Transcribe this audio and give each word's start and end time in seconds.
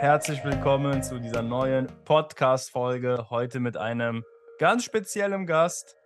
herzlich 0.00 0.44
willkommen 0.44 1.02
zu 1.02 1.18
dieser 1.18 1.42
neuen 1.42 1.88
Podcast-Folge. 2.04 3.26
Heute 3.30 3.58
mit 3.58 3.76
einem 3.76 4.24
ganz 4.60 4.84
speziellen 4.84 5.44
Gast. 5.44 5.96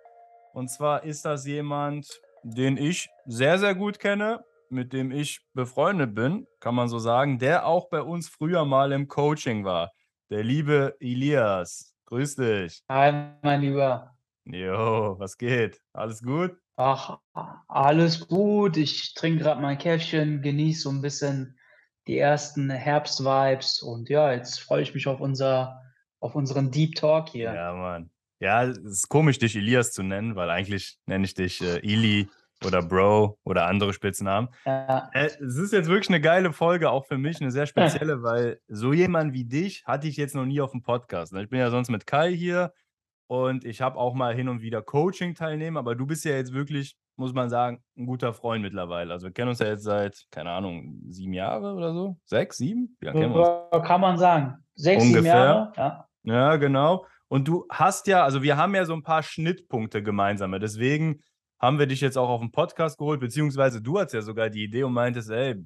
Und 0.55 0.71
zwar 0.71 1.05
ist 1.05 1.27
das 1.27 1.47
jemand, 1.47 2.23
den 2.43 2.79
ich 2.79 3.11
sehr, 3.27 3.59
sehr 3.59 3.75
gut 3.75 3.99
kenne, 3.99 4.43
mit 4.71 4.95
dem 4.95 5.13
ich 5.13 5.43
befreundet 5.53 6.15
bin, 6.15 6.47
kann 6.59 6.75
man 6.75 6.89
so 6.89 6.99
sagen, 6.99 7.39
der 7.39 7.67
auch 7.67 7.91
bei 7.91 8.01
uns 8.01 8.31
früher 8.31 8.65
mal 8.65 8.93
im 8.93 9.09
Coaching 9.09 9.67
war. 9.67 9.93
Der 10.31 10.43
liebe 10.43 10.97
Elias. 10.99 11.95
Grüß 12.07 12.37
dich. 12.37 12.83
Hi, 12.89 13.35
mein 13.43 13.61
Lieber. 13.61 14.17
Jo, 14.47 15.17
was 15.19 15.37
geht? 15.37 15.83
Alles 15.93 16.23
gut? 16.23 16.57
Ach, 16.77 17.19
alles 17.69 18.27
gut. 18.27 18.79
Ich 18.79 19.13
trinke 19.13 19.43
gerade 19.45 19.61
mein 19.61 19.77
Käffchen, 19.77 20.41
genieße 20.41 20.81
so 20.81 20.89
ein 20.89 21.03
bisschen 21.03 21.59
die 22.07 22.19
ersten 22.19 22.71
Herbst-Vibes 22.71 23.83
und 23.83 24.09
ja, 24.09 24.33
jetzt 24.33 24.61
freue 24.61 24.83
ich 24.83 24.95
mich 24.95 25.07
auf 25.07 25.21
unser, 25.21 25.83
auf 26.21 26.35
unseren 26.35 26.71
Deep 26.71 26.97
Talk 26.97 27.29
hier. 27.29 27.55
Ja, 27.55 27.73
Mann. 27.75 28.11
Ja, 28.41 28.65
es 28.65 28.79
ist 28.79 29.09
komisch, 29.09 29.39
dich 29.39 29.55
Elias 29.55 29.93
zu 29.93 30.03
nennen, 30.03 30.35
weil 30.35 30.51
eigentlich 30.51 30.99
nenne 31.07 31.25
ich 31.25 31.35
dich 31.35 31.61
äh, 31.61 31.79
Eli 31.79 32.29
oder 32.65 32.83
Bro 32.83 33.39
oder 33.45 33.67
andere 33.67 33.93
Spitznamen. 33.93 34.49
Ja. 34.65 35.11
Äh, 35.13 35.27
es 35.27 35.57
ist 35.57 35.73
jetzt 35.73 35.89
wirklich 35.89 36.09
eine 36.09 36.21
geile 36.21 36.53
Folge, 36.53 36.91
auch 36.91 37.07
für 37.07 37.19
mich, 37.19 37.41
eine 37.41 37.51
sehr 37.51 37.67
spezielle, 37.67 38.23
weil 38.23 38.61
so 38.67 38.93
jemand 38.93 39.33
wie 39.33 39.45
dich 39.45 39.85
hatte 39.87 40.09
ich 40.09 40.17
jetzt 40.17 40.35
noch 40.35 40.45
nie 40.45 40.61
auf 40.61 40.73
dem 40.73 40.83
Podcast. 40.83 41.33
Ne? 41.33 41.45
Ich 41.45 41.51
bin 41.51 41.61
ja 41.61 41.71
sonst 41.71 41.91
mit 41.91 42.07
Kai 42.07 42.35
hier 42.35 42.73
und 43.29 43.65
ich 43.65 43.81
habe 43.81 43.97
auch 43.97 44.15
mal 44.15 44.35
hin 44.35 44.49
und 44.49 44.61
wieder 44.61 44.83
Coaching 44.83 45.35
teilnehmen, 45.35 45.77
aber 45.77 45.95
du 45.95 46.07
bist 46.07 46.25
ja 46.25 46.33
jetzt 46.33 46.53
wirklich, 46.53 46.97
muss 47.17 47.33
man 47.33 47.49
sagen, 47.51 47.83
ein 47.97 48.07
guter 48.07 48.33
Freund 48.33 48.63
mittlerweile. 48.63 49.13
Also 49.13 49.27
wir 49.27 49.33
kennen 49.33 49.51
uns 49.51 49.59
ja 49.59 49.67
jetzt 49.67 49.85
seit, 49.85 50.25
keine 50.31 50.51
Ahnung, 50.51 51.01
sieben 51.09 51.33
Jahre 51.33 51.75
oder 51.75 51.93
so? 51.93 52.17
Sechs, 52.25 52.57
sieben? 52.57 52.97
Ja, 53.03 53.13
kennen 53.13 53.35
wir 53.35 53.69
uns. 53.73 53.87
Kann 53.87 54.01
man 54.01 54.19
sagen. 54.19 54.57
Sechs, 54.75 55.03
Ungefähr. 55.03 55.23
sieben 55.23 55.27
Jahre, 55.27 55.73
ja. 55.77 56.09
Ja, 56.25 56.57
genau. 56.57 57.07
Und 57.29 57.49
du 57.49 57.67
hast 57.71 58.07
ja, 58.07 58.25
also 58.25 58.43
wir 58.43 58.57
haben 58.57 58.75
ja 58.75 58.85
so 58.85 58.93
ein 58.93 59.03
paar 59.03 59.23
Schnittpunkte 59.23 60.03
gemeinsame. 60.03 60.59
Deswegen 60.59 61.23
haben 61.61 61.79
wir 61.79 61.87
dich 61.87 62.01
jetzt 62.01 62.19
auch 62.19 62.29
auf 62.29 62.41
den 62.41 62.53
Podcast 62.53 62.99
geholt, 62.99 63.21
beziehungsweise 63.21 63.81
du 63.81 63.99
hattest 63.99 64.15
ja 64.15 64.23
sogar 64.23 64.51
die 64.51 64.65
Idee 64.65 64.83
und 64.83 64.93
meintest, 64.93 65.31
ey, 65.31 65.57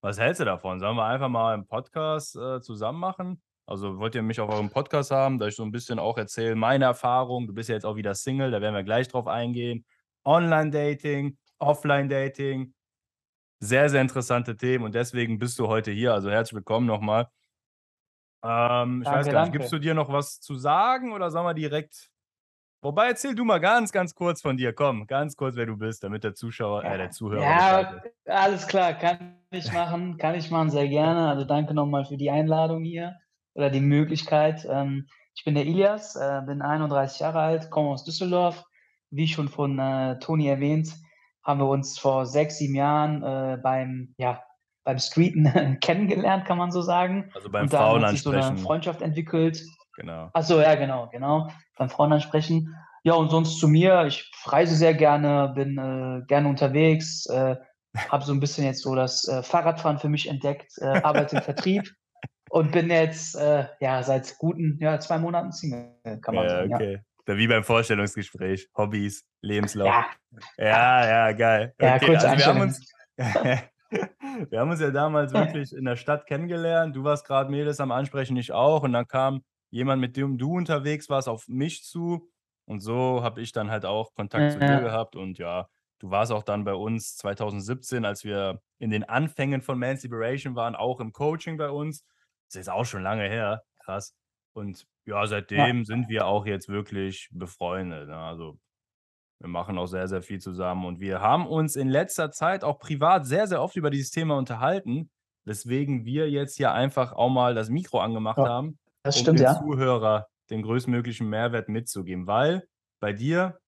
was 0.00 0.18
hältst 0.18 0.40
du 0.40 0.44
davon? 0.44 0.80
Sollen 0.80 0.96
wir 0.96 1.04
einfach 1.04 1.28
mal 1.28 1.54
einen 1.54 1.66
Podcast 1.66 2.36
äh, 2.36 2.60
zusammen 2.60 2.98
machen? 2.98 3.42
Also 3.66 3.98
wollt 3.98 4.14
ihr 4.14 4.22
mich 4.22 4.40
auf 4.40 4.50
eurem 4.50 4.70
Podcast 4.70 5.10
haben, 5.10 5.38
da 5.38 5.46
ich 5.46 5.54
so 5.54 5.62
ein 5.62 5.70
bisschen 5.70 5.98
auch 5.98 6.18
erzähle, 6.18 6.56
meine 6.56 6.86
Erfahrung. 6.86 7.46
Du 7.46 7.54
bist 7.54 7.68
ja 7.68 7.74
jetzt 7.74 7.84
auch 7.84 7.96
wieder 7.96 8.14
Single, 8.14 8.50
da 8.50 8.60
werden 8.60 8.74
wir 8.74 8.82
gleich 8.82 9.08
drauf 9.08 9.26
eingehen. 9.28 9.84
Online-Dating, 10.24 11.36
Offline-Dating. 11.58 12.74
Sehr, 13.60 13.88
sehr 13.88 14.00
interessante 14.00 14.56
Themen 14.56 14.84
und 14.84 14.94
deswegen 14.94 15.38
bist 15.38 15.58
du 15.58 15.68
heute 15.68 15.92
hier. 15.92 16.12
Also 16.12 16.30
herzlich 16.30 16.54
willkommen 16.54 16.86
nochmal. 16.86 17.28
Ähm, 18.44 19.02
ich 19.02 19.04
danke, 19.04 19.26
weiß 19.26 19.32
gar 19.32 19.42
nicht, 19.42 19.52
gibst 19.52 19.72
du 19.72 19.78
dir 19.78 19.94
noch 19.94 20.12
was 20.12 20.40
zu 20.40 20.56
sagen 20.56 21.12
oder 21.12 21.30
sollen 21.30 21.46
wir 21.46 21.54
direkt. 21.54 22.08
Wobei, 22.84 23.06
erzähl 23.06 23.36
du 23.36 23.44
mal 23.44 23.60
ganz, 23.60 23.92
ganz 23.92 24.12
kurz 24.16 24.42
von 24.42 24.56
dir. 24.56 24.72
Komm, 24.72 25.06
ganz 25.06 25.36
kurz, 25.36 25.54
wer 25.54 25.66
du 25.66 25.76
bist, 25.76 26.02
damit 26.02 26.24
der 26.24 26.34
Zuschauer, 26.34 26.82
äh, 26.82 26.98
der 26.98 27.10
Zuhörer. 27.10 27.42
Ja, 27.42 28.02
alles 28.26 28.66
klar, 28.66 28.94
kann 28.94 29.38
ich 29.52 29.72
machen, 29.72 30.18
kann 30.18 30.34
ich 30.34 30.50
machen, 30.50 30.70
sehr 30.70 30.88
gerne. 30.88 31.28
Also 31.28 31.44
danke 31.44 31.74
nochmal 31.74 32.04
für 32.04 32.16
die 32.16 32.30
Einladung 32.30 32.82
hier 32.82 33.16
oder 33.54 33.70
die 33.70 33.80
Möglichkeit. 33.80 34.66
Ähm, 34.68 35.06
ich 35.36 35.44
bin 35.44 35.54
der 35.54 35.64
Ilias, 35.64 36.16
äh, 36.16 36.42
bin 36.44 36.60
31 36.60 37.20
Jahre 37.20 37.38
alt, 37.38 37.70
komme 37.70 37.90
aus 37.90 38.04
Düsseldorf. 38.04 38.64
Wie 39.12 39.28
schon 39.28 39.48
von 39.48 39.78
äh, 39.78 40.18
Toni 40.18 40.48
erwähnt, 40.48 40.94
haben 41.44 41.60
wir 41.60 41.68
uns 41.68 41.98
vor 41.98 42.26
sechs, 42.26 42.58
sieben 42.58 42.74
Jahren 42.74 43.22
äh, 43.22 43.58
beim, 43.62 44.14
ja, 44.16 44.42
beim 44.84 44.98
Streeten 44.98 45.78
kennengelernt, 45.80 46.46
kann 46.46 46.58
man 46.58 46.72
so 46.72 46.82
sagen. 46.82 47.30
Also 47.34 47.50
beim 47.50 47.64
Und 47.64 47.72
da 47.72 48.00
hat 48.00 48.10
sich 48.10 48.22
so 48.22 48.30
eine 48.30 48.56
Freundschaft 48.56 49.02
entwickelt. 49.02 49.62
Genau. 49.96 50.30
Achso, 50.32 50.60
ja, 50.60 50.74
genau, 50.74 51.08
genau. 51.10 51.48
Beim 51.76 51.90
Frauen 51.90 52.12
ansprechen. 52.12 52.74
Ja, 53.04 53.14
und 53.14 53.30
sonst 53.30 53.58
zu 53.58 53.68
mir, 53.68 54.06
ich 54.06 54.30
reise 54.46 54.74
sehr 54.74 54.94
gerne, 54.94 55.52
bin 55.54 55.76
äh, 55.76 56.24
gerne 56.26 56.48
unterwegs, 56.48 57.26
äh, 57.26 57.56
habe 58.08 58.24
so 58.24 58.32
ein 58.32 58.40
bisschen 58.40 58.64
jetzt 58.64 58.82
so 58.82 58.94
das 58.94 59.26
äh, 59.28 59.42
Fahrradfahren 59.42 59.98
für 59.98 60.08
mich 60.08 60.28
entdeckt, 60.28 60.72
äh, 60.78 61.02
arbeite 61.02 61.36
im 61.36 61.42
Vertrieb 61.42 61.92
und 62.50 62.70
bin 62.70 62.90
jetzt 62.90 63.34
äh, 63.34 63.66
ja 63.80 64.02
seit 64.02 64.38
guten 64.38 64.78
ja, 64.80 64.98
zwei 65.00 65.18
Monaten 65.18 65.52
Single, 65.52 65.90
kann 66.22 66.34
man 66.34 66.44
ja, 66.44 66.50
sagen. 66.50 66.74
Okay. 66.74 66.92
Ja. 66.94 67.00
Wie 67.26 67.46
beim 67.46 67.64
Vorstellungsgespräch, 67.64 68.68
Hobbys, 68.76 69.24
Lebenslauf. 69.42 69.88
Ja, 69.88 70.06
ja, 70.58 71.06
ja 71.06 71.32
geil. 71.32 71.74
Ja, 71.80 71.96
okay. 71.96 72.06
kurz 72.06 72.24
also 72.24 72.38
wir, 72.38 72.46
haben 72.46 72.60
uns, 72.60 72.92
wir 73.16 74.60
haben 74.60 74.70
uns 74.70 74.80
ja 74.80 74.90
damals 74.90 75.32
wirklich 75.32 75.72
in 75.72 75.84
der 75.84 75.96
Stadt 75.96 76.26
kennengelernt. 76.26 76.96
Du 76.96 77.04
warst 77.04 77.26
gerade 77.26 77.50
Mädels 77.50 77.80
am 77.80 77.92
Ansprechen, 77.92 78.36
ich 78.36 78.52
auch. 78.52 78.82
Und 78.82 78.92
dann 78.92 79.06
kam 79.06 79.42
jemand, 79.70 80.00
mit 80.00 80.16
dem 80.16 80.38
du 80.38 80.56
unterwegs 80.56 81.08
warst, 81.08 81.28
auf 81.28 81.46
mich 81.48 81.84
zu. 81.84 82.28
Und 82.64 82.80
so 82.80 83.22
habe 83.22 83.40
ich 83.40 83.52
dann 83.52 83.70
halt 83.70 83.84
auch 83.84 84.14
Kontakt 84.14 84.52
zu 84.52 84.58
dir 84.58 84.80
gehabt. 84.80 85.14
Und 85.14 85.38
ja, 85.38 85.68
du 86.00 86.10
warst 86.10 86.32
auch 86.32 86.42
dann 86.42 86.64
bei 86.64 86.74
uns 86.74 87.16
2017, 87.16 88.04
als 88.04 88.24
wir 88.24 88.60
in 88.78 88.90
den 88.90 89.04
Anfängen 89.04 89.62
von 89.62 89.78
Man's 89.78 90.02
Liberation 90.02 90.56
waren, 90.56 90.74
auch 90.74 91.00
im 91.00 91.12
Coaching 91.12 91.56
bei 91.56 91.70
uns. 91.70 92.04
Das 92.50 92.60
ist 92.60 92.68
auch 92.68 92.84
schon 92.84 93.02
lange 93.02 93.28
her, 93.28 93.62
krass. 93.78 94.14
Und 94.54 94.86
ja, 95.06 95.26
seitdem 95.26 95.78
ja. 95.78 95.84
sind 95.84 96.08
wir 96.08 96.26
auch 96.26 96.46
jetzt 96.46 96.68
wirklich 96.68 97.28
befreundet. 97.32 98.08
Ne? 98.08 98.16
Also 98.16 98.58
wir 99.40 99.48
machen 99.48 99.78
auch 99.78 99.86
sehr, 99.86 100.06
sehr 100.06 100.22
viel 100.22 100.40
zusammen 100.40 100.84
und 100.84 101.00
wir 101.00 101.20
haben 101.20 101.46
uns 101.46 101.74
in 101.74 101.88
letzter 101.88 102.30
Zeit 102.30 102.62
auch 102.62 102.78
privat 102.78 103.26
sehr, 103.26 103.48
sehr 103.48 103.60
oft 103.60 103.74
über 103.76 103.90
dieses 103.90 104.10
Thema 104.10 104.36
unterhalten, 104.36 105.10
weswegen 105.44 106.04
wir 106.04 106.30
jetzt 106.30 106.56
hier 106.56 106.72
einfach 106.72 107.12
auch 107.12 107.30
mal 107.30 107.54
das 107.54 107.68
Mikro 107.68 107.98
angemacht 107.98 108.38
ja, 108.38 108.48
haben, 108.48 108.78
um 109.04 109.12
stimmt, 109.12 109.40
den 109.40 109.44
ja. 109.46 109.58
Zuhörer 109.58 110.28
den 110.50 110.62
größtmöglichen 110.62 111.28
Mehrwert 111.28 111.68
mitzugeben. 111.68 112.26
Weil 112.26 112.68
bei 113.00 113.12
dir 113.12 113.58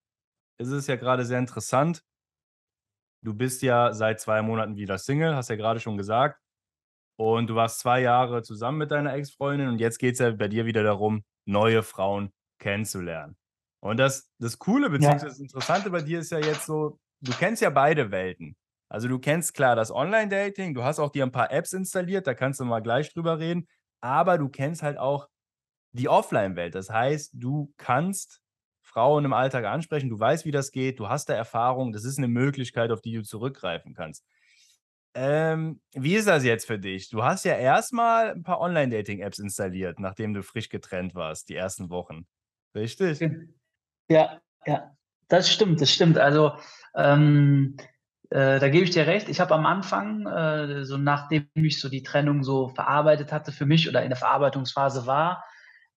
ist 0.58 0.68
es 0.68 0.86
ja 0.86 0.96
gerade 0.96 1.24
sehr 1.24 1.38
interessant. 1.38 2.04
Du 3.24 3.34
bist 3.34 3.62
ja 3.62 3.92
seit 3.92 4.20
zwei 4.20 4.42
Monaten 4.42 4.76
wieder 4.76 4.98
Single, 4.98 5.34
hast 5.34 5.48
ja 5.48 5.56
gerade 5.56 5.80
schon 5.80 5.96
gesagt. 5.96 6.40
Und 7.16 7.48
du 7.48 7.54
warst 7.54 7.78
zwei 7.78 8.00
Jahre 8.00 8.42
zusammen 8.42 8.78
mit 8.78 8.90
deiner 8.90 9.14
Ex-Freundin 9.14 9.68
und 9.68 9.78
jetzt 9.78 9.98
geht 9.98 10.14
es 10.14 10.18
ja 10.18 10.30
bei 10.30 10.48
dir 10.48 10.66
wieder 10.66 10.82
darum, 10.82 11.24
neue 11.44 11.82
Frauen 11.82 12.32
kennenzulernen. 12.58 13.36
Und 13.80 13.98
das, 13.98 14.30
das 14.38 14.58
Coole 14.58 14.90
beziehungsweise 14.90 15.26
das 15.26 15.38
Interessante 15.38 15.90
bei 15.90 16.00
dir 16.00 16.20
ist 16.20 16.32
ja 16.32 16.38
jetzt 16.38 16.66
so, 16.66 16.98
du 17.20 17.32
kennst 17.32 17.62
ja 17.62 17.70
beide 17.70 18.10
Welten. 18.10 18.56
Also 18.88 19.08
du 19.08 19.18
kennst 19.18 19.54
klar 19.54 19.76
das 19.76 19.90
Online-Dating, 19.90 20.74
du 20.74 20.84
hast 20.84 20.98
auch 20.98 21.10
dir 21.10 21.24
ein 21.24 21.32
paar 21.32 21.52
Apps 21.52 21.72
installiert, 21.72 22.26
da 22.26 22.34
kannst 22.34 22.60
du 22.60 22.64
mal 22.64 22.80
gleich 22.80 23.12
drüber 23.12 23.38
reden, 23.38 23.68
aber 24.00 24.38
du 24.38 24.48
kennst 24.48 24.82
halt 24.82 24.98
auch 24.98 25.28
die 25.92 26.08
Offline-Welt. 26.08 26.74
Das 26.74 26.90
heißt, 26.90 27.32
du 27.34 27.72
kannst 27.76 28.40
Frauen 28.82 29.24
im 29.24 29.32
Alltag 29.32 29.64
ansprechen, 29.64 30.10
du 30.10 30.18
weißt, 30.18 30.44
wie 30.44 30.50
das 30.50 30.70
geht, 30.70 30.98
du 30.98 31.08
hast 31.08 31.28
da 31.28 31.34
Erfahrung, 31.34 31.92
das 31.92 32.04
ist 32.04 32.18
eine 32.18 32.28
Möglichkeit, 32.28 32.90
auf 32.90 33.00
die 33.00 33.12
du 33.14 33.22
zurückgreifen 33.22 33.94
kannst. 33.94 34.24
Ähm, 35.14 35.80
wie 35.92 36.16
ist 36.16 36.26
das 36.26 36.44
jetzt 36.44 36.66
für 36.66 36.78
dich? 36.78 37.08
Du 37.08 37.22
hast 37.22 37.44
ja 37.44 37.54
erstmal 37.54 38.32
ein 38.32 38.42
paar 38.42 38.60
Online-Dating-Apps 38.60 39.38
installiert, 39.38 40.00
nachdem 40.00 40.34
du 40.34 40.42
frisch 40.42 40.68
getrennt 40.68 41.14
warst, 41.14 41.48
die 41.48 41.54
ersten 41.54 41.88
Wochen. 41.90 42.26
Richtig? 42.74 43.20
Ja, 44.08 44.40
ja, 44.66 44.96
das 45.28 45.50
stimmt, 45.50 45.80
das 45.80 45.90
stimmt. 45.90 46.18
Also, 46.18 46.52
ähm, 46.96 47.76
äh, 48.30 48.58
da 48.58 48.68
gebe 48.68 48.84
ich 48.84 48.90
dir 48.90 49.06
recht. 49.06 49.28
Ich 49.28 49.38
habe 49.38 49.54
am 49.54 49.66
Anfang, 49.66 50.26
äh, 50.26 50.84
so 50.84 50.96
nachdem 50.96 51.48
ich 51.54 51.80
so 51.80 51.88
die 51.88 52.02
Trennung 52.02 52.42
so 52.42 52.68
verarbeitet 52.68 53.30
hatte 53.30 53.52
für 53.52 53.66
mich 53.66 53.88
oder 53.88 54.02
in 54.02 54.08
der 54.08 54.18
Verarbeitungsphase 54.18 55.06
war, 55.06 55.44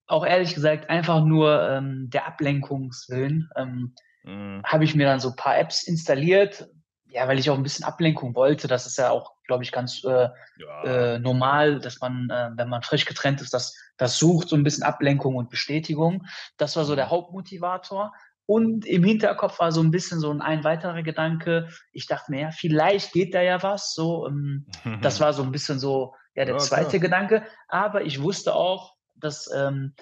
auch 0.06 0.26
ehrlich 0.26 0.54
gesagt 0.54 0.90
einfach 0.90 1.24
nur 1.26 1.68
ähm, 1.70 2.10
der 2.12 2.28
Ablenkungswillen, 2.28 3.50
ähm, 3.56 3.96
mhm. 4.24 4.62
habe 4.64 4.84
ich 4.84 4.96
mir 4.96 5.08
dann 5.08 5.20
so 5.20 5.30
ein 5.30 5.36
paar 5.36 5.58
Apps 5.58 5.84
installiert, 5.84 6.70
ja, 7.18 7.28
weil 7.28 7.40
ich 7.40 7.50
auch 7.50 7.58
ein 7.58 7.64
bisschen 7.64 7.84
Ablenkung 7.84 8.36
wollte. 8.36 8.68
Das 8.68 8.86
ist 8.86 8.98
ja 8.98 9.10
auch, 9.10 9.34
glaube 9.48 9.64
ich, 9.64 9.72
ganz 9.72 10.04
äh, 10.04 10.30
ja. 10.58 10.84
äh, 10.84 11.20
normal, 11.20 11.80
dass 11.80 12.00
man, 12.00 12.30
äh, 12.30 12.52
wenn 12.54 12.70
man 12.70 12.84
frisch 12.84 13.06
getrennt 13.06 13.42
ist, 13.42 13.56
das, 13.56 13.76
das 13.98 14.20
sucht 14.20 14.50
so 14.50 14.56
ein 14.56 14.64
bisschen 14.64 14.84
Ablenkung 14.84 15.36
und 15.36 15.50
Bestätigung. 15.50 16.28
Das 16.58 16.76
war 16.76 16.86
so 16.86 16.96
der 16.96 17.08
mhm. 17.08 17.10
Hauptmotivator. 17.10 18.14
Und 18.46 18.86
im 18.86 19.04
Hinterkopf 19.04 19.60
war 19.60 19.72
so 19.72 19.82
ein 19.82 19.90
bisschen 19.90 20.20
so 20.20 20.30
ein, 20.30 20.42
ein 20.42 20.64
weiterer 20.64 21.02
Gedanke. 21.02 21.70
Ich 21.92 22.06
dachte 22.06 22.32
mir, 22.32 22.42
ja, 22.42 22.52
vielleicht 22.52 23.14
geht 23.14 23.34
da 23.34 23.42
ja 23.42 23.64
was. 23.64 23.96
So, 23.96 24.28
ähm, 24.28 24.68
das 25.02 25.20
war 25.20 25.34
so 25.34 25.42
ein 25.42 25.52
bisschen 25.52 25.80
so 25.80 26.14
ja, 26.36 26.46
der 26.46 26.54
ja, 26.54 26.60
zweite 26.60 27.00
klar. 27.00 27.00
Gedanke. 27.00 27.44
Aber 27.68 28.04
ich 28.04 28.22
wusste 28.22 28.54
auch, 28.54 28.94
dass 29.16 29.50
ähm, 29.52 29.96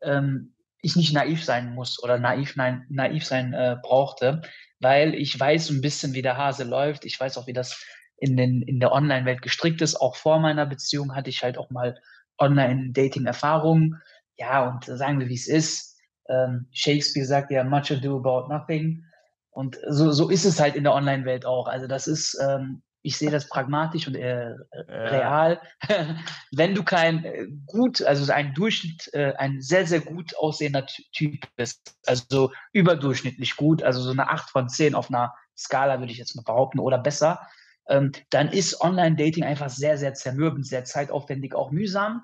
ähm, 0.00 0.53
ich 0.84 0.96
nicht 0.96 1.12
naiv 1.12 1.44
sein 1.44 1.74
muss 1.74 2.02
oder 2.02 2.18
naiv, 2.18 2.56
nein, 2.56 2.86
naiv 2.88 3.24
sein 3.24 3.52
äh, 3.52 3.76
brauchte 3.82 4.42
weil 4.84 5.14
ich 5.14 5.38
weiß 5.40 5.70
ein 5.70 5.80
bisschen, 5.80 6.12
wie 6.12 6.22
der 6.22 6.36
Hase 6.36 6.62
läuft. 6.62 7.04
Ich 7.04 7.18
weiß 7.18 7.38
auch, 7.38 7.46
wie 7.46 7.52
das 7.52 7.84
in, 8.18 8.36
den, 8.36 8.62
in 8.62 8.80
der 8.80 8.92
Online-Welt 8.92 9.42
gestrickt 9.42 9.80
ist. 9.80 9.96
Auch 9.96 10.14
vor 10.14 10.38
meiner 10.38 10.66
Beziehung 10.66 11.16
hatte 11.16 11.30
ich 11.30 11.42
halt 11.42 11.58
auch 11.58 11.70
mal 11.70 11.98
Online-Dating-Erfahrungen. 12.38 14.00
Ja, 14.36 14.68
und 14.68 14.84
sagen 14.84 15.20
wir, 15.20 15.28
wie 15.28 15.34
es 15.34 15.48
ist. 15.48 15.98
Ähm, 16.28 16.68
Shakespeare 16.72 17.26
sagt 17.26 17.50
ja, 17.50 17.64
much 17.64 17.90
ado 17.90 18.18
about 18.18 18.52
nothing. 18.52 19.04
Und 19.50 19.78
so, 19.88 20.12
so 20.12 20.28
ist 20.28 20.44
es 20.44 20.60
halt 20.60 20.76
in 20.76 20.84
der 20.84 20.94
Online-Welt 20.94 21.46
auch. 21.46 21.66
Also 21.66 21.86
das 21.86 22.06
ist, 22.06 22.38
ähm, 22.42 22.82
ich 23.04 23.18
sehe 23.18 23.30
das 23.30 23.48
pragmatisch 23.50 24.08
und 24.08 24.14
äh, 24.14 24.54
real. 24.88 25.60
Wenn 26.52 26.74
du 26.74 26.82
kein 26.82 27.24
äh, 27.24 27.46
gut, 27.66 28.00
also 28.02 28.32
ein 28.32 28.54
Durchschnitt, 28.54 29.12
äh, 29.12 29.34
ein 29.36 29.60
sehr, 29.60 29.86
sehr 29.86 30.00
gut 30.00 30.34
aussehender 30.38 30.86
Typ 31.12 31.46
bist, 31.54 31.96
also 32.06 32.50
überdurchschnittlich 32.72 33.56
gut, 33.56 33.82
also 33.82 34.00
so 34.00 34.10
eine 34.10 34.30
8 34.30 34.48
von 34.48 34.70
10 34.70 34.94
auf 34.94 35.10
einer 35.10 35.34
Skala, 35.54 36.00
würde 36.00 36.12
ich 36.12 36.18
jetzt 36.18 36.34
mal 36.34 36.42
behaupten, 36.42 36.78
oder 36.78 36.96
besser, 36.96 37.46
ähm, 37.88 38.10
dann 38.30 38.48
ist 38.48 38.80
Online-Dating 38.80 39.44
einfach 39.44 39.68
sehr, 39.68 39.98
sehr 39.98 40.14
zermürbend, 40.14 40.66
sehr 40.66 40.84
zeitaufwendig, 40.84 41.54
auch 41.54 41.70
mühsam. 41.70 42.22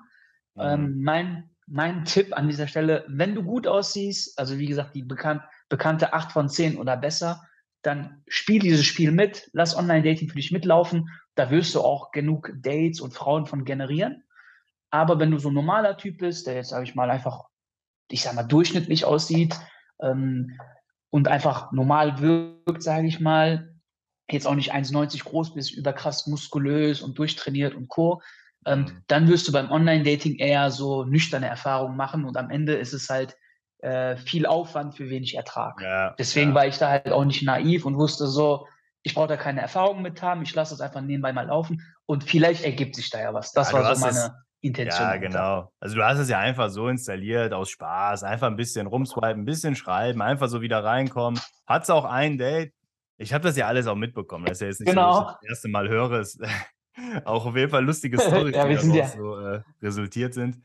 Mhm. 0.55 0.61
Ähm, 0.61 1.03
mein, 1.03 1.49
mein 1.67 2.05
Tipp 2.05 2.35
an 2.35 2.47
dieser 2.47 2.67
Stelle, 2.67 3.05
wenn 3.07 3.35
du 3.35 3.43
gut 3.43 3.67
aussiehst, 3.67 4.37
also 4.39 4.57
wie 4.57 4.65
gesagt, 4.65 4.95
die 4.95 5.03
bekannt, 5.03 5.43
bekannte 5.69 6.13
8 6.13 6.31
von 6.31 6.49
10 6.49 6.77
oder 6.77 6.97
besser, 6.97 7.43
dann 7.81 8.23
spiel 8.27 8.59
dieses 8.59 8.85
Spiel 8.85 9.11
mit, 9.11 9.49
lass 9.53 9.75
Online-Dating 9.75 10.29
für 10.29 10.35
dich 10.35 10.51
mitlaufen. 10.51 11.09
Da 11.35 11.49
wirst 11.49 11.73
du 11.75 11.81
auch 11.81 12.11
genug 12.11 12.51
Dates 12.55 13.01
und 13.01 13.13
Frauen 13.13 13.45
von 13.45 13.65
generieren. 13.65 14.23
Aber 14.91 15.19
wenn 15.19 15.31
du 15.31 15.39
so 15.39 15.49
ein 15.49 15.53
normaler 15.53 15.97
Typ 15.97 16.19
bist, 16.19 16.47
der 16.47 16.55
jetzt, 16.55 16.69
sage 16.69 16.83
ich 16.83 16.95
mal, 16.95 17.09
einfach, 17.09 17.45
ich 18.09 18.21
sag 18.21 18.35
mal, 18.35 18.43
durchschnittlich 18.43 19.05
aussieht 19.05 19.55
ähm, 20.01 20.59
und 21.09 21.27
einfach 21.27 21.71
normal 21.71 22.19
wirkt, 22.19 22.83
sage 22.83 23.07
ich 23.07 23.19
mal, 23.19 23.73
jetzt 24.29 24.47
auch 24.47 24.55
nicht 24.55 24.73
1,90 24.73 25.23
groß 25.23 25.53
bist, 25.53 25.73
überkrass 25.73 26.27
muskulös 26.27 27.01
und 27.01 27.17
durchtrainiert 27.17 27.75
und 27.75 27.87
Co., 27.87 28.21
ähm, 28.65 28.81
mhm. 28.81 29.03
dann 29.07 29.27
wirst 29.27 29.47
du 29.47 29.51
beim 29.51 29.71
Online-Dating 29.71 30.35
eher 30.35 30.69
so 30.69 31.03
nüchterne 31.03 31.47
Erfahrungen 31.47 31.97
machen 31.97 32.25
und 32.25 32.37
am 32.37 32.51
Ende 32.51 32.75
ist 32.75 32.93
es 32.93 33.09
halt 33.09 33.35
äh, 33.81 34.15
viel 34.17 34.45
Aufwand 34.45 34.95
für 34.95 35.09
wenig 35.09 35.35
Ertrag. 35.35 35.81
Ja, 35.81 36.15
Deswegen 36.17 36.49
ja. 36.49 36.55
war 36.55 36.67
ich 36.67 36.77
da 36.77 36.89
halt 36.89 37.11
auch 37.11 37.25
nicht 37.25 37.43
naiv 37.43 37.85
und 37.85 37.97
wusste 37.97 38.27
so, 38.27 38.67
ich 39.03 39.15
brauche 39.15 39.27
da 39.27 39.37
keine 39.37 39.61
Erfahrung 39.61 40.01
mit 40.01 40.21
haben, 40.21 40.43
ich 40.43 40.53
lasse 40.53 40.73
es 40.73 40.81
einfach 40.81 41.01
nebenbei 41.01 41.33
mal 41.33 41.47
laufen 41.47 41.81
und 42.05 42.23
vielleicht 42.23 42.63
ergibt 42.63 42.95
sich 42.95 43.09
da 43.09 43.19
ja 43.19 43.33
was. 43.33 43.51
Das 43.51 43.71
ja, 43.71 43.79
war 43.79 43.95
so 43.95 44.01
meine 44.01 44.17
es, 44.17 44.31
Intention. 44.61 45.01
Ja, 45.01 45.17
genau. 45.17 45.71
Also 45.79 45.95
du 45.95 46.03
hast 46.03 46.19
es 46.19 46.29
ja 46.29 46.37
einfach 46.37 46.69
so 46.69 46.87
installiert 46.87 47.53
aus 47.53 47.69
Spaß, 47.71 48.23
einfach 48.23 48.47
ein 48.47 48.55
bisschen 48.55 48.85
rumswipen, 48.85 49.41
ein 49.41 49.45
bisschen 49.45 49.75
schreiben, 49.75 50.21
einfach 50.21 50.47
so 50.47 50.61
wieder 50.61 50.83
reinkommen. 50.83 51.41
Hat 51.65 51.83
es 51.83 51.89
auch 51.89 52.05
ein 52.05 52.37
Date? 52.37 52.73
Ich 53.17 53.33
habe 53.33 53.43
das 53.43 53.57
ja 53.57 53.67
alles 53.67 53.87
auch 53.87 53.95
mitbekommen. 53.95 54.45
Das 54.45 54.57
ist 54.57 54.61
ja 54.61 54.67
jetzt 54.67 54.79
nicht 54.81 54.89
genau. 54.89 55.13
so, 55.13 55.19
dass 55.21 55.31
ich 55.33 55.39
das 55.41 55.49
erste 55.49 55.69
Mal 55.69 55.89
höre. 55.89 56.11
Es, 56.13 56.39
auch 57.25 57.45
auf 57.45 57.55
jeden 57.55 57.71
Fall 57.71 57.83
lustige 57.83 58.19
Storys, 58.19 58.55
ja, 58.55 58.67
die 58.67 58.75
daraus 58.75 59.13
so 59.13 59.39
äh, 59.39 59.61
resultiert 59.81 60.33
sind. 60.35 60.57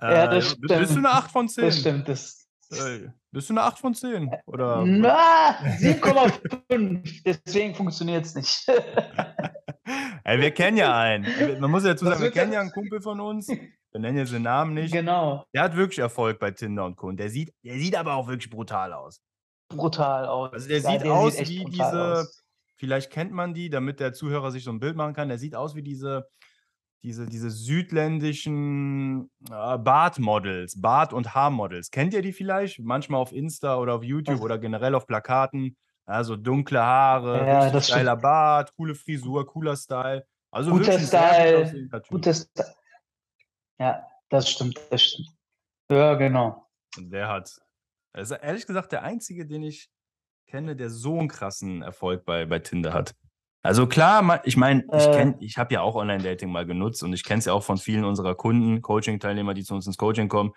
Äh, 0.00 0.14
ja, 0.14 0.26
das 0.26 0.50
stimmt. 0.50 0.68
Bist 0.68 0.94
du 0.94 0.98
eine 0.98 1.10
8 1.10 1.30
von 1.30 1.48
10? 1.48 1.64
Das 1.64 1.78
stimmt. 1.78 2.08
Das, 2.08 2.47
Ey, 2.70 3.10
bist 3.30 3.48
du 3.48 3.54
eine 3.54 3.62
8 3.62 3.78
von 3.78 3.94
10? 3.94 4.30
Oder? 4.46 4.84
Na, 4.84 5.58
7,5. 5.78 7.22
Deswegen 7.24 7.74
funktioniert 7.74 8.26
es 8.26 8.34
nicht. 8.34 8.68
Ey, 10.24 10.40
wir 10.40 10.50
kennen 10.50 10.76
ja 10.76 10.94
einen. 10.98 11.60
Man 11.60 11.70
muss 11.70 11.84
ja 11.84 11.90
dazu 11.90 12.04
sagen, 12.04 12.22
wir 12.22 12.30
kennen 12.30 12.52
ja 12.52 12.60
einen 12.60 12.70
Kumpel 12.70 13.00
von 13.00 13.20
uns. 13.20 13.48
Wir 13.48 14.00
nennen 14.00 14.18
jetzt 14.18 14.32
den 14.32 14.42
Namen 14.42 14.74
nicht. 14.74 14.92
Genau. 14.92 15.46
Der 15.54 15.62
hat 15.62 15.76
wirklich 15.76 15.98
Erfolg 15.98 16.38
bei 16.38 16.50
Tinder 16.50 16.84
und 16.84 16.96
Co. 16.96 17.10
Der 17.12 17.30
sieht, 17.30 17.54
der 17.64 17.78
sieht 17.78 17.96
aber 17.96 18.14
auch 18.14 18.28
wirklich 18.28 18.50
brutal 18.50 18.92
aus. 18.92 19.22
Brutal 19.70 20.26
aus. 20.26 20.52
Also 20.52 20.68
der 20.68 20.80
ja, 20.80 20.90
sieht 20.90 21.02
der 21.02 21.12
aus 21.12 21.36
sieht 21.36 21.48
wie 21.48 21.64
diese, 21.64 22.18
aus. 22.20 22.44
vielleicht 22.76 23.10
kennt 23.10 23.32
man 23.32 23.54
die, 23.54 23.70
damit 23.70 24.00
der 24.00 24.12
Zuhörer 24.12 24.50
sich 24.50 24.64
so 24.64 24.70
ein 24.70 24.80
Bild 24.80 24.96
machen 24.96 25.14
kann. 25.14 25.28
Der 25.28 25.38
sieht 25.38 25.54
aus 25.54 25.74
wie 25.74 25.82
diese 25.82 26.28
diese, 27.02 27.26
diese 27.26 27.50
südländischen 27.50 29.30
äh, 29.50 29.78
Bartmodels, 29.78 30.80
Bart- 30.80 31.12
und 31.12 31.34
Haarmodels. 31.34 31.90
Kennt 31.90 32.14
ihr 32.14 32.22
die 32.22 32.32
vielleicht? 32.32 32.80
Manchmal 32.80 33.20
auf 33.20 33.32
Insta 33.32 33.76
oder 33.76 33.94
auf 33.94 34.02
YouTube 34.02 34.40
oder 34.40 34.58
generell 34.58 34.94
auf 34.94 35.06
Plakaten. 35.06 35.76
Also 36.06 36.36
dunkle 36.36 36.80
Haare, 36.82 37.46
ja, 37.46 37.80
geiler. 37.80 38.16
Bart, 38.16 38.74
coole 38.74 38.94
Frisur, 38.94 39.46
cooler 39.46 39.76
Style. 39.76 40.26
Also 40.50 40.70
guter 40.70 40.98
Style. 40.98 41.88
Guter 42.08 42.32
Style. 42.32 42.74
Ja, 43.78 44.06
das 44.30 44.48
stimmt, 44.50 44.80
das 44.90 45.02
stimmt. 45.02 45.28
Ja, 45.90 46.14
genau. 46.14 46.66
Und 46.96 47.10
der 47.10 47.28
hat, 47.28 47.60
also 48.12 48.34
ehrlich 48.36 48.66
gesagt, 48.66 48.92
der 48.92 49.02
einzige, 49.02 49.46
den 49.46 49.62
ich 49.62 49.90
kenne, 50.46 50.74
der 50.74 50.90
so 50.90 51.18
einen 51.18 51.28
krassen 51.28 51.82
Erfolg 51.82 52.24
bei, 52.24 52.46
bei 52.46 52.58
Tinder 52.58 52.92
hat. 52.92 53.14
Also 53.62 53.86
klar, 53.86 54.40
ich 54.44 54.56
meine, 54.56 54.84
ich 54.96 55.06
äh. 55.06 55.34
ich 55.40 55.58
habe 55.58 55.74
ja 55.74 55.80
auch 55.80 55.96
Online-Dating 55.96 56.50
mal 56.50 56.64
genutzt 56.64 57.02
und 57.02 57.12
ich 57.12 57.24
kenne 57.24 57.40
es 57.40 57.46
ja 57.46 57.52
auch 57.52 57.64
von 57.64 57.76
vielen 57.76 58.04
unserer 58.04 58.34
Kunden, 58.34 58.82
Coaching-Teilnehmer, 58.82 59.52
die 59.52 59.64
zu 59.64 59.74
uns 59.74 59.86
ins 59.86 59.96
Coaching 59.96 60.28
kommen. 60.28 60.52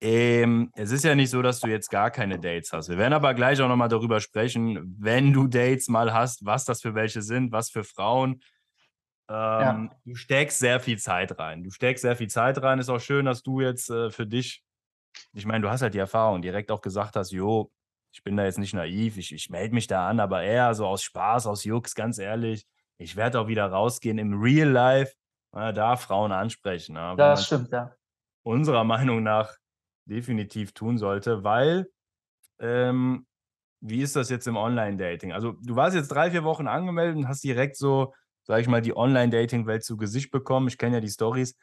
Ähm, 0.00 0.70
es 0.74 0.92
ist 0.92 1.04
ja 1.04 1.14
nicht 1.14 1.30
so, 1.30 1.42
dass 1.42 1.58
du 1.60 1.68
jetzt 1.68 1.90
gar 1.90 2.10
keine 2.10 2.38
Dates 2.38 2.72
hast. 2.72 2.88
Wir 2.88 2.98
werden 2.98 3.14
aber 3.14 3.34
gleich 3.34 3.60
auch 3.60 3.68
nochmal 3.68 3.88
darüber 3.88 4.20
sprechen, 4.20 4.96
wenn 4.98 5.32
du 5.32 5.48
Dates 5.48 5.88
mal 5.88 6.12
hast, 6.12 6.44
was 6.44 6.64
das 6.64 6.82
für 6.82 6.94
welche 6.94 7.22
sind, 7.22 7.50
was 7.50 7.70
für 7.70 7.82
Frauen. 7.82 8.40
Ähm, 9.28 9.30
ja. 9.30 9.90
Du 10.04 10.14
steckst 10.14 10.58
sehr 10.58 10.78
viel 10.80 10.98
Zeit 10.98 11.38
rein. 11.38 11.64
Du 11.64 11.70
steckst 11.70 12.02
sehr 12.02 12.16
viel 12.16 12.28
Zeit 12.28 12.62
rein. 12.62 12.78
Ist 12.78 12.88
auch 12.88 13.00
schön, 13.00 13.26
dass 13.26 13.42
du 13.42 13.60
jetzt 13.60 13.90
äh, 13.90 14.10
für 14.10 14.26
dich, 14.26 14.62
ich 15.32 15.46
meine, 15.46 15.62
du 15.62 15.70
hast 15.70 15.82
halt 15.82 15.94
die 15.94 15.98
Erfahrung, 15.98 16.42
direkt 16.42 16.70
auch 16.70 16.80
gesagt 16.80 17.16
hast, 17.16 17.32
jo, 17.32 17.72
ich 18.12 18.22
bin 18.22 18.36
da 18.36 18.44
jetzt 18.44 18.58
nicht 18.58 18.74
naiv, 18.74 19.16
ich, 19.16 19.32
ich 19.32 19.50
melde 19.50 19.74
mich 19.74 19.86
da 19.86 20.08
an, 20.08 20.20
aber 20.20 20.42
eher 20.42 20.74
so 20.74 20.86
aus 20.86 21.02
Spaß, 21.02 21.46
aus 21.46 21.64
Jux, 21.64 21.94
ganz 21.94 22.18
ehrlich. 22.18 22.66
Ich 22.98 23.16
werde 23.16 23.40
auch 23.40 23.48
wieder 23.48 23.66
rausgehen 23.66 24.18
im 24.18 24.40
Real 24.40 24.68
Life, 24.68 25.14
äh, 25.52 25.72
da 25.72 25.96
Frauen 25.96 26.32
ansprechen. 26.32 26.96
Ja, 26.96 27.14
das 27.14 27.46
stimmt, 27.46 27.70
ja. 27.70 27.92
Unserer 28.42 28.84
Meinung 28.84 29.22
nach 29.22 29.54
definitiv 30.06 30.72
tun 30.72 30.98
sollte, 30.98 31.44
weil, 31.44 31.88
ähm, 32.58 33.26
wie 33.80 34.02
ist 34.02 34.16
das 34.16 34.30
jetzt 34.30 34.48
im 34.48 34.56
Online-Dating? 34.56 35.32
Also, 35.32 35.52
du 35.52 35.76
warst 35.76 35.94
jetzt 35.94 36.08
drei, 36.08 36.30
vier 36.30 36.42
Wochen 36.42 36.66
angemeldet 36.66 37.16
und 37.16 37.28
hast 37.28 37.44
direkt 37.44 37.76
so, 37.76 38.14
sag 38.42 38.60
ich 38.60 38.68
mal, 38.68 38.82
die 38.82 38.96
Online-Dating-Welt 38.96 39.84
zu 39.84 39.96
Gesicht 39.96 40.30
bekommen. 40.30 40.66
Ich 40.66 40.78
kenne 40.78 40.96
ja 40.96 41.00
die 41.00 41.10
Stories. 41.10 41.56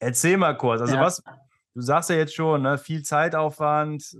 Erzähl 0.00 0.36
mal 0.36 0.56
kurz, 0.56 0.80
also 0.80 0.96
ja. 0.96 1.00
was, 1.00 1.22
du 1.74 1.80
sagst 1.80 2.10
ja 2.10 2.16
jetzt 2.16 2.34
schon, 2.34 2.62
ne, 2.62 2.76
viel 2.76 3.02
Zeitaufwand, 3.02 4.16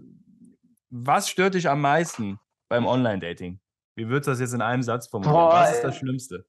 was 0.93 1.29
stört 1.29 1.55
dich 1.55 1.69
am 1.69 1.81
meisten 1.81 2.39
beim 2.69 2.87
Online-Dating? 2.87 3.59
Wie 3.97 4.09
würdest 4.09 4.27
du 4.27 4.31
das 4.33 4.41
jetzt 4.41 4.53
in 4.53 4.61
einem 4.61 4.83
Satz 4.83 5.09
formulieren? 5.09 5.35
Boah, 5.35 5.53
was 5.55 5.73
ist 5.73 5.85
das 5.85 5.97
Schlimmste? 5.97 6.45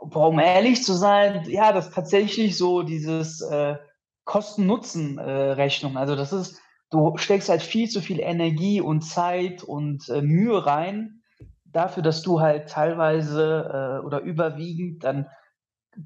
Boah, 0.00 0.28
um 0.28 0.38
ehrlich 0.38 0.84
zu 0.84 0.94
sein, 0.94 1.44
ja, 1.48 1.72
das 1.72 1.88
ist 1.88 1.94
tatsächlich 1.94 2.56
so 2.56 2.82
dieses 2.82 3.40
äh, 3.42 3.76
Kosten-Nutzen-Rechnung. 4.24 5.96
Äh, 5.96 5.98
also 5.98 6.14
das 6.14 6.32
ist, 6.32 6.60
du 6.90 7.16
steckst 7.16 7.48
halt 7.48 7.62
viel 7.62 7.88
zu 7.88 8.00
viel 8.00 8.20
Energie 8.20 8.80
und 8.80 9.02
Zeit 9.02 9.64
und 9.64 10.08
äh, 10.08 10.22
Mühe 10.22 10.64
rein, 10.64 11.22
dafür, 11.64 12.04
dass 12.04 12.22
du 12.22 12.40
halt 12.40 12.70
teilweise 12.70 14.00
äh, 14.00 14.06
oder 14.06 14.20
überwiegend 14.20 15.02
dann 15.02 15.26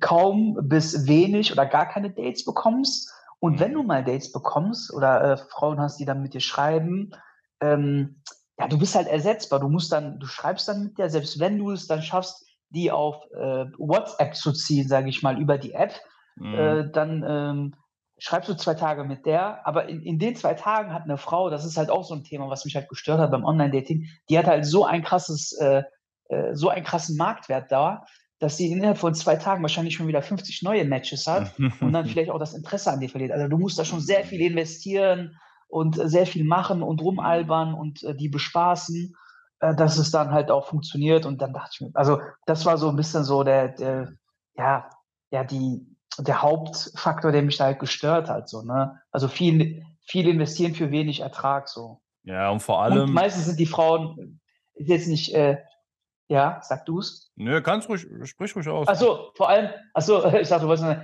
kaum 0.01 0.57
bis 0.63 1.07
wenig 1.07 1.53
oder 1.53 1.67
gar 1.67 1.87
keine 1.87 2.11
Dates 2.11 2.45
bekommst 2.47 3.13
und 3.41 3.59
wenn 3.59 3.73
du 3.73 3.83
mal 3.83 4.05
Dates 4.05 4.33
bekommst 4.33 4.93
oder 4.93 5.33
äh, 5.33 5.37
Frauen 5.37 5.81
hast, 5.81 5.99
die 5.99 6.05
dann 6.05 6.23
mit 6.23 6.35
dir 6.35 6.41
schreiben, 6.41 7.11
ähm, 7.61 8.23
ja, 8.59 8.69
du 8.69 8.79
bist 8.79 8.95
halt 8.95 9.09
ersetzbar. 9.09 9.61
Du 9.61 9.69
musst 9.69 9.91
dann, 9.91 10.21
du 10.21 10.27
schreibst 10.27 10.69
dann 10.69 10.85
mit 10.85 10.99
der, 10.99 11.09
selbst 11.09 11.41
wenn 11.41 11.59
du 11.59 11.71
es 11.71 11.87
dann 11.87 12.03
schaffst, 12.03 12.47
die 12.69 12.91
auf 12.93 13.17
äh, 13.33 13.65
WhatsApp 13.79 14.37
zu 14.37 14.53
ziehen, 14.53 14.87
sage 14.87 15.09
ich 15.09 15.23
mal, 15.23 15.41
über 15.41 15.57
die 15.57 15.73
App, 15.73 15.95
mhm. 16.37 16.55
äh, 16.55 16.91
dann 16.91 17.25
ähm, 17.27 17.75
schreibst 18.19 18.51
du 18.51 18.55
zwei 18.55 18.75
Tage 18.75 19.05
mit 19.05 19.25
der, 19.25 19.67
aber 19.67 19.89
in, 19.89 20.03
in 20.03 20.19
den 20.19 20.37
zwei 20.37 20.53
Tagen 20.53 20.93
hat 20.93 21.05
eine 21.05 21.17
Frau, 21.17 21.49
das 21.49 21.65
ist 21.65 21.79
halt 21.79 21.91
auch 21.91 22.05
so 22.05 22.15
ein 22.15 22.23
Thema, 22.23 22.51
was 22.51 22.67
mich 22.67 22.77
halt 22.77 22.91
gestört 22.91 23.19
hat 23.19 23.31
beim 23.31 23.45
Online-Dating, 23.45 24.07
die 24.29 24.39
hat 24.39 24.47
halt 24.47 24.67
so 24.67 24.85
ein 24.85 25.03
krasses, 25.03 25.53
äh, 25.53 25.83
äh, 26.29 26.55
so 26.55 26.69
einen 26.69 26.85
krassen 26.85 27.17
Marktwert 27.17 27.73
da, 27.73 28.05
dass 28.41 28.57
sie 28.57 28.73
innerhalb 28.73 28.99
von 28.99 29.15
zwei 29.15 29.37
Tagen 29.37 29.63
wahrscheinlich 29.63 29.95
schon 29.95 30.09
wieder 30.09 30.23
50 30.23 30.63
neue 30.63 30.85
Matches 30.85 31.27
hat 31.27 31.53
und 31.81 31.93
dann 31.93 32.07
vielleicht 32.07 32.31
auch 32.31 32.39
das 32.39 32.55
Interesse 32.55 32.91
an 32.91 32.99
dir 32.99 33.09
verliert. 33.09 33.33
Also 33.33 33.47
du 33.49 33.59
musst 33.59 33.79
da 33.79 33.85
schon 33.85 34.01
sehr 34.01 34.25
viel 34.25 34.41
investieren 34.41 35.39
und 35.69 35.95
sehr 36.03 36.27
viel 36.27 36.45
machen 36.45 36.83
und 36.83 37.01
rumalbern 37.01 37.75
und 37.75 38.03
äh, 38.03 38.17
die 38.17 38.29
bespaßen, 38.29 39.15
äh, 39.61 39.75
dass 39.77 39.99
es 39.99 40.11
dann 40.11 40.33
halt 40.33 40.51
auch 40.51 40.67
funktioniert. 40.67 41.27
Und 41.27 41.41
dann 41.43 41.53
dachte 41.53 41.71
ich 41.75 41.81
mir, 41.83 41.91
also 41.95 42.21
das 42.47 42.65
war 42.65 42.79
so 42.79 42.89
ein 42.89 42.97
bisschen 42.97 43.25
so 43.25 43.45
der, 43.45 43.69
der 43.69 44.13
ja, 44.57 44.91
ja, 45.31 45.45
die, 45.45 45.87
der 46.19 46.43
Hauptfaktor, 46.43 47.33
der 47.33 47.43
mich 47.43 47.59
da 47.59 47.67
halt 47.67 47.79
gestört 47.79 48.29
hat. 48.29 48.49
So, 48.49 48.63
ne? 48.63 49.01
Also 49.13 49.29
viel, 49.29 49.85
viel 50.01 50.29
investieren 50.29 50.75
für 50.75 50.91
wenig 50.91 51.21
Ertrag. 51.21 51.69
So. 51.69 52.01
Ja, 52.25 52.51
und 52.51 52.61
vor 52.61 52.83
allem. 52.83 53.03
Und 53.03 53.13
meistens 53.13 53.47
sind 53.47 53.61
die 53.61 53.67
Frauen, 53.67 54.41
ist 54.75 54.89
jetzt 54.89 55.09
nicht 55.09 55.35
äh, 55.35 55.59
ja, 56.31 56.61
sag 56.63 56.87
du 56.87 57.01
es. 57.01 57.33
Nö, 57.35 57.61
kannst 57.61 57.89
ruhig, 57.89 58.07
sprich 58.23 58.55
ruhig 58.55 58.69
aus. 58.69 58.87
Achso, 58.87 59.33
vor 59.35 59.49
allem, 59.49 59.71
achso, 59.95 60.25
ich 60.35 60.49
dachte, 60.49 60.63
du 60.63 60.69
wolltest 60.69 60.89
noch, 60.89 60.97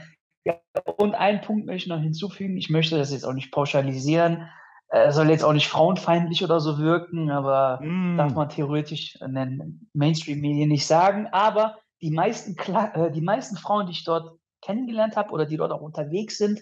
ja, 0.45 0.61
und 0.99 1.14
einen 1.16 1.40
Punkt 1.40 1.66
möchte 1.66 1.88
ich 1.88 1.88
noch 1.88 2.00
hinzufügen. 2.00 2.56
Ich 2.56 2.71
möchte 2.71 2.97
das 2.97 3.12
jetzt 3.12 3.25
auch 3.25 3.33
nicht 3.33 3.50
pauschalisieren. 3.50 4.49
Äh, 4.88 5.11
soll 5.11 5.28
jetzt 5.28 5.42
auch 5.42 5.52
nicht 5.52 5.66
frauenfeindlich 5.66 6.45
oder 6.45 6.61
so 6.61 6.78
wirken, 6.78 7.33
aber 7.33 7.80
mm. 7.83 8.16
darf 8.16 8.35
man 8.35 8.49
theoretisch 8.49 9.16
in 9.21 9.35
den 9.35 9.90
Mainstream-Medien 9.95 10.68
nicht 10.68 10.87
sagen. 10.87 11.26
Aber 11.33 11.76
die 12.00 12.12
meisten, 12.12 12.54
Kla 12.54 12.95
äh, 12.95 13.11
die 13.11 13.21
meisten 13.21 13.56
Frauen, 13.56 13.87
die 13.87 13.92
ich 13.92 14.04
dort 14.04 14.38
kennengelernt 14.62 15.16
habe 15.16 15.33
oder 15.33 15.45
die 15.45 15.56
dort 15.56 15.73
auch 15.73 15.80
unterwegs 15.80 16.38
sind, 16.38 16.61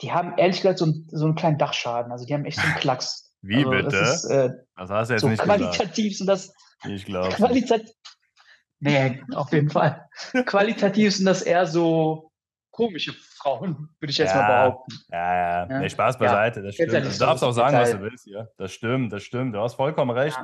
die 0.00 0.12
haben 0.12 0.38
ehrlich 0.38 0.58
gesagt 0.58 0.78
so, 0.78 0.86
so 1.08 1.24
einen 1.24 1.34
kleinen 1.34 1.58
Dachschaden. 1.58 2.12
Also 2.12 2.24
die 2.24 2.34
haben 2.34 2.44
echt 2.44 2.60
so 2.60 2.66
einen 2.66 2.76
Klacks. 2.80 3.34
Wie 3.42 3.56
also, 3.56 3.70
bitte? 3.70 3.88
Das, 3.88 4.24
ist, 4.24 4.30
äh, 4.30 4.50
das 4.76 4.90
hast 4.90 5.08
du 5.08 5.14
jetzt 5.14 5.22
so 5.22 5.28
nicht 5.28 5.42
qualitativ 5.42 6.12
gesagt. 6.12 6.18
sind 6.18 6.26
das 6.28 6.54
ich 6.84 7.04
glaube. 7.04 7.34
Qualitat 7.34 7.82
Nee, 8.78 9.22
auf 9.34 9.52
jeden 9.52 9.70
Fall. 9.70 10.06
Qualitativ 10.46 11.14
sind 11.16 11.26
das 11.26 11.42
eher 11.42 11.66
so 11.66 12.30
komische 12.70 13.14
Frauen, 13.14 13.88
würde 13.98 14.10
ich 14.10 14.18
jetzt 14.18 14.34
ja, 14.34 14.42
mal 14.42 14.46
behaupten. 14.46 14.94
Ja, 15.10 15.34
ja. 15.34 15.68
ja. 15.68 15.78
Nee, 15.78 15.88
Spaß 15.88 16.18
beiseite, 16.18 16.62
das 16.62 16.74
stimmt. 16.74 16.92
Ja 16.92 17.00
du 17.00 17.18
darfst 17.18 17.42
auch 17.42 17.52
sagen, 17.52 17.76
was 17.76 17.92
du 17.92 18.00
willst 18.00 18.24
hier. 18.24 18.50
Das 18.58 18.72
stimmt, 18.72 19.12
das 19.12 19.22
stimmt. 19.22 19.54
Du 19.54 19.60
hast 19.60 19.74
vollkommen 19.74 20.10
recht. 20.10 20.38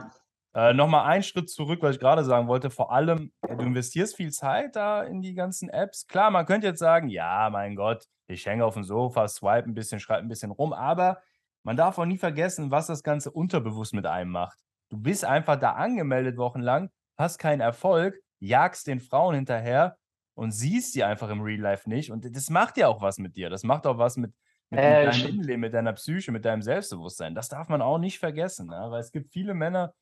Äh, 0.55 0.73
Nochmal 0.73 1.07
einen 1.07 1.23
Schritt 1.23 1.51
zurück, 1.51 1.81
was 1.83 1.97
ich 1.97 2.01
gerade 2.01 2.25
sagen 2.25 2.49
wollte. 2.49 2.71
Vor 2.71 2.93
allem, 2.93 3.33
du 3.43 3.65
investierst 3.65 4.17
viel 4.17 4.31
Zeit 4.31 4.77
da 4.77 5.03
in 5.03 5.21
die 5.21 5.35
ganzen 5.35 5.69
Apps. 5.69 6.07
Klar, 6.07 6.31
man 6.31 6.47
könnte 6.47 6.67
jetzt 6.67 6.79
sagen, 6.79 7.09
ja, 7.09 7.49
mein 7.51 7.77
Gott, 7.77 8.05
ich 8.27 8.47
hänge 8.47 8.65
auf 8.65 8.75
dem 8.75 8.85
Sofa, 8.85 9.29
swipe 9.29 9.69
ein 9.69 9.75
bisschen, 9.75 10.01
schreibe 10.01 10.23
ein 10.23 10.29
bisschen 10.29 10.51
rum, 10.51 10.73
aber 10.73 11.21
man 11.65 11.77
darf 11.77 11.99
auch 11.99 12.07
nie 12.07 12.19
vergessen, 12.19 12.71
was 12.71 12.87
das 12.87 13.03
Ganze 13.03 13.31
unterbewusst 13.31 13.95
mit 13.95 14.07
einem 14.07 14.31
macht. 14.31 14.59
Du 14.93 14.99
bist 14.99 15.25
einfach 15.25 15.57
da 15.57 15.73
angemeldet 15.73 16.37
wochenlang, 16.37 16.91
hast 17.17 17.39
keinen 17.39 17.63
Erfolg, 17.63 18.21
jagst 18.41 18.87
den 18.87 19.01
Frauen 19.01 19.35
hinterher 19.35 19.97
und 20.35 20.51
siehst 20.51 20.95
die 20.95 21.03
einfach 21.03 21.31
im 21.31 21.41
Real 21.41 21.61
Life 21.61 21.89
nicht. 21.89 22.11
Und 22.11 22.37
das 22.37 22.51
macht 22.51 22.77
ja 22.77 22.89
auch 22.89 23.01
was 23.01 23.17
mit 23.17 23.35
dir. 23.35 23.49
Das 23.49 23.63
macht 23.63 23.87
auch 23.87 23.97
was 23.97 24.19
mit, 24.19 24.35
mit, 24.69 24.81
äh, 24.81 25.07
deinem 25.07 25.29
Innenleben, 25.29 25.61
mit 25.63 25.73
deiner 25.73 25.95
Psyche, 25.95 26.31
mit 26.31 26.45
deinem 26.45 26.61
Selbstbewusstsein. 26.61 27.35
Das 27.35 27.49
darf 27.49 27.71
man 27.71 27.81
auch 27.81 27.97
nicht 27.97 28.19
vergessen. 28.19 28.67
Ne? 28.67 28.87
Weil 28.91 29.01
es 29.01 29.13
gibt 29.13 29.33
viele 29.33 29.55
Männer, 29.55 29.95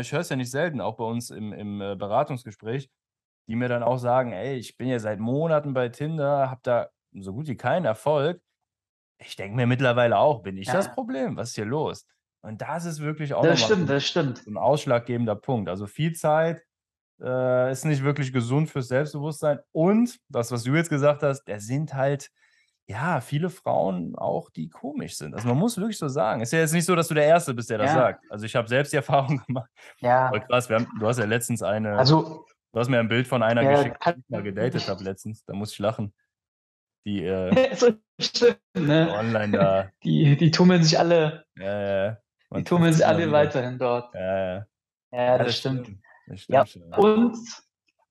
ich 0.00 0.10
höre 0.10 0.20
es 0.20 0.30
ja 0.30 0.36
nicht 0.36 0.50
selten, 0.50 0.80
auch 0.80 0.96
bei 0.96 1.04
uns 1.04 1.30
im, 1.30 1.52
im 1.52 1.80
äh, 1.80 1.94
Beratungsgespräch, 1.94 2.90
die 3.46 3.54
mir 3.54 3.68
dann 3.68 3.84
auch 3.84 3.98
sagen, 3.98 4.32
ey, 4.32 4.56
ich 4.56 4.76
bin 4.76 4.88
ja 4.88 4.98
seit 4.98 5.20
Monaten 5.20 5.74
bei 5.74 5.90
Tinder, 5.90 6.50
habe 6.50 6.60
da 6.64 6.88
so 7.12 7.32
gut 7.32 7.46
wie 7.46 7.56
keinen 7.56 7.84
Erfolg. 7.84 8.42
Ich 9.18 9.36
denke 9.36 9.54
mir 9.54 9.68
mittlerweile 9.68 10.18
auch, 10.18 10.42
bin 10.42 10.56
ich 10.56 10.66
ja. 10.66 10.72
das 10.72 10.90
Problem? 10.90 11.36
Was 11.36 11.50
ist 11.50 11.54
hier 11.54 11.66
los? 11.66 12.04
Und 12.44 12.60
das 12.60 12.84
ist 12.84 13.00
wirklich 13.00 13.32
auch 13.32 13.42
das 13.42 13.62
stimmt, 13.62 13.88
das 13.88 14.04
stimmt. 14.04 14.46
ein 14.46 14.58
ausschlaggebender 14.58 15.34
Punkt. 15.34 15.70
Also 15.70 15.86
viel 15.86 16.12
Zeit 16.12 16.62
äh, 17.22 17.72
ist 17.72 17.86
nicht 17.86 18.04
wirklich 18.04 18.34
gesund 18.34 18.68
fürs 18.68 18.88
Selbstbewusstsein. 18.88 19.60
Und 19.72 20.18
das, 20.28 20.52
was 20.52 20.62
du 20.62 20.74
jetzt 20.74 20.90
gesagt 20.90 21.22
hast, 21.22 21.42
da 21.44 21.58
sind 21.58 21.94
halt 21.94 22.30
ja 22.86 23.22
viele 23.22 23.48
Frauen 23.48 24.14
auch, 24.14 24.50
die 24.50 24.68
komisch 24.68 25.16
sind. 25.16 25.34
Also 25.34 25.48
man 25.48 25.56
muss 25.56 25.78
wirklich 25.78 25.96
so 25.96 26.08
sagen. 26.08 26.42
Ist 26.42 26.52
ja 26.52 26.58
jetzt 26.58 26.74
nicht 26.74 26.84
so, 26.84 26.94
dass 26.94 27.08
du 27.08 27.14
der 27.14 27.24
Erste 27.24 27.54
bist, 27.54 27.70
der 27.70 27.78
das 27.78 27.92
ja. 27.92 27.94
sagt. 27.94 28.24
Also 28.28 28.44
ich 28.44 28.54
habe 28.54 28.68
selbst 28.68 28.92
die 28.92 28.96
Erfahrung 28.98 29.42
gemacht. 29.46 29.70
Ja. 30.00 30.28
Voll 30.28 30.40
krass. 30.40 30.68
Haben, 30.68 30.86
du 31.00 31.06
hast 31.06 31.18
ja 31.18 31.24
letztens 31.24 31.62
eine. 31.62 31.96
Also. 31.96 32.44
Du 32.72 32.80
hast 32.80 32.88
mir 32.90 32.98
ein 32.98 33.08
Bild 33.08 33.26
von 33.26 33.42
einer 33.42 33.62
ja, 33.62 33.70
geschickt, 33.70 33.96
die 34.04 34.10
ich 34.18 34.28
mal 34.28 34.42
gedatet 34.42 34.88
habe 34.88 35.02
letztens. 35.02 35.44
Da 35.44 35.54
muss 35.54 35.72
ich 35.72 35.78
lachen. 35.78 36.12
Die 37.06 37.24
äh, 37.24 37.74
so 37.74 37.92
stimmt, 38.20 38.58
ne? 38.74 39.14
online 39.16 39.56
da. 39.56 39.90
Die, 40.02 40.36
die 40.36 40.50
tummeln 40.50 40.82
sich 40.82 40.98
alle. 40.98 41.44
Ja, 41.56 42.06
ja. 42.06 42.18
Die 42.56 42.64
tummeln 42.64 42.92
sich 42.92 43.06
alle 43.06 43.30
weiterhin 43.32 43.78
dort. 43.78 44.14
Ja, 44.14 44.54
ja. 44.54 44.66
Ja, 45.12 45.38
das, 45.38 45.46
das 45.46 45.58
stimmt. 45.58 45.86
stimmt. 46.34 46.48
Ja, 46.48 46.64
und, 46.96 47.36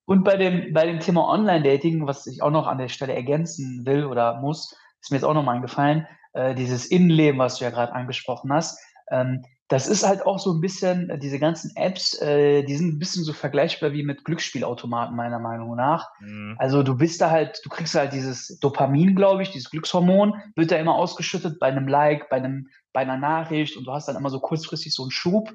und 0.05 0.23
bei, 0.23 0.37
dem, 0.37 0.73
bei 0.73 0.85
dem 0.85 0.99
Thema 0.99 1.27
Online-Dating, 1.27 2.07
was 2.07 2.25
ich 2.27 2.41
auch 2.41 2.51
noch 2.51 2.67
an 2.67 2.77
der 2.77 2.87
Stelle 2.87 3.13
ergänzen 3.13 3.85
will 3.85 4.05
oder 4.05 4.39
muss, 4.39 4.75
ist 5.01 5.11
mir 5.11 5.17
jetzt 5.17 5.25
auch 5.25 5.33
nochmal 5.33 5.57
eingefallen, 5.57 6.07
äh, 6.33 6.55
dieses 6.55 6.85
Innenleben, 6.85 7.39
was 7.39 7.57
du 7.57 7.65
ja 7.65 7.71
gerade 7.71 7.93
angesprochen 7.93 8.53
hast, 8.53 8.79
ähm, 9.11 9.43
das 9.69 9.87
ist 9.87 10.05
halt 10.05 10.25
auch 10.25 10.39
so 10.39 10.53
ein 10.53 10.61
bisschen, 10.61 11.09
äh, 11.09 11.17
diese 11.17 11.39
ganzen 11.39 11.75
Apps, 11.75 12.21
äh, 12.21 12.63
die 12.63 12.75
sind 12.75 12.93
ein 12.93 12.99
bisschen 12.99 13.23
so 13.23 13.33
vergleichbar 13.33 13.91
wie 13.93 14.03
mit 14.03 14.23
Glücksspielautomaten, 14.23 15.15
meiner 15.15 15.39
Meinung 15.39 15.75
nach. 15.75 16.09
Mhm. 16.19 16.55
Also 16.59 16.83
du 16.83 16.95
bist 16.95 17.21
da 17.21 17.31
halt, 17.31 17.59
du 17.63 17.69
kriegst 17.69 17.95
halt 17.95 18.13
dieses 18.13 18.59
Dopamin, 18.59 19.15
glaube 19.15 19.41
ich, 19.41 19.51
dieses 19.51 19.69
Glückshormon, 19.69 20.35
wird 20.55 20.71
da 20.71 20.75
immer 20.75 20.95
ausgeschüttet 20.95 21.59
bei 21.59 21.67
einem 21.67 21.87
Like, 21.87 22.29
bei 22.29 22.37
einem, 22.37 22.67
bei 22.93 23.01
einer 23.01 23.17
Nachricht 23.17 23.75
und 23.75 23.85
du 23.85 23.91
hast 23.91 24.07
dann 24.07 24.15
immer 24.15 24.29
so 24.29 24.39
kurzfristig 24.39 24.93
so 24.93 25.03
einen 25.03 25.11
Schub. 25.11 25.53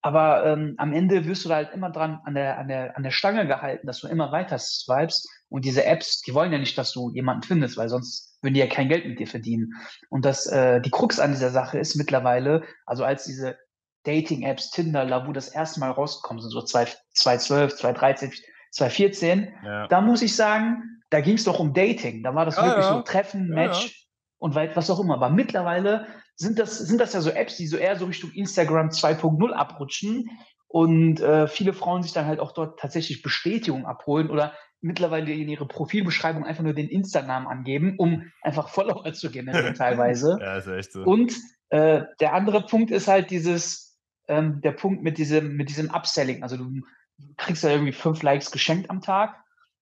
Aber 0.00 0.46
ähm, 0.46 0.74
am 0.78 0.92
Ende 0.92 1.26
wirst 1.26 1.44
du 1.44 1.48
da 1.48 1.56
halt 1.56 1.72
immer 1.72 1.90
dran 1.90 2.20
an 2.24 2.34
der, 2.34 2.58
an, 2.58 2.68
der, 2.68 2.96
an 2.96 3.02
der 3.02 3.10
Stange 3.10 3.46
gehalten, 3.48 3.86
dass 3.86 4.00
du 4.00 4.06
immer 4.06 4.30
weiter 4.30 4.58
swipest. 4.58 5.28
Und 5.48 5.64
diese 5.64 5.84
Apps, 5.84 6.22
die 6.22 6.34
wollen 6.34 6.52
ja 6.52 6.58
nicht, 6.58 6.78
dass 6.78 6.92
du 6.92 7.10
jemanden 7.10 7.42
findest, 7.42 7.76
weil 7.76 7.88
sonst 7.88 8.38
würden 8.40 8.54
die 8.54 8.60
ja 8.60 8.68
kein 8.68 8.88
Geld 8.88 9.06
mit 9.06 9.18
dir 9.18 9.26
verdienen. 9.26 9.74
Und 10.08 10.24
das, 10.24 10.46
äh, 10.46 10.80
die 10.80 10.90
Krux 10.90 11.18
an 11.18 11.32
dieser 11.32 11.50
Sache 11.50 11.78
ist 11.78 11.96
mittlerweile, 11.96 12.62
also 12.86 13.04
als 13.04 13.24
diese 13.24 13.58
Dating-Apps, 14.04 14.70
Tinder, 14.70 15.04
Lavu 15.04 15.32
das 15.32 15.48
erste 15.48 15.80
Mal 15.80 15.90
rausgekommen 15.90 16.40
sind, 16.42 16.50
so 16.50 16.62
2012, 16.62 17.76
2013, 17.76 18.32
2014, 18.70 19.48
ja. 19.64 19.88
da 19.88 20.00
muss 20.00 20.22
ich 20.22 20.36
sagen, 20.36 21.02
da 21.10 21.20
ging 21.20 21.34
es 21.34 21.44
doch 21.44 21.58
um 21.58 21.74
Dating. 21.74 22.22
Da 22.22 22.34
war 22.34 22.44
das 22.44 22.56
ja, 22.56 22.66
wirklich 22.66 22.84
ja. 22.84 22.94
so 22.94 23.02
Treffen, 23.02 23.48
Match 23.48 24.06
und 24.38 24.54
was 24.54 24.90
auch 24.90 25.00
immer. 25.00 25.14
Aber 25.14 25.30
mittlerweile 25.30 26.06
sind 26.38 26.58
das, 26.58 26.78
sind 26.78 27.00
das 27.00 27.12
ja 27.12 27.20
so 27.20 27.30
Apps, 27.30 27.56
die 27.56 27.66
so 27.66 27.76
eher 27.76 27.96
so 27.96 28.06
Richtung 28.06 28.30
Instagram 28.30 28.88
2.0 28.88 29.52
abrutschen 29.52 30.30
und 30.68 31.20
äh, 31.20 31.48
viele 31.48 31.72
Frauen 31.72 32.02
sich 32.02 32.12
dann 32.12 32.26
halt 32.26 32.40
auch 32.40 32.52
dort 32.52 32.78
tatsächlich 32.78 33.22
Bestätigung 33.22 33.86
abholen 33.86 34.30
oder 34.30 34.52
mittlerweile 34.80 35.32
in 35.32 35.48
ihre 35.48 35.66
Profilbeschreibung 35.66 36.44
einfach 36.44 36.62
nur 36.62 36.74
den 36.74 36.88
Insta-Namen 36.88 37.48
angeben, 37.48 37.96
um 37.98 38.30
einfach 38.42 38.68
Follower 38.68 39.12
zu 39.12 39.30
generieren 39.30 39.74
teilweise. 39.76 40.38
ja, 40.40 40.56
ist 40.56 40.68
echt 40.68 40.92
so. 40.92 41.02
Und 41.02 41.34
äh, 41.70 42.02
der 42.20 42.34
andere 42.34 42.64
Punkt 42.64 42.92
ist 42.92 43.08
halt 43.08 43.30
dieses, 43.30 43.98
ähm, 44.28 44.60
der 44.60 44.72
Punkt 44.72 45.02
mit 45.02 45.18
diesem, 45.18 45.56
mit 45.56 45.68
diesem 45.70 45.90
Upselling. 45.90 46.44
Also 46.44 46.56
du 46.56 46.70
kriegst 47.36 47.64
ja 47.64 47.70
irgendwie 47.70 47.92
fünf 47.92 48.22
Likes 48.22 48.52
geschenkt 48.52 48.90
am 48.90 49.00
Tag 49.00 49.34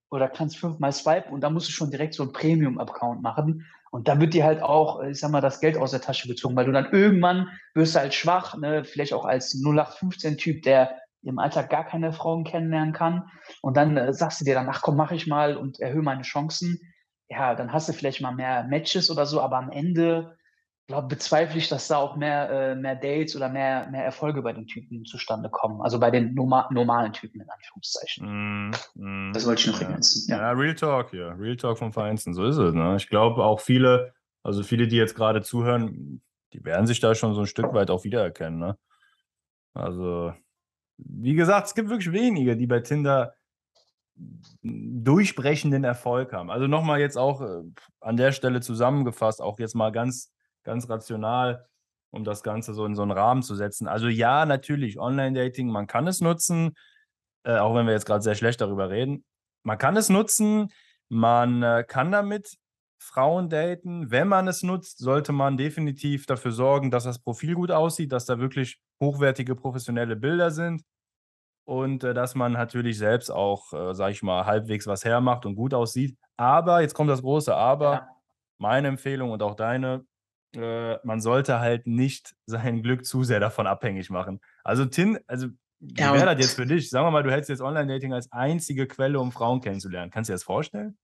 oder 0.09 0.27
kannst 0.27 0.57
fünfmal 0.57 0.91
swipen 0.91 1.33
und 1.33 1.41
da 1.41 1.49
musst 1.49 1.67
du 1.67 1.71
schon 1.71 1.91
direkt 1.91 2.15
so 2.15 2.23
einen 2.23 2.33
Premium-Account 2.33 3.21
machen. 3.21 3.65
Und 3.91 4.07
da 4.07 4.19
wird 4.19 4.33
dir 4.33 4.43
halt 4.43 4.61
auch, 4.61 5.01
ich 5.03 5.19
sag 5.19 5.31
mal, 5.31 5.41
das 5.41 5.59
Geld 5.59 5.77
aus 5.77 5.91
der 5.91 6.01
Tasche 6.01 6.27
gezogen, 6.27 6.55
weil 6.55 6.65
du 6.65 6.71
dann 6.71 6.91
irgendwann 6.91 7.49
wirst 7.73 7.95
du 7.95 7.99
halt 7.99 8.13
schwach, 8.13 8.57
ne? 8.57 8.83
vielleicht 8.83 9.13
auch 9.13 9.25
als 9.25 9.55
0815-Typ, 9.55 10.63
der 10.63 10.97
im 11.23 11.39
Alltag 11.39 11.69
gar 11.69 11.85
keine 11.85 12.13
Frauen 12.13 12.43
kennenlernen 12.43 12.93
kann. 12.93 13.29
Und 13.61 13.77
dann 13.77 13.97
äh, 13.97 14.13
sagst 14.13 14.41
du 14.41 14.45
dir 14.45 14.55
dann, 14.55 14.69
ach 14.69 14.81
komm, 14.81 14.95
mach 14.95 15.11
ich 15.11 15.27
mal 15.27 15.57
und 15.57 15.79
erhöhe 15.79 16.01
meine 16.01 16.21
Chancen. 16.21 16.79
Ja, 17.29 17.55
dann 17.55 17.73
hast 17.73 17.89
du 17.89 17.93
vielleicht 17.93 18.21
mal 18.21 18.31
mehr 18.31 18.63
Matches 18.63 19.11
oder 19.11 19.25
so, 19.25 19.41
aber 19.41 19.57
am 19.57 19.69
Ende 19.69 20.36
glaube, 20.87 21.07
bezweifle 21.07 21.57
ich, 21.57 21.67
dass 21.67 21.89
da 21.89 21.97
auch 21.97 22.15
mehr, 22.15 22.49
äh, 22.49 22.75
mehr 22.75 22.95
Dates 22.95 23.35
oder 23.35 23.49
mehr, 23.49 23.87
mehr 23.91 24.05
Erfolge 24.05 24.41
bei 24.41 24.53
den 24.53 24.67
Typen 24.67 25.03
zustande 25.05 25.49
kommen. 25.49 25.81
Also 25.81 25.99
bei 25.99 26.09
den 26.09 26.33
norma 26.33 26.69
normalen 26.71 27.11
Typen 27.11 27.41
in 27.41 27.49
Anführungszeichen. 27.49 28.69
Mm, 28.69 28.71
mm, 28.95 29.33
das 29.33 29.45
wollte 29.45 29.61
ich 29.61 29.67
noch 29.67 29.81
ja. 29.81 29.87
ergänzen. 29.87 30.31
Ja. 30.31 30.37
ja. 30.37 30.51
Real 30.51 30.75
Talk 30.75 31.09
hier. 31.11 31.35
Real 31.37 31.57
Talk 31.57 31.77
vom 31.77 31.91
Feinsten. 31.91 32.33
So 32.33 32.45
ist 32.45 32.57
es. 32.57 32.73
Ne? 32.73 32.95
Ich 32.95 33.09
glaube 33.09 33.43
auch 33.43 33.59
viele, 33.59 34.13
also 34.43 34.63
viele, 34.63 34.87
die 34.87 34.95
jetzt 34.95 35.15
gerade 35.15 35.41
zuhören, 35.41 36.21
die 36.53 36.63
werden 36.63 36.87
sich 36.87 37.01
da 37.01 37.13
schon 37.13 37.33
so 37.33 37.41
ein 37.41 37.47
Stück 37.47 37.73
weit 37.73 37.91
auch 37.91 38.05
wiedererkennen. 38.05 38.57
Ne? 38.57 38.77
Also, 39.73 40.33
wie 40.97 41.35
gesagt, 41.35 41.67
es 41.67 41.75
gibt 41.75 41.89
wirklich 41.89 42.13
wenige, 42.13 42.55
die 42.55 42.65
bei 42.65 42.79
Tinder 42.79 43.33
durchbrechenden 44.63 45.83
Erfolg 45.83 46.31
haben. 46.31 46.49
Also 46.49 46.65
nochmal 46.65 46.99
jetzt 46.99 47.17
auch 47.17 47.41
äh, 47.41 47.61
an 47.99 48.17
der 48.17 48.31
Stelle 48.31 48.61
zusammengefasst, 48.61 49.41
auch 49.41 49.59
jetzt 49.59 49.75
mal 49.75 49.91
ganz 49.91 50.33
ganz 50.67 50.87
rational, 50.89 51.65
um 52.11 52.23
das 52.23 52.43
Ganze 52.43 52.73
so 52.73 52.85
in 52.85 52.95
so 52.95 53.01
einen 53.01 53.11
Rahmen 53.11 53.41
zu 53.41 53.55
setzen. 53.55 53.87
Also 53.87 54.07
ja, 54.07 54.45
natürlich, 54.45 54.99
Online-Dating, 54.99 55.69
man 55.69 55.87
kann 55.87 56.05
es 56.07 56.21
nutzen, 56.21 56.75
äh, 57.43 57.57
auch 57.57 57.73
wenn 57.73 57.87
wir 57.87 57.93
jetzt 57.93 58.05
gerade 58.05 58.21
sehr 58.21 58.35
schlecht 58.35 58.61
darüber 58.61 58.89
reden. 58.89 59.25
Man 59.63 59.77
kann 59.77 59.97
es 59.97 60.09
nutzen, 60.09 60.69
man 61.09 61.63
äh, 61.63 61.83
kann 61.87 62.11
damit 62.11 62.57
Frauen 62.99 63.49
daten. 63.49 64.11
Wenn 64.11 64.27
man 64.27 64.47
es 64.47 64.63
nutzt, 64.63 64.99
sollte 64.99 65.31
man 65.31 65.57
definitiv 65.57 66.25
dafür 66.25 66.51
sorgen, 66.51 66.91
dass 66.91 67.05
das 67.05 67.19
Profil 67.19 67.55
gut 67.55 67.71
aussieht, 67.71 68.11
dass 68.11 68.25
da 68.25 68.39
wirklich 68.39 68.79
hochwertige 69.01 69.55
professionelle 69.55 70.15
Bilder 70.15 70.51
sind 70.51 70.83
und 71.65 72.03
äh, 72.03 72.13
dass 72.13 72.35
man 72.35 72.53
natürlich 72.53 72.97
selbst 72.97 73.29
auch, 73.29 73.71
äh, 73.73 73.93
sag 73.93 74.11
ich 74.11 74.23
mal, 74.23 74.45
halbwegs 74.45 74.87
was 74.87 75.05
hermacht 75.05 75.45
und 75.45 75.55
gut 75.55 75.73
aussieht. 75.73 76.17
Aber, 76.37 76.81
jetzt 76.81 76.93
kommt 76.93 77.09
das 77.09 77.21
große 77.21 77.55
Aber, 77.55 77.93
ja. 77.93 78.07
meine 78.57 78.87
Empfehlung 78.87 79.31
und 79.31 79.43
auch 79.43 79.55
deine, 79.55 80.05
äh, 80.55 80.97
man 81.03 81.21
sollte 81.21 81.59
halt 81.59 81.87
nicht 81.87 82.35
sein 82.45 82.81
Glück 82.83 83.05
zu 83.05 83.23
sehr 83.23 83.39
davon 83.39 83.67
abhängig 83.67 84.09
machen. 84.09 84.39
Also 84.63 84.85
Tin, 84.85 85.19
also 85.27 85.47
wie 85.79 86.01
ja, 86.01 86.13
wäre 86.13 86.35
das 86.35 86.43
jetzt 86.43 86.55
für 86.55 86.65
dich? 86.65 86.89
Sagen 86.89 87.05
wir 87.05 87.11
mal, 87.11 87.23
du 87.23 87.31
hältst 87.31 87.49
jetzt 87.49 87.61
Online-Dating 87.61 88.13
als 88.13 88.31
einzige 88.31 88.87
Quelle, 88.87 89.19
um 89.19 89.31
Frauen 89.31 89.61
kennenzulernen. 89.61 90.11
Kannst 90.11 90.29
du 90.29 90.31
dir 90.31 90.35
das 90.35 90.43
vorstellen? 90.43 90.97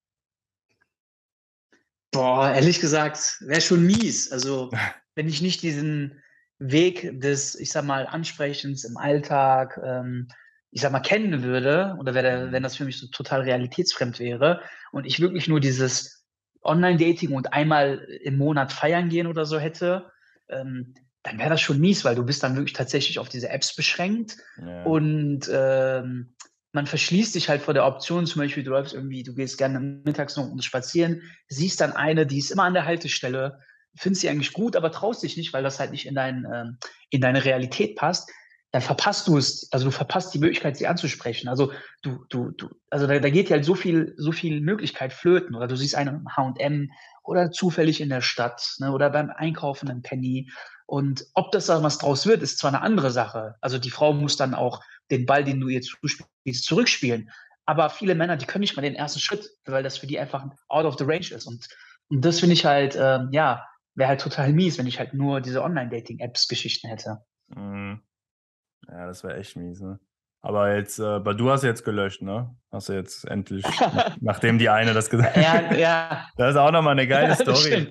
Boah, 2.11 2.51
ehrlich 2.51 2.79
gesagt, 2.79 3.37
wäre 3.41 3.61
schon 3.61 3.85
mies. 3.85 4.31
Also, 4.31 4.71
wenn 5.15 5.27
ich 5.27 5.41
nicht 5.41 5.61
diesen 5.61 6.21
Weg 6.59 7.19
des, 7.19 7.55
ich 7.55 7.71
sag 7.71 7.85
mal, 7.85 8.07
Ansprechens 8.07 8.83
im 8.83 8.97
Alltag, 8.97 9.79
ähm, 9.83 10.27
ich 10.71 10.81
sag 10.81 10.91
mal, 10.91 11.01
kennen 11.01 11.43
würde, 11.43 11.95
oder 11.99 12.15
wenn, 12.15 12.51
wenn 12.51 12.63
das 12.63 12.77
für 12.77 12.85
mich 12.85 12.97
so 12.97 13.07
total 13.07 13.41
realitätsfremd 13.41 14.19
wäre 14.19 14.61
und 14.91 15.05
ich 15.05 15.19
wirklich 15.19 15.47
nur 15.47 15.59
dieses 15.59 16.22
Online-Dating 16.63 17.31
und 17.31 17.53
einmal 17.53 18.07
im 18.21 18.37
Monat 18.37 18.71
feiern 18.71 19.09
gehen 19.09 19.27
oder 19.27 19.45
so 19.45 19.59
hätte, 19.59 20.11
ähm, 20.49 20.93
dann 21.23 21.39
wäre 21.39 21.49
das 21.49 21.61
schon 21.61 21.79
mies, 21.79 22.03
weil 22.03 22.15
du 22.15 22.25
bist 22.25 22.43
dann 22.43 22.55
wirklich 22.55 22.73
tatsächlich 22.73 23.19
auf 23.19 23.29
diese 23.29 23.49
Apps 23.49 23.75
beschränkt 23.75 24.37
ja. 24.57 24.83
und 24.83 25.49
ähm, 25.51 26.35
man 26.73 26.87
verschließt 26.87 27.33
sich 27.33 27.49
halt 27.49 27.61
vor 27.61 27.73
der 27.73 27.85
Option, 27.85 28.25
zum 28.25 28.41
Beispiel 28.41 28.63
du 28.63 28.71
läufst 28.71 28.93
irgendwie, 28.93 29.23
du 29.23 29.33
gehst 29.35 29.57
gerne 29.57 29.79
mittags 29.79 30.35
noch 30.35 30.51
spazieren, 30.61 31.21
siehst 31.47 31.79
dann 31.79 31.93
eine, 31.93 32.25
die 32.25 32.39
ist 32.39 32.51
immer 32.51 32.63
an 32.63 32.73
der 32.73 32.85
Haltestelle, 32.85 33.59
findest 33.95 34.21
sie 34.21 34.29
eigentlich 34.29 34.53
gut, 34.53 34.75
aber 34.75 34.91
traust 34.91 35.23
dich 35.23 35.37
nicht, 35.37 35.53
weil 35.53 35.63
das 35.63 35.79
halt 35.79 35.91
nicht 35.91 36.07
in, 36.07 36.15
dein, 36.15 36.47
ähm, 36.51 36.77
in 37.11 37.21
deine 37.21 37.45
Realität 37.45 37.95
passt. 37.95 38.31
Dann 38.73 38.81
verpasst 38.81 39.27
du 39.27 39.37
es, 39.37 39.71
also 39.71 39.85
du 39.85 39.91
verpasst 39.91 40.33
die 40.33 40.39
Möglichkeit, 40.39 40.77
sie 40.77 40.87
anzusprechen. 40.87 41.47
Also 41.47 41.71
du, 42.01 42.25
du, 42.29 42.49
du, 42.49 42.69
also 42.89 43.05
da, 43.05 43.19
da 43.19 43.29
geht 43.29 43.49
ja 43.49 43.57
halt 43.57 43.65
so 43.65 43.75
viel, 43.75 44.15
so 44.17 44.31
viel 44.31 44.61
Möglichkeit 44.61 45.13
flöten. 45.13 45.55
Oder 45.55 45.67
du 45.67 45.75
siehst 45.75 45.93
einen 45.93 46.25
H&M 46.35 46.91
oder 47.21 47.51
zufällig 47.51 48.01
in 48.01 48.09
der 48.09 48.21
Stadt 48.21 48.75
ne, 48.79 48.91
oder 48.91 49.11
beim 49.11 49.29
Einkaufen 49.29 49.89
im 49.91 50.01
Penny. 50.01 50.49
Und 50.87 51.23
ob 51.35 51.51
das 51.51 51.67
da 51.67 51.83
was 51.83 51.99
draus 51.99 52.25
wird, 52.25 52.41
ist 52.41 52.57
zwar 52.57 52.71
eine 52.73 52.81
andere 52.81 53.11
Sache. 53.11 53.53
Also 53.61 53.77
die 53.77 53.91
Frau 53.91 54.11
muss 54.11 54.37
dann 54.37 54.55
auch 54.55 54.83
den 55.11 55.27
Ball, 55.27 55.43
den 55.43 55.59
du 55.59 55.67
ihr 55.67 55.83
zuspielst, 55.83 56.63
zurückspielen. 56.63 57.29
Aber 57.67 57.91
viele 57.91 58.15
Männer, 58.15 58.37
die 58.37 58.47
können 58.47 58.61
nicht 58.61 58.75
mal 58.75 58.81
den 58.81 58.95
ersten 58.95 59.19
Schritt, 59.19 59.51
weil 59.65 59.83
das 59.83 59.99
für 59.99 60.07
die 60.07 60.17
einfach 60.17 60.47
out 60.67 60.85
of 60.85 60.97
the 60.97 61.05
range 61.05 61.29
ist. 61.29 61.45
Und, 61.45 61.67
und 62.09 62.25
das 62.25 62.39
finde 62.39 62.53
ich 62.53 62.65
halt, 62.65 62.97
ähm, 62.99 63.29
ja, 63.31 63.67
wäre 63.93 64.09
halt 64.09 64.21
total 64.21 64.51
mies, 64.51 64.79
wenn 64.79 64.87
ich 64.87 64.97
halt 64.97 65.13
nur 65.13 65.41
diese 65.41 65.61
Online-Dating-Apps-Geschichten 65.61 66.87
hätte. 66.87 67.23
Mhm. 67.49 68.01
Ja, 68.89 69.07
das 69.07 69.23
wäre 69.23 69.37
echt 69.37 69.55
mies, 69.55 69.81
ne? 69.81 69.99
Aber 70.41 70.75
jetzt, 70.75 70.99
äh, 70.99 71.21
du 71.21 71.49
hast 71.49 71.63
jetzt 71.63 71.85
gelöscht, 71.85 72.21
ne? 72.21 72.53
Hast 72.71 72.89
du 72.89 72.93
jetzt 72.93 73.23
endlich, 73.25 73.65
nachdem 74.19 74.57
die 74.57 74.67
eine 74.69 74.93
das 74.93 75.09
gesagt 75.09 75.37
hat. 75.37 75.41
Ja, 75.41 75.73
ja. 75.73 76.27
Das 76.35 76.51
ist 76.51 76.57
auch 76.57 76.71
nochmal 76.71 76.91
eine 76.91 77.07
geile 77.07 77.33
Story. 77.35 77.89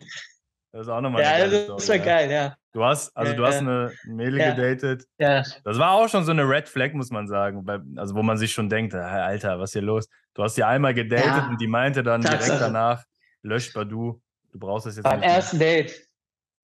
Das 0.70 0.82
ist 0.82 0.88
auch 0.88 1.00
nochmal 1.00 1.22
ja, 1.22 1.28
eine 1.30 1.38
geile 1.44 1.64
Story. 1.64 1.68
Ja, 1.68 1.76
das 1.76 1.88
war 1.88 1.98
geil, 1.98 2.30
ja. 2.30 2.56
Du 2.72 2.84
hast, 2.84 3.14
also 3.16 3.34
du 3.34 3.46
hast 3.46 3.58
eine 3.58 3.92
Mädel 4.04 4.38
gedatet. 4.38 5.06
Ja. 5.18 5.42
Das 5.64 5.78
war 5.78 5.92
auch 5.92 6.08
schon 6.08 6.24
so 6.24 6.30
eine 6.30 6.48
Red 6.48 6.68
Flag, 6.68 6.92
muss 6.94 7.10
man 7.10 7.26
sagen. 7.26 7.66
Also 7.96 8.14
wo 8.14 8.22
man 8.22 8.38
sich 8.38 8.52
schon 8.52 8.70
denkt, 8.70 8.94
Alter, 8.94 9.58
was 9.58 9.70
ist 9.70 9.74
hier 9.74 9.82
los? 9.82 10.08
Du 10.34 10.42
hast 10.42 10.56
die 10.56 10.64
einmal 10.64 10.94
gedatet 10.94 11.48
und 11.50 11.60
die 11.60 11.66
meinte 11.66 12.02
dann 12.02 12.22
direkt 12.22 12.48
danach, 12.48 13.04
löscht 13.42 13.76
du. 13.76 13.84
Du 13.84 14.58
brauchst 14.58 14.86
das 14.86 14.96
jetzt 14.96 15.04
Beim 15.04 15.20
nicht. 15.20 15.28
Beim 15.28 15.36
ersten 15.36 15.58
Date. 15.58 16.08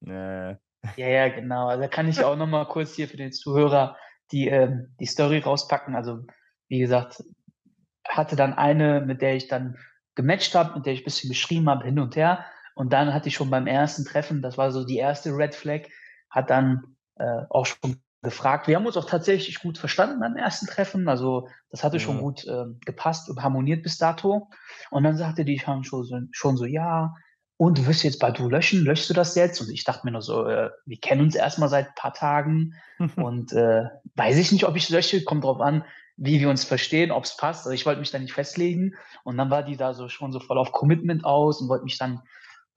Nee. 0.01 0.55
Ja, 0.95 1.07
ja, 1.07 1.27
genau. 1.29 1.67
Also 1.67 1.81
da 1.81 1.87
kann 1.87 2.07
ich 2.07 2.23
auch 2.23 2.35
nochmal 2.35 2.65
kurz 2.67 2.95
hier 2.95 3.07
für 3.07 3.17
den 3.17 3.31
Zuhörer 3.31 3.95
die, 4.31 4.47
ähm, 4.47 4.95
die 4.99 5.05
Story 5.05 5.39
rauspacken. 5.39 5.95
Also, 5.95 6.25
wie 6.67 6.79
gesagt, 6.79 7.23
hatte 8.07 8.35
dann 8.35 8.53
eine, 8.53 9.01
mit 9.01 9.21
der 9.21 9.35
ich 9.35 9.47
dann 9.47 9.77
gematcht 10.15 10.55
habe, 10.55 10.75
mit 10.75 10.85
der 10.85 10.93
ich 10.93 11.01
ein 11.01 11.05
bisschen 11.05 11.29
geschrieben 11.29 11.69
habe, 11.69 11.85
hin 11.85 11.99
und 11.99 12.15
her. 12.15 12.45
Und 12.75 12.93
dann 12.93 13.13
hatte 13.13 13.27
ich 13.29 13.35
schon 13.35 13.49
beim 13.49 13.67
ersten 13.67 14.05
Treffen, 14.05 14.41
das 14.41 14.57
war 14.57 14.71
so 14.71 14.85
die 14.85 14.97
erste 14.97 15.31
Red 15.31 15.55
Flag, 15.55 15.81
hat 16.29 16.49
dann 16.49 16.95
äh, 17.15 17.43
auch 17.49 17.65
schon 17.65 18.01
gefragt. 18.21 18.67
Wir 18.67 18.75
haben 18.75 18.85
uns 18.85 18.97
auch 18.97 19.09
tatsächlich 19.09 19.59
gut 19.59 19.77
verstanden 19.77 20.19
beim 20.19 20.35
ersten 20.35 20.67
Treffen. 20.67 21.07
Also 21.07 21.47
das 21.69 21.83
hatte 21.83 21.97
ja. 21.97 22.03
schon 22.03 22.19
gut 22.19 22.45
äh, 22.45 22.65
gepasst 22.85 23.29
und 23.29 23.41
harmoniert 23.41 23.83
bis 23.83 23.97
dato. 23.97 24.49
Und 24.91 25.03
dann 25.03 25.17
sagte 25.17 25.45
die 25.45 25.59
schon 25.59 25.83
schon 25.83 26.57
so, 26.57 26.65
ja, 26.65 27.15
und 27.59 27.77
du 27.77 27.87
wirst 27.87 28.03
jetzt 28.03 28.19
Badu 28.19 28.47
löschen, 28.47 28.85
löschst 28.85 29.09
du 29.09 29.13
das 29.13 29.35
jetzt? 29.35 29.59
Und 29.59 29.69
ich 29.69 29.83
dachte 29.83 30.05
mir 30.05 30.11
nur 30.13 30.21
so, 30.21 30.45
äh, 30.45 30.69
wir 30.85 30.97
kennen 30.97 31.21
uns 31.23 31.35
erstmal 31.35 31.67
seit 31.67 31.87
ein 31.87 31.95
paar 31.95 32.13
Tagen 32.13 32.73
und 33.17 33.51
äh, 33.51 33.83
weiß 34.15 34.37
ich 34.37 34.53
nicht, 34.53 34.63
ob 34.63 34.77
ich 34.77 34.89
lösche, 34.89 35.25
kommt 35.25 35.43
drauf 35.43 35.59
an, 35.59 35.83
wie 36.15 36.39
wir 36.39 36.49
uns 36.49 36.63
verstehen, 36.63 37.11
ob 37.11 37.25
es 37.25 37.35
passt. 37.35 37.65
Also 37.65 37.71
ich 37.71 37.85
wollte 37.85 37.99
mich 37.99 38.11
da 38.11 38.19
nicht 38.19 38.31
festlegen 38.31 38.95
und 39.25 39.37
dann 39.37 39.49
war 39.49 39.63
die 39.63 39.75
da 39.75 39.93
so 39.93 40.07
schon 40.07 40.31
so 40.31 40.39
voll 40.39 40.57
auf 40.57 40.71
Commitment 40.71 41.25
aus 41.25 41.59
und 41.59 41.67
wollte 41.67 41.83
mich 41.83 41.97
dann, 41.97 42.21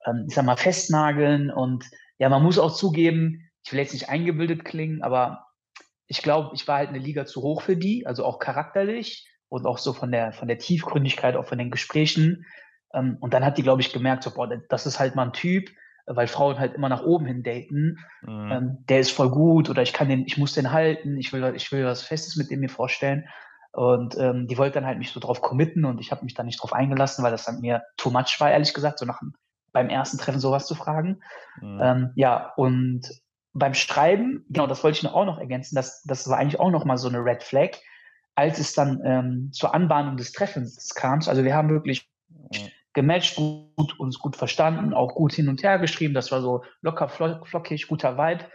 ähm, 0.05 0.25
ich 0.27 0.35
sag 0.35 0.43
mal, 0.43 0.57
festnageln 0.57 1.49
und 1.49 1.85
ja, 2.17 2.27
man 2.27 2.43
muss 2.43 2.59
auch 2.59 2.75
zugeben, 2.75 3.49
ich 3.63 3.71
will 3.71 3.79
jetzt 3.79 3.93
nicht 3.93 4.09
eingebildet 4.09 4.65
klingen, 4.65 5.01
aber 5.01 5.47
ich 6.07 6.21
glaube, 6.21 6.51
ich 6.55 6.67
war 6.67 6.79
halt 6.79 6.89
eine 6.89 6.99
Liga 6.99 7.25
zu 7.25 7.41
hoch 7.41 7.61
für 7.61 7.77
die, 7.77 8.05
also 8.05 8.25
auch 8.25 8.37
charakterlich 8.37 9.29
und 9.47 9.65
auch 9.65 9.77
so 9.77 9.93
von 9.93 10.11
der, 10.11 10.33
von 10.33 10.49
der 10.49 10.57
Tiefgründigkeit, 10.57 11.37
auch 11.37 11.45
von 11.45 11.57
den 11.57 11.71
Gesprächen. 11.71 12.45
Ähm, 12.93 13.17
und 13.19 13.33
dann 13.33 13.43
hat 13.43 13.57
die, 13.57 13.63
glaube 13.63 13.81
ich, 13.81 13.91
gemerkt, 13.91 14.23
so, 14.23 14.31
boah, 14.31 14.47
das 14.69 14.85
ist 14.85 14.99
halt 14.99 15.15
mal 15.15 15.25
ein 15.25 15.33
Typ, 15.33 15.69
weil 16.05 16.27
Frauen 16.27 16.59
halt 16.59 16.73
immer 16.75 16.89
nach 16.89 17.03
oben 17.03 17.25
hin 17.25 17.43
daten. 17.43 17.99
Mhm. 18.21 18.51
Ähm, 18.51 18.77
der 18.89 18.99
ist 18.99 19.11
voll 19.11 19.29
gut 19.29 19.69
oder 19.69 19.81
ich 19.81 19.93
kann 19.93 20.09
den, 20.09 20.25
ich 20.25 20.37
muss 20.37 20.53
den 20.53 20.71
halten, 20.71 21.17
ich 21.17 21.31
will, 21.33 21.53
ich 21.55 21.71
will 21.71 21.85
was 21.85 22.03
Festes 22.03 22.35
mit 22.35 22.49
dem 22.51 22.59
mir 22.59 22.69
vorstellen. 22.69 23.27
Und 23.71 24.15
ähm, 24.19 24.47
die 24.47 24.57
wollte 24.57 24.75
dann 24.75 24.85
halt 24.85 24.99
mich 24.99 25.11
so 25.11 25.19
drauf 25.19 25.41
committen 25.41 25.85
und 25.85 25.99
ich 25.99 26.11
habe 26.11 26.23
mich 26.23 26.35
da 26.35 26.43
nicht 26.43 26.61
drauf 26.61 26.73
eingelassen, 26.73 27.23
weil 27.23 27.31
das 27.31 27.45
dann 27.45 27.61
mir 27.61 27.83
too 27.97 28.11
much 28.11 28.35
war, 28.39 28.51
ehrlich 28.51 28.73
gesagt, 28.73 28.99
so 28.99 29.05
nach 29.05 29.21
beim 29.71 29.89
ersten 29.89 30.19
Treffen 30.19 30.39
sowas 30.39 30.67
zu 30.67 30.75
fragen. 30.75 31.21
Mhm. 31.59 31.79
Ähm, 31.81 32.11
ja, 32.15 32.53
und 32.55 33.09
beim 33.53 33.73
Schreiben, 33.73 34.45
genau, 34.49 34.67
das 34.67 34.83
wollte 34.83 34.97
ich 34.97 35.03
noch 35.03 35.13
auch 35.13 35.25
noch 35.25 35.39
ergänzen, 35.39 35.75
das, 35.75 36.03
das 36.03 36.29
war 36.29 36.37
eigentlich 36.37 36.59
auch 36.59 36.69
noch 36.69 36.85
mal 36.85 36.97
so 36.97 37.07
eine 37.07 37.25
Red 37.25 37.41
Flag, 37.41 37.71
als 38.35 38.59
es 38.59 38.73
dann 38.73 39.01
ähm, 39.03 39.49
zur 39.51 39.73
Anbahnung 39.73 40.17
des 40.17 40.33
Treffens 40.33 40.93
kam. 40.93 41.21
Also 41.25 41.43
wir 41.43 41.55
haben 41.55 41.69
wirklich 41.69 42.07
mhm 42.27 42.69
gematcht, 42.93 43.35
gut, 43.35 43.99
uns 43.99 44.19
gut 44.19 44.35
verstanden, 44.35 44.93
auch 44.93 45.15
gut 45.15 45.33
hin 45.33 45.49
und 45.49 45.63
her 45.63 45.79
geschrieben. 45.79 46.13
Das 46.13 46.31
war 46.31 46.41
so 46.41 46.63
locker, 46.81 47.09
flockig, 47.09 47.87
guter 47.87 48.17
Vibe. 48.17 48.45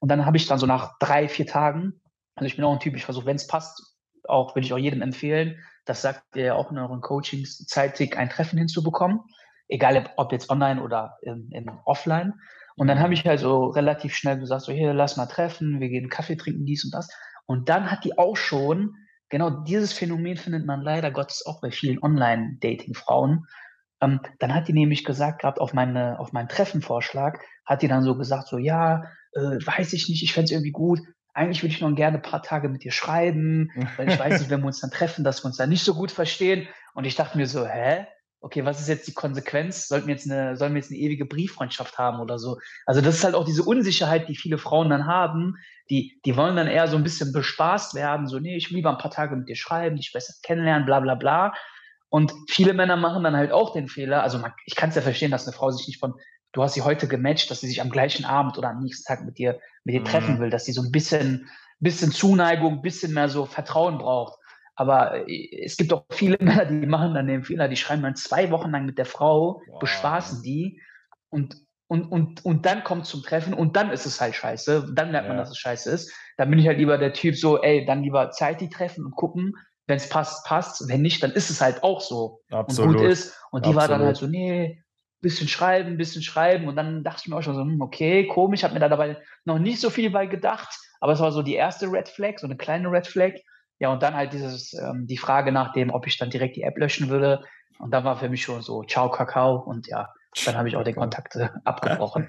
Und 0.00 0.08
dann 0.08 0.26
habe 0.26 0.36
ich 0.36 0.46
dann 0.46 0.58
so 0.58 0.66
nach 0.66 0.98
drei, 0.98 1.28
vier 1.28 1.46
Tagen, 1.46 2.00
also 2.34 2.46
ich 2.46 2.56
bin 2.56 2.64
auch 2.64 2.72
ein 2.72 2.80
Typ, 2.80 2.96
ich 2.96 3.04
versuche, 3.04 3.26
wenn 3.26 3.36
es 3.36 3.46
passt, 3.46 3.96
auch 4.26 4.54
würde 4.54 4.66
ich 4.66 4.72
auch 4.72 4.78
jedem 4.78 5.02
empfehlen, 5.02 5.58
das 5.84 6.02
sagt 6.02 6.34
ihr 6.34 6.44
ja 6.44 6.54
auch 6.54 6.70
in 6.70 6.78
euren 6.78 7.00
Coachings, 7.00 7.58
zeitig 7.66 8.16
ein 8.16 8.30
Treffen 8.30 8.58
hinzubekommen, 8.58 9.20
egal 9.68 10.10
ob 10.16 10.32
jetzt 10.32 10.50
online 10.50 10.82
oder 10.82 11.18
in, 11.22 11.50
in 11.52 11.70
offline. 11.84 12.34
Und 12.76 12.88
dann 12.88 12.98
habe 12.98 13.14
ich 13.14 13.28
also 13.28 13.66
relativ 13.66 14.14
schnell 14.14 14.38
gesagt, 14.38 14.62
so 14.62 14.72
hier, 14.72 14.94
lass 14.94 15.16
mal 15.16 15.26
treffen, 15.26 15.80
wir 15.80 15.88
gehen 15.88 16.08
Kaffee 16.08 16.36
trinken, 16.36 16.66
dies 16.66 16.84
und 16.84 16.92
das. 16.92 17.08
Und 17.46 17.68
dann 17.68 17.90
hat 17.90 18.04
die 18.04 18.18
auch 18.18 18.36
schon, 18.36 18.94
genau 19.28 19.50
dieses 19.50 19.92
Phänomen 19.92 20.36
findet 20.36 20.66
man 20.66 20.80
leider 20.80 21.10
Gottes 21.10 21.46
auch 21.46 21.60
bei 21.60 21.70
vielen 21.70 22.02
Online-Dating-Frauen, 22.02 23.46
ähm, 24.00 24.20
dann 24.38 24.54
hat 24.54 24.68
die 24.68 24.72
nämlich 24.72 25.04
gesagt 25.04 25.42
gehabt, 25.42 25.60
auf, 25.60 25.72
meine, 25.72 26.18
auf 26.18 26.32
meinen 26.32 26.48
Treffenvorschlag, 26.48 27.40
hat 27.64 27.82
die 27.82 27.88
dann 27.88 28.02
so 28.02 28.16
gesagt, 28.16 28.48
so, 28.48 28.58
ja, 28.58 29.04
äh, 29.32 29.40
weiß 29.40 29.92
ich 29.92 30.08
nicht, 30.08 30.22
ich 30.22 30.32
fände 30.32 30.46
es 30.46 30.50
irgendwie 30.52 30.72
gut. 30.72 31.00
Eigentlich 31.32 31.62
würde 31.62 31.74
ich 31.74 31.80
noch 31.80 31.94
gerne 31.94 32.18
ein 32.18 32.22
paar 32.22 32.42
Tage 32.42 32.68
mit 32.68 32.84
dir 32.84 32.92
schreiben, 32.92 33.70
weil 33.96 34.08
ich 34.08 34.18
weiß 34.18 34.38
nicht, 34.38 34.50
wenn 34.50 34.60
wir 34.60 34.66
uns 34.66 34.80
dann 34.80 34.90
treffen, 34.92 35.24
dass 35.24 35.42
wir 35.42 35.46
uns 35.46 35.56
dann 35.56 35.70
nicht 35.70 35.84
so 35.84 35.94
gut 35.94 36.12
verstehen. 36.12 36.68
Und 36.94 37.04
ich 37.04 37.16
dachte 37.16 37.36
mir 37.36 37.46
so, 37.46 37.66
hä? 37.66 38.06
Okay, 38.40 38.64
was 38.66 38.78
ist 38.78 38.88
jetzt 38.88 39.08
die 39.08 39.14
Konsequenz? 39.14 39.88
Sollten 39.88 40.06
wir 40.06 40.14
jetzt 40.14 40.30
eine, 40.30 40.56
sollen 40.56 40.74
wir 40.74 40.80
jetzt 40.80 40.90
eine 40.90 41.00
ewige 41.00 41.24
Brieffreundschaft 41.24 41.96
haben 41.96 42.20
oder 42.20 42.38
so? 42.38 42.58
Also 42.84 43.00
das 43.00 43.16
ist 43.16 43.24
halt 43.24 43.34
auch 43.34 43.46
diese 43.46 43.62
Unsicherheit, 43.62 44.28
die 44.28 44.36
viele 44.36 44.58
Frauen 44.58 44.90
dann 44.90 45.06
haben. 45.06 45.54
Die, 45.88 46.20
die 46.26 46.36
wollen 46.36 46.54
dann 46.54 46.66
eher 46.66 46.86
so 46.86 46.96
ein 46.96 47.02
bisschen 47.02 47.32
bespaßt 47.32 47.94
werden, 47.94 48.26
so, 48.26 48.38
nee, 48.38 48.56
ich 48.56 48.70
will 48.70 48.76
lieber 48.76 48.90
ein 48.90 48.98
paar 48.98 49.10
Tage 49.10 49.34
mit 49.34 49.48
dir 49.48 49.56
schreiben, 49.56 49.96
dich 49.96 50.12
besser 50.12 50.34
kennenlernen, 50.42 50.84
bla 50.84 51.00
bla 51.00 51.14
bla. 51.14 51.54
Und 52.14 52.32
viele 52.48 52.74
Männer 52.74 52.94
machen 52.96 53.24
dann 53.24 53.36
halt 53.36 53.50
auch 53.50 53.72
den 53.72 53.88
Fehler. 53.88 54.22
Also 54.22 54.38
man, 54.38 54.52
ich 54.66 54.76
kann 54.76 54.90
es 54.90 54.94
ja 54.94 55.02
verstehen, 55.02 55.32
dass 55.32 55.48
eine 55.48 55.52
Frau 55.52 55.72
sich 55.72 55.88
nicht 55.88 55.98
von, 55.98 56.14
du 56.52 56.62
hast 56.62 56.74
sie 56.74 56.82
heute 56.82 57.08
gematcht, 57.08 57.50
dass 57.50 57.60
sie 57.60 57.66
sich 57.66 57.82
am 57.82 57.90
gleichen 57.90 58.24
Abend 58.24 58.56
oder 58.56 58.70
am 58.70 58.78
nächsten 58.84 59.04
Tag 59.04 59.24
mit 59.24 59.36
dir, 59.36 59.58
mit 59.82 59.96
dir 59.96 60.00
mhm. 60.02 60.04
treffen 60.04 60.38
will, 60.38 60.48
dass 60.48 60.64
sie 60.64 60.70
so 60.70 60.82
ein 60.82 60.92
bisschen, 60.92 61.50
bisschen 61.80 62.12
Zuneigung, 62.12 62.74
ein 62.74 62.82
bisschen 62.82 63.14
mehr 63.14 63.28
so 63.28 63.46
Vertrauen 63.46 63.98
braucht. 63.98 64.38
Aber 64.76 65.28
äh, 65.28 65.64
es 65.64 65.76
gibt 65.76 65.92
auch 65.92 66.04
viele 66.08 66.36
Männer, 66.40 66.66
die 66.66 66.86
machen 66.86 67.14
dann 67.14 67.26
den 67.26 67.42
Fehler, 67.42 67.66
die 67.66 67.74
schreiben 67.74 68.04
dann 68.04 68.14
zwei 68.14 68.52
Wochen 68.52 68.70
lang 68.70 68.86
mit 68.86 68.96
der 68.96 69.06
Frau, 69.06 69.60
wow. 69.66 69.80
bespaßen 69.80 70.40
die 70.44 70.80
und, 71.30 71.56
und, 71.88 72.12
und, 72.12 72.44
und 72.44 72.64
dann 72.64 72.84
kommt 72.84 73.06
zum 73.06 73.24
Treffen 73.24 73.54
und 73.54 73.74
dann 73.74 73.90
ist 73.90 74.06
es 74.06 74.20
halt 74.20 74.36
scheiße. 74.36 74.92
Dann 74.94 75.10
merkt 75.10 75.26
man, 75.26 75.36
dass 75.36 75.50
es 75.50 75.58
scheiße 75.58 75.90
ist. 75.90 76.12
Dann 76.36 76.48
bin 76.48 76.60
ich 76.60 76.68
halt 76.68 76.78
lieber 76.78 76.96
der 76.96 77.12
Typ 77.12 77.34
so, 77.34 77.60
ey, 77.60 77.84
dann 77.84 78.04
lieber 78.04 78.30
Zeit 78.30 78.60
die 78.60 78.68
treffen 78.68 79.04
und 79.04 79.16
gucken, 79.16 79.56
wenn 79.86 79.96
es 79.96 80.08
passt, 80.08 80.46
passt. 80.46 80.88
Wenn 80.88 81.02
nicht, 81.02 81.22
dann 81.22 81.32
ist 81.32 81.50
es 81.50 81.60
halt 81.60 81.82
auch 81.82 82.00
so. 82.00 82.40
Absolut. 82.50 82.96
Und 82.96 83.02
gut 83.02 83.10
ist. 83.10 83.36
Und 83.50 83.66
die 83.66 83.70
Absolut. 83.70 83.76
war 83.76 83.88
dann 83.88 84.06
halt 84.06 84.16
so, 84.16 84.26
nee, 84.26 84.82
bisschen 85.20 85.48
schreiben, 85.48 85.96
bisschen 85.96 86.22
schreiben. 86.22 86.68
Und 86.68 86.76
dann 86.76 87.02
dachte 87.02 87.22
ich 87.24 87.28
mir 87.28 87.36
auch 87.36 87.42
schon 87.42 87.54
so, 87.54 87.62
hm, 87.62 87.80
okay, 87.80 88.26
komisch, 88.26 88.62
habe 88.62 88.74
mir 88.74 88.80
da 88.80 88.88
dabei 88.88 89.18
noch 89.44 89.58
nicht 89.58 89.80
so 89.80 89.90
viel 89.90 90.10
bei 90.10 90.26
gedacht. 90.26 90.68
Aber 91.00 91.12
es 91.12 91.20
war 91.20 91.32
so 91.32 91.42
die 91.42 91.54
erste 91.54 91.90
Red 91.90 92.08
Flag, 92.08 92.38
so 92.38 92.46
eine 92.46 92.56
kleine 92.56 92.90
Red 92.90 93.06
Flag. 93.06 93.32
Ja, 93.80 93.92
und 93.92 94.02
dann 94.02 94.14
halt 94.14 94.32
dieses, 94.32 94.72
ähm, 94.74 95.06
die 95.06 95.18
Frage 95.18 95.52
nach 95.52 95.72
dem, 95.72 95.90
ob 95.90 96.06
ich 96.06 96.16
dann 96.16 96.30
direkt 96.30 96.56
die 96.56 96.62
App 96.62 96.78
löschen 96.78 97.08
würde. 97.08 97.42
Und 97.78 97.90
dann 97.90 98.04
war 98.04 98.16
für 98.16 98.28
mich 98.28 98.42
schon 98.42 98.62
so, 98.62 98.84
ciao, 98.84 99.10
Kakao. 99.10 99.56
Und 99.56 99.88
ja, 99.88 100.08
dann 100.44 100.56
habe 100.56 100.68
ich 100.68 100.76
auch 100.76 100.84
den 100.84 100.94
Kontakt 100.94 101.36
abgebrochen. 101.64 102.28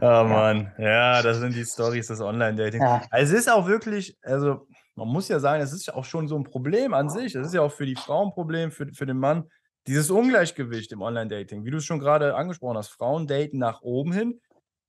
oh. 0.00 0.04
Mann, 0.04 0.72
ja, 0.78 1.22
das 1.22 1.38
sind 1.38 1.54
die 1.54 1.64
Stories 1.64 2.06
des 2.06 2.20
Online-Dating. 2.20 2.80
Ja. 2.80 3.02
Also 3.10 3.34
es 3.34 3.40
ist 3.40 3.50
auch 3.50 3.66
wirklich, 3.66 4.16
also 4.22 4.66
man 4.96 5.08
muss 5.08 5.28
ja 5.28 5.40
sagen, 5.40 5.62
es 5.62 5.72
ist 5.72 5.92
auch 5.92 6.04
schon 6.04 6.28
so 6.28 6.36
ein 6.36 6.44
Problem 6.44 6.94
an 6.94 7.08
sich. 7.08 7.34
Es 7.34 7.48
ist 7.48 7.54
ja 7.54 7.62
auch 7.62 7.72
für 7.72 7.86
die 7.86 7.96
Frau 7.96 8.24
ein 8.24 8.32
Problem, 8.32 8.70
für, 8.70 8.86
für 8.92 9.06
den 9.06 9.18
Mann. 9.18 9.44
Dieses 9.86 10.10
Ungleichgewicht 10.10 10.92
im 10.92 11.02
Online-Dating, 11.02 11.64
wie 11.64 11.70
du 11.70 11.78
es 11.78 11.84
schon 11.84 11.98
gerade 11.98 12.34
angesprochen 12.34 12.78
hast, 12.78 12.88
Frauen 12.88 13.26
daten 13.26 13.58
nach 13.58 13.82
oben 13.82 14.12
hin, 14.12 14.40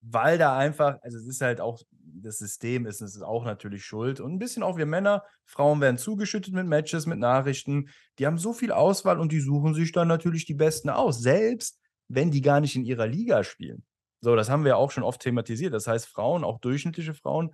weil 0.01 0.37
da 0.37 0.57
einfach, 0.57 0.99
also 1.01 1.17
es 1.17 1.27
ist 1.27 1.41
halt 1.41 1.59
auch, 1.59 1.81
das 1.99 2.37
System 2.37 2.85
ist, 2.85 3.01
es 3.01 3.15
ist 3.15 3.23
auch 3.23 3.43
natürlich 3.43 3.83
schuld. 3.83 4.19
Und 4.19 4.33
ein 4.33 4.39
bisschen 4.39 4.63
auch 4.63 4.77
wir 4.77 4.85
Männer, 4.85 5.23
Frauen 5.43 5.81
werden 5.81 5.97
zugeschüttet 5.97 6.53
mit 6.53 6.65
Matches, 6.65 7.07
mit 7.07 7.19
Nachrichten. 7.19 7.89
Die 8.19 8.25
haben 8.25 8.37
so 8.37 8.53
viel 8.53 8.71
Auswahl 8.71 9.19
und 9.19 9.31
die 9.31 9.41
suchen 9.41 9.73
sich 9.73 9.91
dann 9.91 10.07
natürlich 10.07 10.45
die 10.45 10.53
Besten 10.53 10.89
aus, 10.89 11.19
selbst 11.19 11.79
wenn 12.07 12.31
die 12.31 12.41
gar 12.41 12.61
nicht 12.61 12.75
in 12.75 12.85
ihrer 12.85 13.07
Liga 13.07 13.43
spielen. 13.43 13.83
So, 14.21 14.35
das 14.35 14.49
haben 14.49 14.63
wir 14.63 14.77
auch 14.77 14.91
schon 14.91 15.03
oft 15.03 15.21
thematisiert. 15.21 15.73
Das 15.73 15.87
heißt, 15.87 16.07
Frauen, 16.07 16.43
auch 16.43 16.59
durchschnittliche 16.59 17.13
Frauen, 17.13 17.53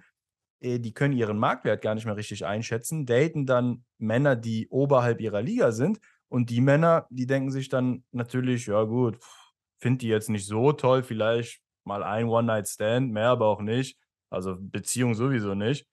die 0.61 0.93
können 0.93 1.13
ihren 1.13 1.37
Marktwert 1.37 1.81
gar 1.81 1.95
nicht 1.95 2.05
mehr 2.05 2.15
richtig 2.15 2.45
einschätzen, 2.45 3.05
daten 3.05 3.45
dann 3.45 3.83
Männer, 3.97 4.35
die 4.35 4.67
oberhalb 4.69 5.19
ihrer 5.19 5.41
Liga 5.41 5.71
sind. 5.71 5.99
Und 6.29 6.49
die 6.49 6.61
Männer, 6.61 7.07
die 7.09 7.25
denken 7.27 7.51
sich 7.51 7.67
dann 7.67 8.03
natürlich, 8.11 8.67
ja 8.67 8.83
gut, 8.83 9.17
finde 9.79 9.99
die 9.99 10.07
jetzt 10.07 10.29
nicht 10.29 10.45
so 10.45 10.71
toll, 10.71 11.03
vielleicht 11.03 11.61
mal 11.83 12.03
ein 12.03 12.27
One-Night-Stand, 12.27 13.11
mehr 13.11 13.29
aber 13.29 13.47
auch 13.47 13.61
nicht. 13.61 13.97
Also 14.29 14.55
Beziehung 14.59 15.15
sowieso 15.15 15.55
nicht. 15.55 15.87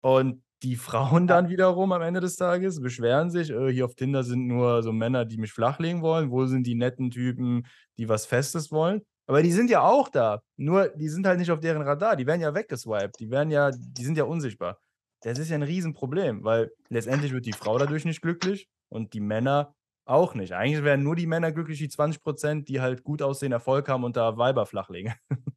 Und 0.00 0.42
die 0.62 0.76
Frauen 0.76 1.26
dann 1.26 1.48
wiederum 1.48 1.92
am 1.92 2.02
Ende 2.02 2.20
des 2.20 2.36
Tages 2.36 2.80
beschweren 2.80 3.30
sich, 3.30 3.50
äh, 3.50 3.70
hier 3.72 3.84
auf 3.84 3.94
Tinder 3.94 4.24
sind 4.24 4.46
nur 4.46 4.82
so 4.82 4.92
Männer, 4.92 5.24
die 5.24 5.36
mich 5.36 5.52
flachlegen 5.52 6.02
wollen. 6.02 6.30
Wo 6.30 6.46
sind 6.46 6.66
die 6.66 6.74
netten 6.74 7.10
Typen, 7.10 7.66
die 7.98 8.08
was 8.08 8.26
Festes 8.26 8.72
wollen? 8.72 9.02
Aber 9.32 9.42
die 9.42 9.52
sind 9.52 9.70
ja 9.70 9.80
auch 9.80 10.10
da. 10.10 10.42
Nur 10.58 10.88
die 10.88 11.08
sind 11.08 11.26
halt 11.26 11.38
nicht 11.38 11.50
auf 11.50 11.58
deren 11.58 11.80
Radar. 11.80 12.16
Die 12.16 12.26
werden 12.26 12.42
ja 12.42 12.54
weggeswiped. 12.54 13.18
Die 13.18 13.30
werden 13.30 13.50
ja, 13.50 13.70
die 13.70 14.04
sind 14.04 14.18
ja 14.18 14.24
unsichtbar. 14.24 14.78
Das 15.22 15.38
ist 15.38 15.48
ja 15.48 15.54
ein 15.54 15.62
Riesenproblem, 15.62 16.44
weil 16.44 16.70
letztendlich 16.90 17.32
wird 17.32 17.46
die 17.46 17.54
Frau 17.54 17.78
dadurch 17.78 18.04
nicht 18.04 18.20
glücklich 18.20 18.68
und 18.90 19.14
die 19.14 19.20
Männer 19.20 19.74
auch 20.04 20.34
nicht. 20.34 20.52
Eigentlich 20.52 20.84
werden 20.84 21.02
nur 21.02 21.16
die 21.16 21.26
Männer 21.26 21.50
glücklich, 21.50 21.78
die 21.78 21.88
20 21.88 22.22
Prozent, 22.22 22.68
die 22.68 22.82
halt 22.82 23.04
gut 23.04 23.22
aussehen, 23.22 23.52
Erfolg 23.52 23.88
haben 23.88 24.04
und 24.04 24.18
da 24.18 24.36
Weiber 24.36 24.66
flachlegen. 24.66 25.14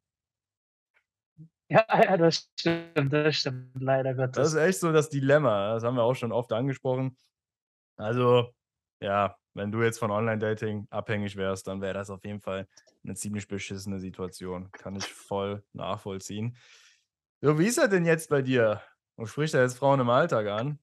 Ja, 1.68 1.84
ja, 1.88 2.16
das 2.16 2.48
stimmt, 2.56 3.12
das 3.12 3.34
stimmt, 3.34 3.82
leider 3.82 4.14
Gottes. 4.14 4.36
Das 4.36 4.48
ist 4.50 4.54
echt 4.54 4.78
so 4.78 4.92
das 4.92 5.08
Dilemma. 5.08 5.74
Das 5.74 5.82
haben 5.82 5.96
wir 5.96 6.04
auch 6.04 6.14
schon 6.14 6.30
oft 6.30 6.52
angesprochen. 6.52 7.16
Also, 7.96 8.54
ja, 9.00 9.36
wenn 9.54 9.72
du 9.72 9.82
jetzt 9.82 9.98
von 9.98 10.12
Online-Dating 10.12 10.86
abhängig 10.90 11.34
wärst, 11.34 11.66
dann 11.66 11.80
wäre 11.80 11.94
das 11.94 12.08
auf 12.08 12.24
jeden 12.24 12.40
Fall 12.40 12.68
eine 13.06 13.14
ziemlich 13.16 13.48
beschissene 13.48 13.98
Situation. 13.98 14.70
Kann 14.72 14.96
ich 14.96 15.06
voll 15.06 15.62
nachvollziehen. 15.72 16.56
So, 17.40 17.58
wie 17.58 17.66
ist 17.66 17.78
das 17.78 17.88
denn 17.88 18.04
jetzt 18.04 18.28
bei 18.28 18.42
dir? 18.42 18.82
Du 19.16 19.26
sprichst 19.26 19.54
ja 19.54 19.62
jetzt 19.62 19.78
Frauen 19.78 20.00
im 20.00 20.10
Alltag 20.10 20.46
an. 20.48 20.78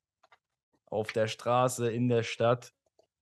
Auf 0.86 1.12
der 1.12 1.28
Straße, 1.28 1.92
in 1.92 2.08
der 2.08 2.24
Stadt. 2.24 2.74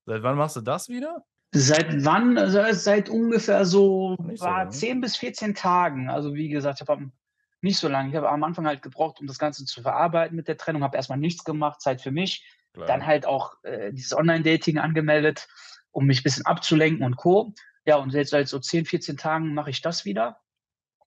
Seit 0.05 0.23
wann 0.23 0.37
machst 0.37 0.55
du 0.55 0.61
das 0.61 0.89
wieder? 0.89 1.23
Seit 1.53 2.05
wann? 2.05 2.37
Also 2.37 2.61
seit 2.71 3.09
ungefähr 3.09 3.65
so, 3.65 4.15
so 4.17 4.43
war 4.45 4.59
lange. 4.59 4.71
10 4.71 5.01
bis 5.01 5.17
14 5.17 5.55
Tagen. 5.55 6.09
Also 6.09 6.33
wie 6.33 6.49
gesagt, 6.49 6.81
ich 6.81 6.87
habe 6.87 7.11
nicht 7.61 7.77
so 7.77 7.87
lange. 7.87 8.09
Ich 8.09 8.15
habe 8.15 8.29
am 8.29 8.43
Anfang 8.43 8.65
halt 8.65 8.81
gebraucht, 8.81 9.19
um 9.19 9.27
das 9.27 9.37
Ganze 9.37 9.65
zu 9.65 9.81
verarbeiten 9.81 10.35
mit 10.35 10.47
der 10.47 10.57
Trennung. 10.57 10.83
Habe 10.83 10.97
erstmal 10.97 11.17
nichts 11.17 11.43
gemacht, 11.43 11.81
Zeit 11.81 12.01
für 12.01 12.11
mich. 12.11 12.45
Klar. 12.73 12.87
Dann 12.87 13.05
halt 13.05 13.25
auch 13.25 13.55
äh, 13.63 13.91
dieses 13.91 14.15
Online-Dating 14.15 14.77
angemeldet, 14.77 15.47
um 15.91 16.05
mich 16.05 16.21
ein 16.21 16.23
bisschen 16.23 16.45
abzulenken 16.45 17.05
und 17.05 17.17
Co. 17.17 17.53
Ja, 17.85 17.97
und 17.97 18.13
jetzt 18.13 18.31
seit 18.31 18.47
so 18.47 18.59
10, 18.59 18.85
14 18.85 19.17
Tagen 19.17 19.53
mache 19.53 19.69
ich 19.69 19.81
das 19.81 20.05
wieder. 20.05 20.39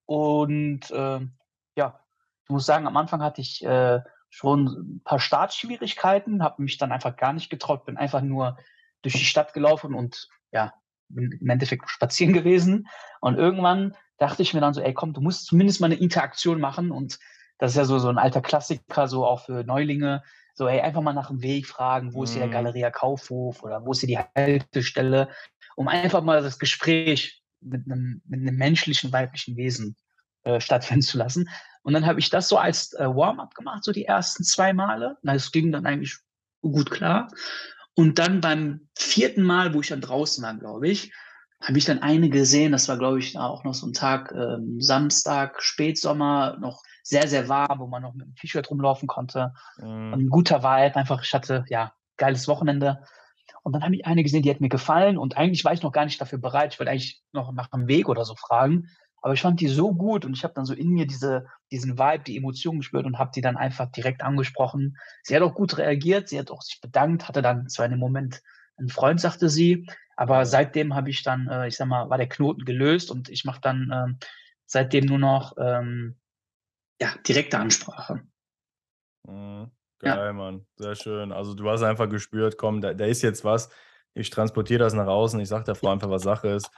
Und 0.06 0.92
ähm, 0.92 1.34
ja, 1.76 2.00
ich 2.44 2.50
muss 2.50 2.66
sagen, 2.66 2.86
am 2.86 2.96
Anfang 2.96 3.22
hatte 3.22 3.40
ich 3.40 3.64
äh, 3.64 4.00
schon 4.28 4.66
ein 4.66 5.02
paar 5.04 5.20
Startschwierigkeiten, 5.20 6.42
habe 6.42 6.62
mich 6.62 6.76
dann 6.76 6.92
einfach 6.92 7.16
gar 7.16 7.32
nicht 7.32 7.50
getraut, 7.50 7.84
bin 7.84 7.96
einfach 7.96 8.20
nur 8.20 8.58
durch 9.02 9.14
die 9.14 9.24
Stadt 9.24 9.52
gelaufen 9.52 9.94
und 9.94 10.28
ja, 10.50 10.74
bin 11.08 11.38
im 11.40 11.48
Endeffekt 11.48 11.88
spazieren 11.88 12.34
gewesen. 12.34 12.88
Und 13.20 13.36
irgendwann 13.36 13.96
dachte 14.18 14.42
ich 14.42 14.54
mir 14.54 14.60
dann 14.60 14.74
so, 14.74 14.80
ey, 14.80 14.94
komm, 14.94 15.12
du 15.12 15.20
musst 15.20 15.46
zumindest 15.46 15.80
mal 15.80 15.86
eine 15.86 15.96
Interaktion 15.96 16.60
machen. 16.60 16.90
Und 16.90 17.18
das 17.58 17.72
ist 17.72 17.76
ja 17.76 17.84
so, 17.84 17.98
so 17.98 18.08
ein 18.08 18.18
alter 18.18 18.42
Klassiker, 18.42 19.08
so 19.08 19.24
auch 19.24 19.46
für 19.46 19.64
Neulinge. 19.64 20.22
So, 20.54 20.68
ey, 20.68 20.80
einfach 20.80 21.02
mal 21.02 21.12
nach 21.12 21.28
dem 21.28 21.42
Weg 21.42 21.66
fragen, 21.66 22.14
wo 22.14 22.22
ist 22.24 22.32
hier 22.32 22.40
der 22.40 22.48
Mhm. 22.48 22.52
Galeria 22.52 22.90
Kaufhof 22.90 23.62
oder 23.62 23.84
wo 23.84 23.92
ist 23.92 24.00
hier 24.00 24.08
die 24.08 24.18
Haltestelle, 24.18 25.28
um 25.76 25.88
einfach 25.88 26.22
mal 26.22 26.42
das 26.42 26.58
Gespräch 26.58 27.42
mit 27.60 27.86
einem, 27.86 28.22
mit 28.26 28.40
einem 28.40 28.56
menschlichen, 28.56 29.12
weiblichen 29.12 29.56
Wesen 29.56 29.96
äh, 30.44 30.60
stattfinden 30.60 31.02
zu 31.02 31.18
lassen. 31.18 31.48
Und 31.82 31.92
dann 31.94 32.06
habe 32.06 32.20
ich 32.20 32.30
das 32.30 32.48
so 32.48 32.56
als 32.56 32.92
äh, 32.94 33.04
Warm-up 33.06 33.54
gemacht, 33.54 33.82
so 33.84 33.92
die 33.92 34.04
ersten 34.04 34.44
zwei 34.44 34.72
Male. 34.72 35.18
Na, 35.22 35.32
Das 35.32 35.50
ging 35.50 35.72
dann 35.72 35.86
eigentlich 35.86 36.16
gut 36.62 36.90
klar. 36.90 37.28
Und 37.94 38.18
dann 38.18 38.40
beim 38.40 38.88
vierten 38.96 39.42
Mal, 39.42 39.74
wo 39.74 39.80
ich 39.80 39.88
dann 39.88 40.00
draußen 40.00 40.42
war, 40.44 40.54
glaube 40.54 40.88
ich, 40.88 41.12
habe 41.60 41.78
ich 41.78 41.84
dann 41.84 42.00
eine 42.00 42.28
gesehen. 42.28 42.72
Das 42.72 42.88
war, 42.88 42.98
glaube 42.98 43.18
ich, 43.18 43.38
auch 43.38 43.64
noch 43.64 43.74
so 43.74 43.86
ein 43.86 43.92
Tag, 43.92 44.32
ähm, 44.32 44.80
Samstag, 44.80 45.62
Spätsommer, 45.62 46.58
noch 46.60 46.82
sehr, 47.04 47.28
sehr 47.28 47.48
warm, 47.48 47.78
wo 47.78 47.86
man 47.86 48.02
noch 48.02 48.14
mit 48.14 48.26
dem 48.26 48.34
T-Shirt 48.34 48.70
rumlaufen 48.70 49.06
konnte. 49.06 49.52
Mhm. 49.76 50.14
Ein 50.14 50.28
guter 50.30 50.62
Vibe, 50.62 50.96
einfach, 50.96 51.22
ich 51.22 51.32
hatte, 51.34 51.64
ja, 51.68 51.92
geiles 52.16 52.48
Wochenende. 52.48 53.04
Und 53.62 53.74
dann 53.74 53.84
habe 53.84 53.94
ich 53.94 54.06
eine 54.06 54.22
gesehen, 54.22 54.42
die 54.42 54.50
hat 54.50 54.60
mir 54.60 54.70
gefallen 54.70 55.18
und 55.18 55.36
eigentlich 55.36 55.64
war 55.64 55.72
ich 55.72 55.82
noch 55.82 55.92
gar 55.92 56.06
nicht 56.06 56.20
dafür 56.20 56.38
bereit. 56.38 56.72
Ich 56.72 56.80
wollte 56.80 56.90
eigentlich 56.90 57.22
noch 57.32 57.52
nach 57.52 57.68
dem 57.68 57.88
Weg 57.88 58.08
oder 58.08 58.24
so 58.24 58.34
fragen. 58.34 58.88
Aber 59.20 59.34
ich 59.34 59.40
fand 59.40 59.60
die 59.60 59.68
so 59.68 59.94
gut 59.94 60.24
und 60.24 60.36
ich 60.36 60.44
habe 60.44 60.54
dann 60.54 60.66
so 60.66 60.74
in 60.74 60.90
mir 60.90 61.06
diese, 61.06 61.46
diesen 61.70 61.98
Vibe, 61.98 62.24
die 62.24 62.36
Emotion 62.36 62.78
gespürt 62.78 63.06
und 63.06 63.18
habe 63.18 63.30
die 63.34 63.40
dann 63.40 63.56
einfach 63.56 63.90
direkt 63.90 64.22
angesprochen. 64.22 64.96
Sie 65.22 65.34
hat 65.34 65.42
auch 65.42 65.54
gut 65.54 65.78
reagiert, 65.78 66.28
sie 66.28 66.38
hat 66.38 66.50
auch 66.50 66.60
sich 66.62 66.80
bedankt, 66.80 67.28
hatte 67.28 67.40
dann 67.40 67.68
zwar 67.68 67.86
in 67.86 67.92
dem 67.92 68.00
Moment 68.00 68.42
einen 68.76 68.88
Freund, 68.88 69.20
sagte 69.20 69.48
sie, 69.48 69.86
aber 70.16 70.44
seitdem 70.46 70.94
habe 70.94 71.10
ich 71.10 71.22
dann, 71.22 71.48
äh, 71.48 71.68
ich 71.68 71.76
sag 71.76 71.88
mal, 71.88 72.10
war 72.10 72.18
der 72.18 72.28
Knoten 72.28 72.64
gelöst 72.64 73.10
und 73.10 73.28
ich 73.28 73.44
mache 73.44 73.60
dann 73.62 73.90
ähm, 73.92 74.18
seitdem 74.66 75.06
nur 75.06 75.18
noch 75.18 75.54
ähm, 75.58 76.16
ja, 77.00 77.14
direkte 77.26 77.58
Ansprache. 77.58 78.22
Mhm. 79.26 79.70
Ja. 80.02 80.16
Geil, 80.16 80.32
Mann. 80.34 80.66
Sehr 80.76 80.94
schön. 80.96 81.32
Also 81.32 81.54
du 81.54 81.68
hast 81.70 81.82
einfach 81.82 82.08
gespürt, 82.08 82.58
komm, 82.58 82.80
da, 82.80 82.92
da 82.92 83.06
ist 83.06 83.22
jetzt 83.22 83.44
was. 83.44 83.70
Ich 84.12 84.28
transportiere 84.30 84.80
das 84.80 84.92
nach 84.92 85.06
außen. 85.06 85.40
Ich 85.40 85.48
sage 85.48 85.64
der 85.64 85.74
Frau 85.74 85.88
einfach, 85.90 86.10
was 86.10 86.22
Sache 86.22 86.48
ist. 86.48 86.70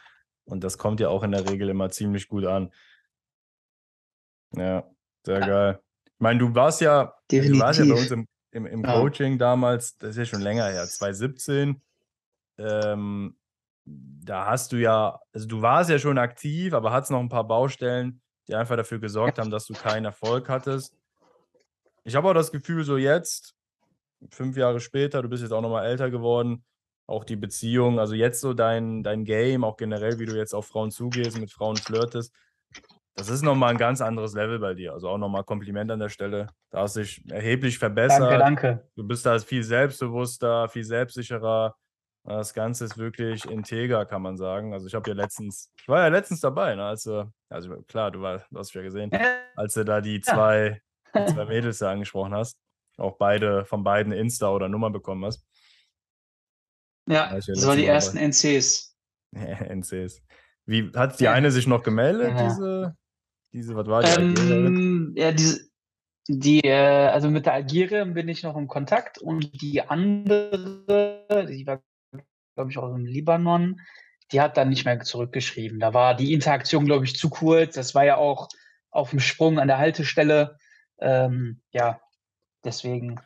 Und 0.44 0.62
das 0.62 0.78
kommt 0.78 1.00
ja 1.00 1.08
auch 1.08 1.24
in 1.24 1.32
der 1.32 1.48
Regel 1.50 1.68
immer 1.68 1.90
ziemlich 1.90 2.28
gut 2.28 2.46
an. 2.46 2.72
Ja, 4.54 4.88
sehr 5.24 5.40
Ja. 5.40 5.46
geil. 5.46 5.80
Ich 6.04 6.20
meine, 6.20 6.38
du 6.38 6.54
warst 6.54 6.80
ja, 6.80 7.14
du 7.30 7.58
warst 7.58 7.80
ja 7.80 7.84
bei 7.84 8.00
uns 8.00 8.10
im, 8.10 8.26
im, 8.52 8.64
im 8.66 8.84
Ja. 8.84 8.92
Coaching 9.00 9.38
damals, 9.38 9.98
das 9.98 10.10
ist 10.10 10.16
ja 10.18 10.24
schon 10.24 10.40
länger 10.40 10.66
her, 10.66 10.86
2017. 10.86 11.82
Ähm, 12.58 13.36
da 13.84 14.46
hast 14.46 14.72
du 14.72 14.76
ja, 14.76 15.20
also 15.32 15.46
du 15.46 15.60
warst 15.62 15.90
ja 15.90 15.98
schon 15.98 16.16
aktiv, 16.18 16.72
aber 16.72 16.92
hattest 16.92 17.10
noch 17.10 17.20
ein 17.20 17.28
paar 17.28 17.46
Baustellen, 17.46 18.22
die 18.48 18.54
einfach 18.54 18.76
dafür 18.76 18.98
gesorgt 18.98 19.38
haben, 19.38 19.50
dass 19.50 19.66
du 19.66 19.74
keinen 19.74 20.04
Erfolg 20.04 20.48
hattest. 20.48 20.94
Ich 22.04 22.14
habe 22.14 22.28
auch 22.28 22.34
das 22.34 22.52
Gefühl, 22.52 22.84
so 22.84 22.96
jetzt, 22.96 23.54
fünf 24.30 24.56
Jahre 24.56 24.80
später, 24.80 25.22
du 25.22 25.28
bist 25.28 25.42
jetzt 25.42 25.52
auch 25.52 25.62
nochmal 25.62 25.86
älter 25.86 26.10
geworden, 26.10 26.64
auch 27.06 27.24
die 27.24 27.36
Beziehung, 27.36 27.98
also 27.98 28.14
jetzt 28.14 28.40
so 28.40 28.54
dein, 28.54 29.02
dein 29.02 29.24
Game, 29.24 29.64
auch 29.64 29.76
generell, 29.76 30.18
wie 30.18 30.26
du 30.26 30.36
jetzt 30.36 30.54
auf 30.54 30.66
Frauen 30.66 30.90
zugehst, 30.90 31.38
mit 31.38 31.52
Frauen 31.52 31.76
flirtest, 31.76 32.32
das 33.16 33.30
ist 33.30 33.42
nochmal 33.42 33.70
ein 33.70 33.78
ganz 33.78 34.02
anderes 34.02 34.34
Level 34.34 34.58
bei 34.58 34.74
dir. 34.74 34.92
Also 34.92 35.08
auch 35.08 35.16
nochmal 35.16 35.42
Kompliment 35.42 35.90
an 35.90 35.98
der 35.98 36.10
Stelle. 36.10 36.48
Da 36.70 36.80
hast 36.82 36.96
du 36.96 37.00
dich 37.00 37.22
erheblich 37.30 37.78
verbessert. 37.78 38.20
Danke, 38.20 38.38
danke. 38.38 38.88
Du 38.94 39.04
bist 39.04 39.24
da 39.24 39.38
viel 39.38 39.62
selbstbewusster, 39.62 40.68
viel 40.68 40.84
selbstsicherer. 40.84 41.74
Das 42.26 42.54
Ganze 42.54 42.84
ist 42.84 42.98
wirklich 42.98 43.44
integer, 43.44 44.04
kann 44.04 44.20
man 44.22 44.36
sagen. 44.36 44.72
Also 44.72 44.86
ich 44.88 44.94
habe 44.94 45.08
ja 45.10 45.14
letztens, 45.14 45.70
ich 45.80 45.86
war 45.86 46.00
ja 46.00 46.08
letztens 46.08 46.40
dabei, 46.40 46.74
ne, 46.74 46.84
als 46.84 47.04
du, 47.04 47.32
also 47.48 47.82
klar, 47.82 48.10
du, 48.10 48.20
war, 48.20 48.44
du 48.50 48.58
hast 48.58 48.74
ja 48.74 48.82
gesehen, 48.82 49.10
als 49.54 49.74
du 49.74 49.84
da 49.84 50.00
die 50.00 50.20
zwei, 50.20 50.82
die 51.14 51.24
zwei 51.32 51.44
Mädels 51.46 51.78
da 51.78 51.92
angesprochen 51.92 52.34
hast. 52.34 52.58
Auch 52.98 53.16
beide 53.18 53.64
von 53.64 53.84
beiden 53.84 54.12
Insta 54.12 54.50
oder 54.50 54.68
Nummer 54.68 54.90
bekommen 54.90 55.24
hast. 55.24 55.46
ja 57.08 57.30
War 57.30 57.38
ja 57.38 57.54
das 57.54 57.66
waren 57.66 57.76
die 57.78 57.84
Mal 57.84 57.90
ersten 57.92 58.16
NCs. 58.16 58.96
NCs. 59.34 60.22
Wie 60.64 60.90
hat 60.96 61.20
die 61.20 61.24
Ja. 61.24 61.32
eine 61.32 61.50
sich 61.52 61.66
noch 61.68 61.82
gemeldet, 61.84 62.30
Ja. 62.36 62.48
diese, 62.48 62.96
diese, 63.52 63.76
was 63.76 63.86
war 63.86 64.02
die? 64.02 64.10
Ähm, 64.10 65.12
ja, 65.16 65.30
diese, 65.30 65.68
die, 66.26 66.60
äh, 66.64 67.06
also 67.08 67.30
mit 67.30 67.46
der 67.46 67.52
Algerierin 67.52 68.14
bin 68.14 68.28
ich 68.28 68.42
noch 68.42 68.56
in 68.56 68.66
Kontakt 68.66 69.18
und 69.18 69.60
die 69.62 69.80
andere, 69.82 71.46
die 71.48 71.64
war, 71.66 71.82
glaube 72.56 72.70
ich, 72.70 72.78
auch 72.78 72.92
im 72.94 73.04
Libanon, 73.06 73.80
die 74.32 74.40
hat 74.40 74.56
dann 74.56 74.70
nicht 74.70 74.84
mehr 74.84 74.98
zurückgeschrieben. 75.00 75.78
Da 75.78 75.94
war 75.94 76.16
die 76.16 76.32
Interaktion, 76.32 76.86
glaube 76.86 77.04
ich, 77.04 77.16
zu 77.16 77.30
kurz. 77.30 77.74
Das 77.74 77.94
war 77.94 78.04
ja 78.04 78.16
auch 78.16 78.48
auf 78.90 79.10
dem 79.10 79.20
Sprung 79.20 79.60
an 79.60 79.68
der 79.68 79.78
Haltestelle. 79.78 80.58
Ähm, 80.98 81.60
ja, 81.70 82.00
deswegen 82.64 83.20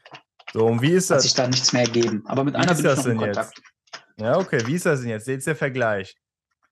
So, 0.53 0.67
und 0.67 0.83
wie 0.83 0.91
ist 0.93 1.11
hat 1.11 1.19
das? 1.19 1.23
sich 1.23 1.35
da 1.35 1.47
nichts 1.47 1.73
mehr 1.73 1.83
ergeben. 1.83 2.25
Aber 2.27 2.45
mit 2.45 2.55
Wie 2.55 2.59
einer 2.59 2.73
ist 2.73 2.79
bin 2.79 2.87
ich 2.87 2.97
das 2.97 2.99
noch 2.99 3.13
in 3.13 3.19
denn 3.19 3.29
jetzt? 3.29 3.37
Kontakt. 3.37 3.63
Ja, 4.19 4.37
okay, 4.37 4.67
wie 4.67 4.75
ist 4.75 4.85
das 4.85 5.01
denn 5.01 5.11
jetzt? 5.11 5.27
Jetzt 5.29 5.47
der 5.47 5.57
Vergleich. 5.57 6.17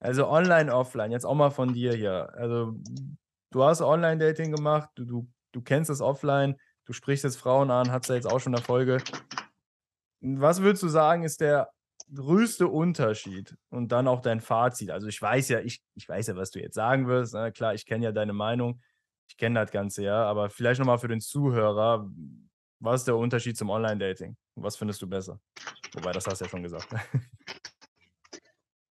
Also 0.00 0.28
online, 0.28 0.74
offline, 0.74 1.10
jetzt 1.12 1.24
auch 1.24 1.34
mal 1.34 1.50
von 1.50 1.72
dir 1.72 1.94
hier. 1.94 2.28
Also 2.34 2.74
du 3.50 3.62
hast 3.64 3.80
Online-Dating 3.80 4.54
gemacht, 4.54 4.90
du, 4.96 5.04
du, 5.04 5.28
du 5.52 5.62
kennst 5.62 5.90
es 5.90 6.00
offline, 6.00 6.56
du 6.84 6.92
sprichst 6.92 7.24
jetzt 7.24 7.36
Frauen 7.36 7.70
an, 7.70 7.90
hast 7.90 8.10
da 8.10 8.14
jetzt 8.14 8.30
auch 8.30 8.40
schon 8.40 8.54
Erfolge. 8.54 8.98
Was 10.20 10.60
würdest 10.60 10.82
du 10.82 10.88
sagen, 10.88 11.22
ist 11.24 11.40
der 11.40 11.70
größte 12.14 12.68
Unterschied 12.68 13.56
und 13.70 13.92
dann 13.92 14.08
auch 14.08 14.20
dein 14.20 14.40
Fazit? 14.40 14.90
Also 14.90 15.06
ich 15.08 15.20
weiß 15.20 15.48
ja, 15.48 15.60
ich, 15.60 15.82
ich 15.94 16.08
weiß 16.08 16.28
ja, 16.28 16.36
was 16.36 16.50
du 16.50 16.60
jetzt 16.60 16.74
sagen 16.74 17.06
wirst. 17.08 17.34
Na 17.34 17.50
klar, 17.50 17.74
ich 17.74 17.86
kenne 17.86 18.04
ja 18.04 18.12
deine 18.12 18.32
Meinung, 18.32 18.80
ich 19.28 19.36
kenne 19.36 19.60
das 19.60 19.70
Ganze 19.70 20.02
ja, 20.02 20.24
aber 20.24 20.50
vielleicht 20.50 20.78
nochmal 20.78 20.98
für 20.98 21.08
den 21.08 21.20
Zuhörer, 21.20 22.10
was 22.80 23.02
ist 23.02 23.08
der 23.08 23.16
Unterschied 23.16 23.56
zum 23.56 23.70
Online-Dating? 23.70 24.36
Was 24.54 24.76
findest 24.76 25.02
du 25.02 25.08
besser? 25.08 25.40
Wobei, 25.94 26.12
das 26.12 26.26
hast 26.26 26.40
du 26.40 26.44
ja 26.44 26.48
schon 26.50 26.62
gesagt. 26.62 26.88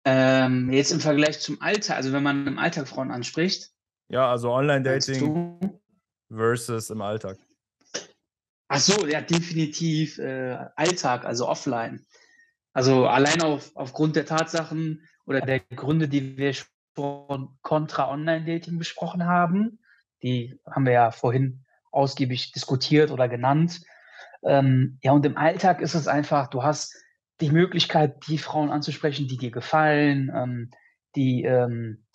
Ähm, 0.05 0.69
jetzt 0.71 0.91
im 0.91 0.99
Vergleich 0.99 1.39
zum 1.39 1.61
Alltag, 1.61 1.95
also 1.95 2.11
wenn 2.11 2.23
man 2.23 2.45
im 2.45 2.59
Alltag 2.59 2.89
Frauen 2.89 3.09
anspricht, 3.09 3.71
Ja, 4.09 4.29
also 4.29 4.51
Online-Dating 4.51 5.79
versus 6.29 6.89
im 6.89 7.01
Alltag. 7.01 7.37
Ach 8.67 8.79
so, 8.79 9.07
ja, 9.07 9.21
definitiv 9.21 10.17
äh, 10.17 10.57
Alltag, 10.75 11.25
also 11.25 11.47
offline. 11.47 12.05
Also 12.73 13.07
allein 13.07 13.41
auf, 13.41 13.71
aufgrund 13.75 14.15
der 14.15 14.25
Tatsachen 14.25 15.07
oder 15.25 15.41
der 15.41 15.59
Gründe, 15.59 16.07
die 16.07 16.37
wir 16.37 16.53
schon 16.53 17.57
kontra 17.61 18.09
Online-Dating 18.09 18.77
besprochen 18.77 19.25
haben, 19.25 19.79
die 20.21 20.59
haben 20.69 20.85
wir 20.85 20.93
ja 20.93 21.11
vorhin 21.11 21.63
ausgiebig 21.91 22.51
diskutiert 22.51 23.11
oder 23.11 23.29
genannt. 23.29 23.81
Ähm, 24.43 24.97
ja, 25.03 25.11
und 25.11 25.25
im 25.25 25.37
Alltag 25.37 25.81
ist 25.81 25.93
es 25.93 26.07
einfach, 26.07 26.47
du 26.47 26.63
hast 26.63 26.95
die 27.41 27.51
Möglichkeit, 27.51 28.27
die 28.27 28.37
Frauen 28.37 28.71
anzusprechen, 28.71 29.27
die 29.27 29.37
dir 29.37 29.51
gefallen, 29.51 30.31
ähm, 30.35 30.71
die, 31.15 31.43
ähm, 31.43 32.05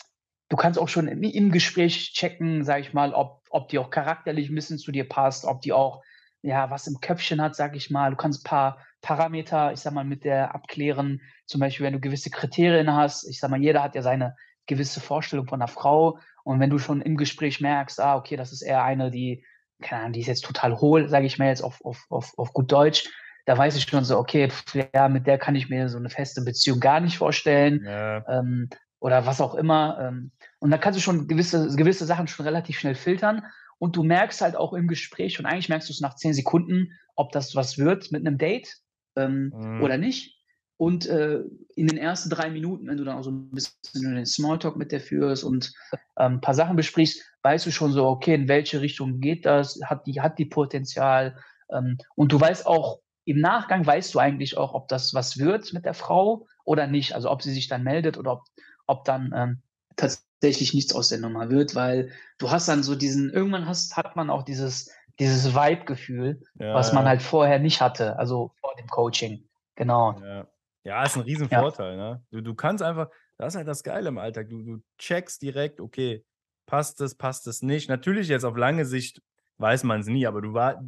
du 0.48 0.56
kannst 0.56 0.78
auch 0.78 0.88
schon 0.88 1.08
im, 1.08 1.22
im 1.22 1.52
Gespräch 1.52 2.12
checken, 2.12 2.64
sag 2.64 2.80
ich 2.80 2.92
mal, 2.92 3.14
ob, 3.14 3.42
ob 3.50 3.68
die 3.68 3.78
auch 3.78 3.90
charakterlich 3.90 4.48
ein 4.48 4.54
bisschen 4.54 4.78
zu 4.78 4.92
dir 4.92 5.08
passt, 5.08 5.44
ob 5.44 5.60
die 5.60 5.72
auch, 5.72 6.02
ja, 6.42 6.70
was 6.70 6.86
im 6.86 7.00
Köpfchen 7.00 7.40
hat, 7.40 7.56
sag 7.56 7.76
ich 7.76 7.90
mal. 7.90 8.10
Du 8.10 8.16
kannst 8.16 8.40
ein 8.40 8.48
paar 8.48 8.78
Parameter, 9.00 9.72
ich 9.72 9.80
sag 9.80 9.92
mal, 9.92 10.04
mit 10.04 10.24
der 10.24 10.54
abklären. 10.54 11.20
Zum 11.46 11.60
Beispiel, 11.60 11.86
wenn 11.86 11.92
du 11.92 12.00
gewisse 12.00 12.30
Kriterien 12.30 12.92
hast. 12.92 13.28
Ich 13.28 13.40
sag 13.40 13.50
mal, 13.50 13.60
jeder 13.60 13.82
hat 13.82 13.94
ja 13.94 14.02
seine 14.02 14.36
gewisse 14.66 15.00
Vorstellung 15.00 15.46
von 15.46 15.60
einer 15.60 15.68
Frau. 15.68 16.18
Und 16.44 16.60
wenn 16.60 16.70
du 16.70 16.78
schon 16.78 17.00
im 17.00 17.16
Gespräch 17.16 17.60
merkst, 17.60 18.00
ah, 18.00 18.16
okay, 18.16 18.36
das 18.36 18.52
ist 18.52 18.62
eher 18.62 18.84
eine, 18.84 19.10
die, 19.10 19.44
keine 19.82 20.02
Ahnung, 20.02 20.12
die 20.12 20.20
ist 20.20 20.26
jetzt 20.26 20.44
total 20.44 20.76
hohl, 20.80 21.08
sage 21.08 21.26
ich 21.26 21.38
mal 21.38 21.48
jetzt 21.48 21.62
auf, 21.62 21.84
auf, 21.84 22.06
auf, 22.08 22.32
auf 22.36 22.52
gut 22.52 22.70
Deutsch, 22.70 23.08
da 23.46 23.56
weiß 23.56 23.76
ich 23.76 23.84
schon 23.84 24.04
so, 24.04 24.18
okay, 24.18 24.48
ja, 24.94 25.08
mit 25.08 25.26
der 25.26 25.38
kann 25.38 25.54
ich 25.54 25.70
mir 25.70 25.88
so 25.88 25.96
eine 25.96 26.10
feste 26.10 26.42
Beziehung 26.42 26.80
gar 26.80 27.00
nicht 27.00 27.16
vorstellen. 27.16 27.82
Ja. 27.84 28.22
Ähm, 28.28 28.68
oder 29.00 29.26
was 29.26 29.40
auch 29.40 29.54
immer. 29.54 29.98
Ähm, 30.00 30.32
und 30.58 30.70
da 30.70 30.78
kannst 30.78 30.98
du 30.98 31.02
schon 31.02 31.28
gewisse, 31.28 31.74
gewisse 31.76 32.04
Sachen 32.04 32.26
schon 32.26 32.44
relativ 32.44 32.78
schnell 32.78 32.94
filtern. 32.94 33.44
Und 33.78 33.96
du 33.96 34.02
merkst 34.02 34.40
halt 34.40 34.56
auch 34.56 34.72
im 34.72 34.88
Gespräch, 34.88 35.38
und 35.38 35.46
eigentlich 35.46 35.68
merkst 35.68 35.88
du 35.88 35.92
es 35.92 36.00
nach 36.00 36.16
zehn 36.16 36.34
Sekunden, 36.34 36.92
ob 37.14 37.32
das 37.32 37.54
was 37.54 37.78
wird 37.78 38.10
mit 38.12 38.26
einem 38.26 38.38
Date 38.38 38.68
ähm, 39.16 39.52
mhm. 39.54 39.82
oder 39.82 39.98
nicht. 39.98 40.36
Und 40.76 41.06
äh, 41.06 41.40
in 41.74 41.88
den 41.88 41.98
ersten 41.98 42.30
drei 42.30 42.50
Minuten, 42.50 42.86
wenn 42.86 42.96
du 42.96 43.04
dann 43.04 43.18
auch 43.18 43.24
so 43.24 43.32
ein 43.32 43.50
bisschen 43.50 44.14
den 44.14 44.24
Smalltalk 44.24 44.76
mit 44.76 44.92
der 44.92 45.00
führst 45.00 45.42
und 45.42 45.72
ähm, 46.16 46.34
ein 46.34 46.40
paar 46.40 46.54
Sachen 46.54 46.76
besprichst, 46.76 47.20
weißt 47.42 47.66
du 47.66 47.72
schon 47.72 47.92
so, 47.92 48.06
okay, 48.06 48.34
in 48.34 48.46
welche 48.46 48.80
Richtung 48.80 49.18
geht 49.18 49.44
das? 49.44 49.80
Hat 49.84 50.06
die, 50.06 50.20
hat 50.20 50.38
die 50.38 50.46
Potenzial? 50.46 51.36
Ähm, 51.72 51.98
und 52.14 52.30
du 52.30 52.40
weißt 52.40 52.64
auch, 52.66 53.00
im 53.24 53.40
Nachgang 53.40 53.84
weißt 53.84 54.14
du 54.14 54.20
eigentlich 54.20 54.56
auch, 54.56 54.72
ob 54.72 54.86
das 54.88 55.12
was 55.14 55.38
wird 55.38 55.72
mit 55.72 55.84
der 55.84 55.94
Frau 55.94 56.46
oder 56.64 56.86
nicht. 56.86 57.14
Also 57.14 57.28
ob 57.28 57.42
sie 57.42 57.52
sich 57.52 57.66
dann 57.66 57.82
meldet 57.82 58.16
oder 58.16 58.34
ob, 58.34 58.44
ob 58.86 59.04
dann 59.04 59.32
ähm, 59.34 59.62
tatsächlich 59.98 60.72
nichts 60.72 60.94
aus 60.94 61.08
der 61.08 61.18
Nummer 61.18 61.50
wird, 61.50 61.74
weil 61.74 62.10
du 62.38 62.50
hast 62.50 62.68
dann 62.68 62.82
so 62.82 62.94
diesen, 62.94 63.30
irgendwann 63.30 63.66
hast, 63.66 63.96
hat 63.96 64.16
man 64.16 64.30
auch 64.30 64.42
dieses, 64.42 64.90
dieses 65.18 65.54
Vibe-Gefühl, 65.54 66.40
ja, 66.58 66.74
was 66.74 66.92
man 66.92 67.04
halt 67.06 67.22
vorher 67.22 67.58
nicht 67.58 67.80
hatte, 67.80 68.18
also 68.18 68.52
vor 68.60 68.74
dem 68.76 68.86
Coaching. 68.86 69.44
Genau. 69.74 70.18
Ja. 70.20 70.46
Ja, 70.84 71.02
ist 71.02 71.16
ein 71.16 71.22
Riesenvorteil, 71.22 71.98
ja. 71.98 72.14
ne? 72.14 72.22
Du, 72.30 72.40
du 72.40 72.54
kannst 72.54 72.82
einfach, 72.82 73.10
das 73.36 73.52
ist 73.52 73.58
halt 73.58 73.68
das 73.68 73.82
Geile 73.82 74.08
im 74.08 74.16
Alltag. 74.16 74.48
Du, 74.48 74.62
du 74.62 74.82
checkst 74.96 75.42
direkt, 75.42 75.80
okay, 75.80 76.24
passt 76.64 77.00
es, 77.02 77.14
passt 77.14 77.46
es 77.46 77.60
nicht. 77.60 77.90
Natürlich 77.90 78.28
jetzt 78.28 78.44
auf 78.44 78.56
lange 78.56 78.86
Sicht 78.86 79.20
weiß 79.58 79.84
man 79.84 80.00
es 80.00 80.06
nie, 80.06 80.26
aber 80.26 80.40
du 80.40 80.54
war 80.54 80.82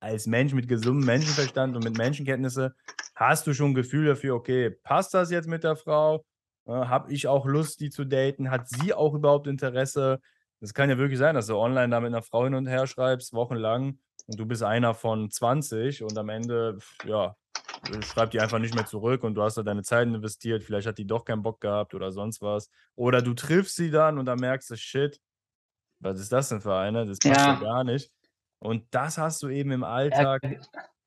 als 0.00 0.26
Mensch 0.26 0.52
mit 0.52 0.68
gesundem 0.68 1.06
Menschenverstand 1.06 1.74
und 1.74 1.82
mit 1.82 1.96
Menschenkenntnisse 1.96 2.76
hast 3.14 3.46
du 3.46 3.54
schon 3.54 3.70
ein 3.70 3.74
Gefühl 3.74 4.06
dafür, 4.06 4.36
okay, 4.36 4.70
passt 4.70 5.14
das 5.14 5.30
jetzt 5.30 5.48
mit 5.48 5.64
der 5.64 5.74
Frau? 5.74 6.24
Äh, 6.66 6.72
Habe 6.72 7.12
ich 7.12 7.26
auch 7.26 7.46
Lust, 7.46 7.80
die 7.80 7.90
zu 7.90 8.04
daten? 8.04 8.50
Hat 8.50 8.68
sie 8.68 8.92
auch 8.94 9.14
überhaupt 9.14 9.46
Interesse? 9.46 10.20
Das 10.60 10.74
kann 10.74 10.90
ja 10.90 10.98
wirklich 10.98 11.18
sein, 11.18 11.34
dass 11.34 11.46
du 11.46 11.56
online 11.56 11.90
da 11.90 12.00
mit 12.00 12.08
einer 12.08 12.22
Frau 12.22 12.44
hin 12.44 12.54
und 12.54 12.66
her 12.66 12.86
schreibst, 12.86 13.32
wochenlang, 13.32 13.98
und 14.26 14.40
du 14.40 14.46
bist 14.46 14.62
einer 14.62 14.94
von 14.94 15.30
20 15.30 16.02
und 16.02 16.16
am 16.18 16.28
Ende, 16.28 16.78
ja, 17.04 17.36
schreibt 18.00 18.34
die 18.34 18.40
einfach 18.40 18.58
nicht 18.58 18.74
mehr 18.74 18.86
zurück 18.86 19.22
und 19.22 19.34
du 19.34 19.42
hast 19.42 19.56
da 19.56 19.62
deine 19.62 19.82
Zeit 19.82 20.08
investiert, 20.08 20.64
vielleicht 20.64 20.88
hat 20.88 20.98
die 20.98 21.06
doch 21.06 21.24
keinen 21.24 21.42
Bock 21.42 21.60
gehabt 21.60 21.94
oder 21.94 22.10
sonst 22.10 22.42
was. 22.42 22.70
Oder 22.96 23.22
du 23.22 23.34
triffst 23.34 23.76
sie 23.76 23.90
dann 23.90 24.18
und 24.18 24.26
dann 24.26 24.38
merkst 24.38 24.70
du, 24.70 24.76
shit, 24.76 25.20
was 26.00 26.18
ist 26.18 26.32
das 26.32 26.48
denn 26.48 26.60
für 26.60 26.74
eine? 26.74 27.06
Das 27.06 27.18
passt 27.18 27.36
ja, 27.36 27.54
ja 27.54 27.60
gar 27.60 27.84
nicht. 27.84 28.10
Und 28.58 28.86
das 28.90 29.18
hast 29.18 29.42
du 29.42 29.48
eben 29.48 29.70
im 29.70 29.84
Alltag 29.84 30.42
ja. 30.42 30.60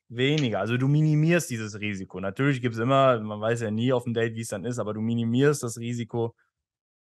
Weniger. 0.10 0.60
Also 0.60 0.78
du 0.78 0.88
minimierst 0.88 1.50
dieses 1.50 1.80
Risiko. 1.80 2.20
Natürlich 2.20 2.62
gibt 2.62 2.76
es 2.76 2.82
immer, 2.82 3.20
man 3.20 3.40
weiß 3.40 3.62
ja 3.62 3.72
nie 3.72 3.94
auf 3.94 4.04
dem 4.04 4.14
Date, 4.14 4.36
wie 4.36 4.42
es 4.42 4.50
dann 4.50 4.66
ist, 4.66 4.80
aber 4.80 4.94
du 4.94 5.02
minimierst 5.02 5.64
das 5.64 5.78
Risiko. 5.78 6.36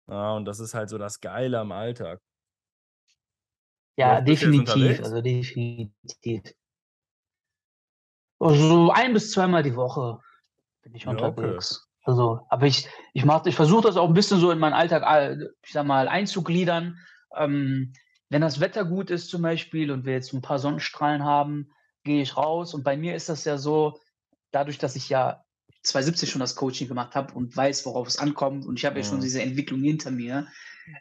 Ja, 0.07 0.33
und 0.33 0.44
das 0.44 0.61
ist 0.61 0.75
halt 0.75 0.88
so 0.88 0.99
das 0.99 1.21
Geile 1.21 1.59
am 1.59 1.73
Alltag. 1.73 2.21
Ja, 3.97 4.21
definitiv. 4.21 5.01
Also 5.01 5.21
definitiv. 5.21 6.42
Also 8.38 8.90
ein 8.92 9.12
bis 9.12 9.33
zweimal 9.33 9.62
die 9.62 9.75
Woche 9.75 10.21
bin 10.83 10.94
ich 10.94 11.05
ja, 11.05 11.11
unterwegs. 11.11 11.81
Okay. 11.81 11.88
Also, 12.05 12.40
aber 12.49 12.66
ich, 12.66 12.88
ich 13.12 13.25
mache, 13.25 13.49
ich 13.49 13.57
versuche 13.57 13.83
das 13.83 13.97
auch 13.97 14.09
ein 14.09 14.14
bisschen 14.14 14.38
so 14.38 14.51
in 14.51 14.59
meinen 14.59 14.73
Alltag, 14.73 15.03
ich 15.62 15.73
sag 15.73 15.85
mal, 15.85 16.09
einzugliedern. 16.09 16.97
Ähm, 17.37 17.92
wenn 18.31 18.40
das 18.40 18.61
Wetter 18.61 18.85
gut 18.85 19.11
ist 19.11 19.29
zum 19.29 19.42
Beispiel 19.42 19.90
und 19.90 20.07
wir 20.07 20.12
jetzt 20.12 20.33
ein 20.33 20.40
paar 20.40 20.59
Sonnenstrahlen 20.59 21.25
haben, 21.25 21.71
gehe 22.04 22.22
ich 22.22 22.37
raus. 22.37 22.74
Und 22.74 22.84
bei 22.84 22.96
mir 22.96 23.14
ist 23.14 23.28
das 23.28 23.44
ja 23.44 23.58
so, 23.58 24.00
dadurch, 24.50 24.78
dass 24.78 24.96
ich 24.96 25.08
ja 25.08 25.44
2017 25.82 26.28
schon 26.28 26.40
das 26.40 26.56
Coaching 26.56 26.88
gemacht 26.88 27.14
habe 27.14 27.34
und 27.34 27.56
weiß, 27.56 27.87
worauf 27.87 28.08
es 28.08 28.18
ankommt 28.18 28.66
und 28.66 28.78
ich 28.78 28.84
habe 28.84 28.98
ja. 28.98 29.04
ja 29.04 29.11
schon 29.11 29.20
diese 29.20 29.42
Entwicklung 29.42 29.80
hinter 29.80 30.11
mir, 30.11 30.48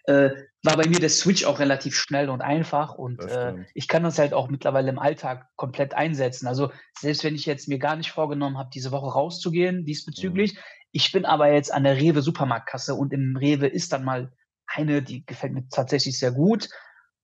äh, 0.06 0.30
war 0.64 0.78
bei 0.78 0.88
mir 0.88 1.00
der 1.00 1.10
Switch 1.10 1.46
auch 1.46 1.60
relativ 1.60 1.96
schnell 1.96 2.30
und 2.30 2.42
einfach 2.42 2.94
und 2.94 3.22
äh, 3.22 3.54
ich 3.74 3.88
kann 3.88 4.04
das 4.04 4.20
halt 4.20 4.34
auch 4.34 4.50
mittlerweile 4.50 4.90
im 4.90 5.00
Alltag 5.00 5.48
komplett 5.56 5.94
einsetzen. 5.94 6.48
Also 6.48 6.72
selbst 7.00 7.24
wenn 7.24 7.36
ich 7.36 7.46
jetzt 7.46 7.68
mir 7.68 7.80
gar 7.80 7.96
nicht 7.96 8.12
vorgenommen 8.12 8.58
habe, 8.58 8.70
diese 8.74 8.92
Woche 8.92 9.12
rauszugehen 9.12 9.86
diesbezüglich, 9.86 10.56
mhm. 10.56 10.60
ich 10.92 11.12
bin 11.12 11.26
aber 11.26 11.52
jetzt 11.52 11.74
an 11.74 11.84
der 11.84 11.98
Rewe 11.98 12.22
Supermarktkasse 12.22 12.96
und 12.96 13.14
im 13.14 13.36
Rewe 13.38 13.68
ist 13.68 13.94
dann 13.94 14.04
mal 14.04 14.32
eine, 14.68 15.02
die 15.02 15.26
gefällt 15.26 15.54
mir 15.54 15.68
tatsächlich 15.70 16.20
sehr 16.20 16.32
gut 16.32 16.70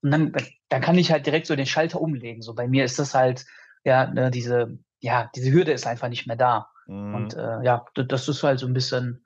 und 0.01 0.11
dann, 0.11 0.33
dann 0.69 0.81
kann 0.81 0.97
ich 0.97 1.11
halt 1.11 1.25
direkt 1.25 1.47
so 1.47 1.55
den 1.55 1.65
Schalter 1.65 2.01
umlegen. 2.01 2.41
So 2.41 2.53
bei 2.53 2.67
mir 2.67 2.83
ist 2.85 2.99
das 2.99 3.13
halt, 3.13 3.45
ja, 3.83 4.07
ne, 4.07 4.31
diese, 4.31 4.77
ja, 5.01 5.29
diese 5.35 5.51
Hürde 5.51 5.71
ist 5.71 5.87
einfach 5.87 6.09
nicht 6.09 6.27
mehr 6.27 6.35
da. 6.35 6.69
Mhm. 6.87 7.15
Und 7.15 7.33
äh, 7.35 7.63
ja, 7.63 7.85
das 7.95 8.27
ist 8.27 8.43
halt 8.43 8.59
so 8.59 8.67
ein 8.67 8.73
bisschen, 8.73 9.25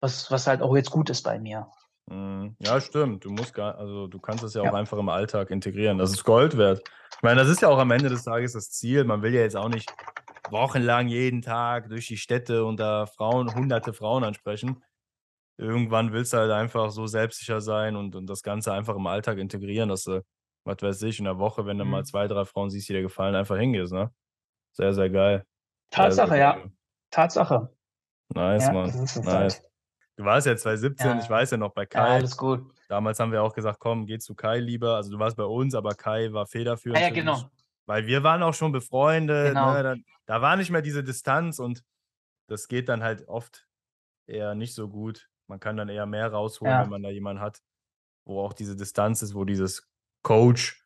was, 0.00 0.30
was 0.30 0.46
halt 0.46 0.62
auch 0.62 0.74
jetzt 0.76 0.90
gut 0.90 1.10
ist 1.10 1.22
bei 1.22 1.38
mir. 1.38 1.68
Mhm. 2.10 2.56
Ja, 2.58 2.80
stimmt. 2.80 3.24
Du 3.24 3.30
musst 3.30 3.54
gar, 3.54 3.76
also 3.78 4.06
du 4.06 4.18
kannst 4.18 4.44
es 4.44 4.54
ja, 4.54 4.62
ja 4.62 4.70
auch 4.70 4.74
einfach 4.74 4.98
im 4.98 5.08
Alltag 5.08 5.50
integrieren. 5.50 5.98
Das 5.98 6.12
ist 6.12 6.24
Gold 6.24 6.56
wert. 6.56 6.82
Ich 7.16 7.22
meine, 7.22 7.40
das 7.40 7.48
ist 7.48 7.62
ja 7.62 7.68
auch 7.68 7.78
am 7.78 7.90
Ende 7.90 8.08
des 8.08 8.24
Tages 8.24 8.52
das 8.52 8.70
Ziel. 8.70 9.04
Man 9.04 9.22
will 9.22 9.34
ja 9.34 9.40
jetzt 9.40 9.56
auch 9.56 9.68
nicht 9.68 9.94
wochenlang 10.50 11.08
jeden 11.08 11.40
Tag 11.40 11.88
durch 11.88 12.06
die 12.06 12.18
Städte 12.18 12.64
und 12.64 12.78
da 12.78 13.06
Frauen, 13.06 13.54
hunderte 13.54 13.92
Frauen 13.92 14.24
ansprechen 14.24 14.82
irgendwann 15.56 16.12
willst 16.12 16.32
du 16.32 16.38
halt 16.38 16.50
einfach 16.50 16.90
so 16.90 17.06
selbstsicher 17.06 17.60
sein 17.60 17.96
und, 17.96 18.14
und 18.14 18.26
das 18.26 18.42
Ganze 18.42 18.72
einfach 18.72 18.96
im 18.96 19.06
Alltag 19.06 19.38
integrieren, 19.38 19.88
dass 19.88 20.04
du, 20.04 20.22
was 20.64 20.82
weiß 20.82 21.02
ich, 21.02 21.18
in 21.18 21.26
der 21.26 21.38
Woche, 21.38 21.66
wenn 21.66 21.78
du 21.78 21.84
mhm. 21.84 21.90
mal 21.90 22.04
zwei, 22.04 22.26
drei 22.26 22.44
Frauen 22.44 22.70
siehst, 22.70 22.88
die 22.88 22.94
dir 22.94 23.02
gefallen, 23.02 23.34
einfach 23.34 23.56
hingehst, 23.56 23.92
ne? 23.92 24.12
Sehr, 24.72 24.92
sehr 24.92 25.10
geil. 25.10 25.46
Tatsache, 25.90 26.28
sehr, 26.30 26.38
sehr 26.38 26.52
geil. 26.54 26.62
ja. 26.64 26.70
Tatsache. 27.10 27.76
Nice, 28.34 28.66
ja, 28.66 28.72
Mann. 28.72 29.08
Nice. 29.24 29.62
Du 30.16 30.24
warst 30.24 30.46
ja 30.46 30.56
2017, 30.56 31.06
ja. 31.06 31.18
ich 31.18 31.28
weiß 31.28 31.52
ja 31.52 31.56
noch 31.56 31.72
bei 31.72 31.86
Kai. 31.86 31.98
Ja, 31.98 32.14
alles 32.14 32.36
gut. 32.36 32.64
Damals 32.88 33.18
haben 33.18 33.32
wir 33.32 33.42
auch 33.42 33.52
gesagt, 33.52 33.78
komm, 33.80 34.06
geh 34.06 34.18
zu 34.18 34.34
Kai 34.34 34.58
lieber. 34.58 34.96
Also 34.96 35.10
du 35.10 35.18
warst 35.18 35.36
bei 35.36 35.44
uns, 35.44 35.74
aber 35.74 35.94
Kai 35.94 36.32
war 36.32 36.46
federführend. 36.46 37.00
Ja, 37.00 37.08
ja 37.08 37.14
genau. 37.14 37.36
Mich, 37.36 37.46
weil 37.86 38.06
wir 38.06 38.22
waren 38.22 38.42
auch 38.42 38.54
schon 38.54 38.72
befreundet. 38.72 39.48
Genau. 39.48 39.72
Ne? 39.72 39.82
Da, 39.82 39.96
da 40.26 40.42
war 40.42 40.56
nicht 40.56 40.70
mehr 40.70 40.82
diese 40.82 41.02
Distanz 41.02 41.58
und 41.58 41.82
das 42.48 42.68
geht 42.68 42.88
dann 42.88 43.02
halt 43.02 43.26
oft 43.28 43.66
eher 44.26 44.54
nicht 44.54 44.74
so 44.74 44.88
gut. 44.88 45.28
Man 45.48 45.60
kann 45.60 45.76
dann 45.76 45.88
eher 45.88 46.06
mehr 46.06 46.32
rausholen, 46.32 46.72
ja. 46.72 46.82
wenn 46.82 46.90
man 46.90 47.02
da 47.02 47.10
jemanden 47.10 47.42
hat, 47.42 47.60
wo 48.24 48.40
auch 48.40 48.52
diese 48.52 48.76
Distanz 48.76 49.22
ist, 49.22 49.34
wo 49.34 49.44
dieses 49.44 49.88
Coach, 50.24 50.82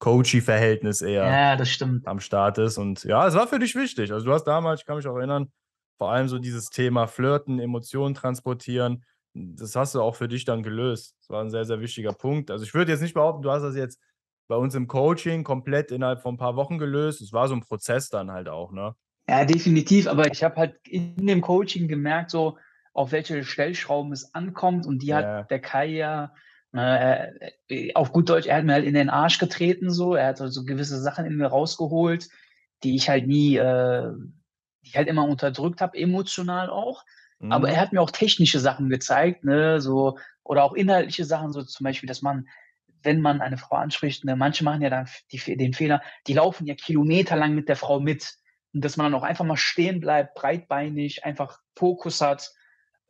Coachy-Verhältnis 0.00 1.00
eher 1.00 1.24
ja, 1.24 1.56
das 1.56 1.70
stimmt. 1.70 2.06
am 2.06 2.20
Start 2.20 2.58
ist. 2.58 2.76
Und 2.76 3.04
ja, 3.04 3.26
es 3.26 3.34
war 3.34 3.48
für 3.48 3.58
dich 3.58 3.74
wichtig. 3.74 4.12
Also 4.12 4.26
du 4.26 4.32
hast 4.32 4.44
damals, 4.44 4.80
ich 4.80 4.86
kann 4.86 4.96
mich 4.96 5.06
auch 5.06 5.16
erinnern, 5.16 5.50
vor 5.96 6.10
allem 6.10 6.28
so 6.28 6.38
dieses 6.38 6.68
Thema 6.68 7.06
Flirten, 7.06 7.58
Emotionen 7.58 8.14
transportieren, 8.14 9.04
das 9.32 9.74
hast 9.74 9.94
du 9.94 10.02
auch 10.02 10.14
für 10.14 10.28
dich 10.28 10.44
dann 10.44 10.62
gelöst. 10.62 11.16
Das 11.20 11.30
war 11.30 11.42
ein 11.42 11.50
sehr, 11.50 11.64
sehr 11.64 11.80
wichtiger 11.80 12.12
Punkt. 12.12 12.50
Also 12.50 12.64
ich 12.64 12.74
würde 12.74 12.92
jetzt 12.92 13.00
nicht 13.00 13.14
behaupten, 13.14 13.42
du 13.42 13.50
hast 13.50 13.62
das 13.62 13.76
jetzt 13.76 14.00
bei 14.46 14.56
uns 14.56 14.74
im 14.74 14.86
Coaching 14.86 15.42
komplett 15.42 15.90
innerhalb 15.90 16.20
von 16.20 16.34
ein 16.34 16.38
paar 16.38 16.56
Wochen 16.56 16.78
gelöst. 16.78 17.20
Es 17.20 17.32
war 17.32 17.48
so 17.48 17.54
ein 17.54 17.62
Prozess 17.62 18.10
dann 18.10 18.30
halt 18.30 18.48
auch, 18.48 18.72
ne? 18.72 18.94
Ja, 19.28 19.44
definitiv. 19.44 20.06
Aber 20.06 20.30
ich 20.30 20.44
habe 20.44 20.56
halt 20.56 20.76
in 20.86 21.26
dem 21.26 21.40
Coaching 21.40 21.88
gemerkt, 21.88 22.30
so, 22.30 22.58
auf 22.92 23.10
welche 23.10 23.42
Stellschrauben 23.42 24.12
es 24.12 24.34
ankommt. 24.34 24.86
Und 24.86 25.02
die 25.02 25.08
ja. 25.08 25.16
hat 25.38 25.50
der 25.50 25.60
Kai 25.60 25.86
ja 25.86 26.32
äh, 26.76 27.92
auf 27.94 28.12
gut 28.12 28.28
Deutsch, 28.28 28.46
er 28.46 28.56
hat 28.56 28.64
mir 28.64 28.74
halt 28.74 28.84
in 28.84 28.94
den 28.94 29.10
Arsch 29.10 29.38
getreten, 29.38 29.90
so. 29.90 30.14
Er 30.14 30.28
hat 30.28 30.38
so 30.38 30.44
also 30.44 30.64
gewisse 30.64 31.00
Sachen 31.00 31.24
in 31.24 31.36
mir 31.36 31.46
rausgeholt, 31.46 32.28
die 32.82 32.96
ich 32.96 33.08
halt 33.08 33.26
nie, 33.26 33.56
äh, 33.56 34.10
die 34.82 34.88
ich 34.88 34.96
halt 34.96 35.08
immer 35.08 35.28
unterdrückt 35.28 35.80
habe, 35.80 35.96
emotional 35.96 36.70
auch. 36.70 37.04
Mhm. 37.38 37.52
Aber 37.52 37.68
er 37.68 37.80
hat 37.80 37.92
mir 37.92 38.00
auch 38.00 38.10
technische 38.10 38.58
Sachen 38.58 38.88
gezeigt, 38.88 39.44
ne, 39.44 39.80
so, 39.80 40.18
oder 40.42 40.64
auch 40.64 40.74
inhaltliche 40.74 41.24
Sachen, 41.24 41.52
so 41.52 41.62
zum 41.62 41.84
Beispiel, 41.84 42.08
dass 42.08 42.22
man, 42.22 42.48
wenn 43.02 43.20
man 43.20 43.40
eine 43.40 43.56
Frau 43.56 43.76
anspricht, 43.76 44.24
ne, 44.24 44.34
manche 44.34 44.64
machen 44.64 44.82
ja 44.82 44.90
dann 44.90 45.08
die, 45.30 45.56
den 45.56 45.74
Fehler, 45.74 46.02
die 46.26 46.34
laufen 46.34 46.66
ja 46.66 46.74
kilometerlang 46.74 47.54
mit 47.54 47.68
der 47.68 47.76
Frau 47.76 48.00
mit. 48.00 48.34
Und 48.72 48.84
dass 48.84 48.96
man 48.96 49.12
dann 49.12 49.20
auch 49.20 49.24
einfach 49.24 49.44
mal 49.44 49.56
stehen 49.56 50.00
bleibt, 50.00 50.34
breitbeinig, 50.34 51.24
einfach 51.24 51.60
Fokus 51.76 52.20
hat 52.20 52.50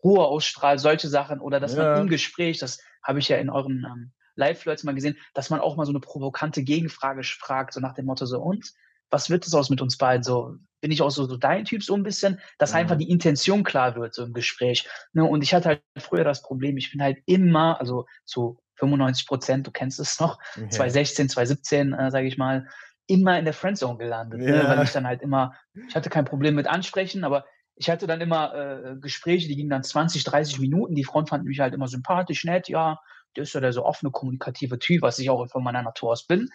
Ruhe 0.03 0.27
ausstrahlt, 0.27 0.81
solche 0.81 1.09
Sachen 1.09 1.41
oder 1.41 1.61
dass 1.61 1.75
ja. 1.75 1.95
man 1.95 2.03
im 2.03 2.09
Gespräch, 2.09 2.59
das 2.59 2.79
habe 3.05 3.19
ich 3.19 3.29
ja 3.29 3.37
in 3.37 3.51
eurem 3.51 3.85
ähm, 3.85 4.13
Live-Flirts 4.37 4.85
mal 4.85 4.95
gesehen, 4.95 5.17
dass 5.35 5.51
man 5.51 5.61
auch 5.61 5.77
mal 5.77 5.87
so 5.87 5.93
eine 5.93 6.01
provokante 6.01 6.63
Gegenfrage 6.63 7.23
fragt, 7.23 7.75
so 7.75 7.81
nach 7.81 7.95
dem 7.95 8.07
Motto 8.07 8.27
so, 8.27 8.41
und? 8.41 8.73
Was 9.11 9.31
wird 9.31 9.47
das 9.47 9.55
aus 9.55 9.71
mit 9.71 9.81
uns 9.81 9.97
beiden? 9.97 10.25
So, 10.25 10.57
bin 10.81 10.91
ich 10.91 11.03
auch 11.03 11.11
so, 11.11 11.27
so 11.27 11.37
dein 11.37 11.65
Typ 11.65 11.85
so 11.85 11.95
ein 11.95 12.03
bisschen, 12.03 12.41
dass 12.59 12.73
mhm. 12.73 12.79
einfach 12.79 12.97
die 12.97 13.09
Intention 13.09 13.63
klar 13.63 13.95
wird, 13.95 14.15
so 14.15 14.25
im 14.25 14.33
Gespräch. 14.33 14.89
Ne? 15.13 15.25
Und 15.25 15.43
ich 15.43 15.55
hatte 15.55 15.69
halt 15.69 15.83
früher 15.99 16.25
das 16.25 16.43
Problem, 16.43 16.77
ich 16.77 16.91
bin 16.91 17.03
halt 17.03 17.19
immer, 17.27 17.79
also 17.81 18.07
zu 18.25 18.59
95 18.77 19.27
Prozent, 19.27 19.67
du 19.67 19.71
kennst 19.71 20.01
es 20.01 20.19
noch, 20.19 20.39
okay. 20.57 20.69
2016, 20.69 21.29
2017, 21.29 21.93
äh, 21.93 22.11
sage 22.11 22.27
ich 22.27 22.39
mal, 22.39 22.67
immer 23.07 23.39
in 23.39 23.45
der 23.45 23.55
Friendzone 23.55 23.99
gelandet, 23.99 24.41
ja. 24.41 24.63
ne? 24.63 24.69
weil 24.69 24.83
ich 24.83 24.91
dann 24.91 25.07
halt 25.07 25.23
immer, 25.23 25.55
ich 25.89 25.95
hatte 25.95 26.11
kein 26.11 26.25
Problem 26.25 26.55
mit 26.55 26.67
Ansprechen, 26.67 27.23
aber 27.23 27.45
ich 27.77 27.91
hatte 27.91 28.07
dann 28.07 28.21
immer 28.21 28.55
äh, 28.55 28.97
Gespräche, 28.97 29.49
die 29.49 29.57
gingen 29.57 29.71
dann 29.71 29.83
20, 29.83 30.25
30 30.25 30.61
Minuten. 30.61 30.95
Die 30.95 31.05
Front 31.05 31.29
fand 31.29 31.45
mich 31.45 31.61
halt 31.61 31.75
immer 31.75 31.89
sympathisch, 31.89 32.45
nett, 32.45 32.69
ja, 32.69 33.01
der 33.37 33.43
ist 33.43 33.53
ja 33.53 33.61
der 33.61 33.73
so 33.73 33.85
offene, 33.85 34.13
kommunikative 34.13 34.79
Typ, 34.79 35.03
was 35.03 35.19
ich 35.19 35.31
auch 35.31 35.49
von 35.49 35.65
meiner 35.65 35.83
Natur 35.83 36.13
aus 36.13 36.27
bin. 36.27 36.51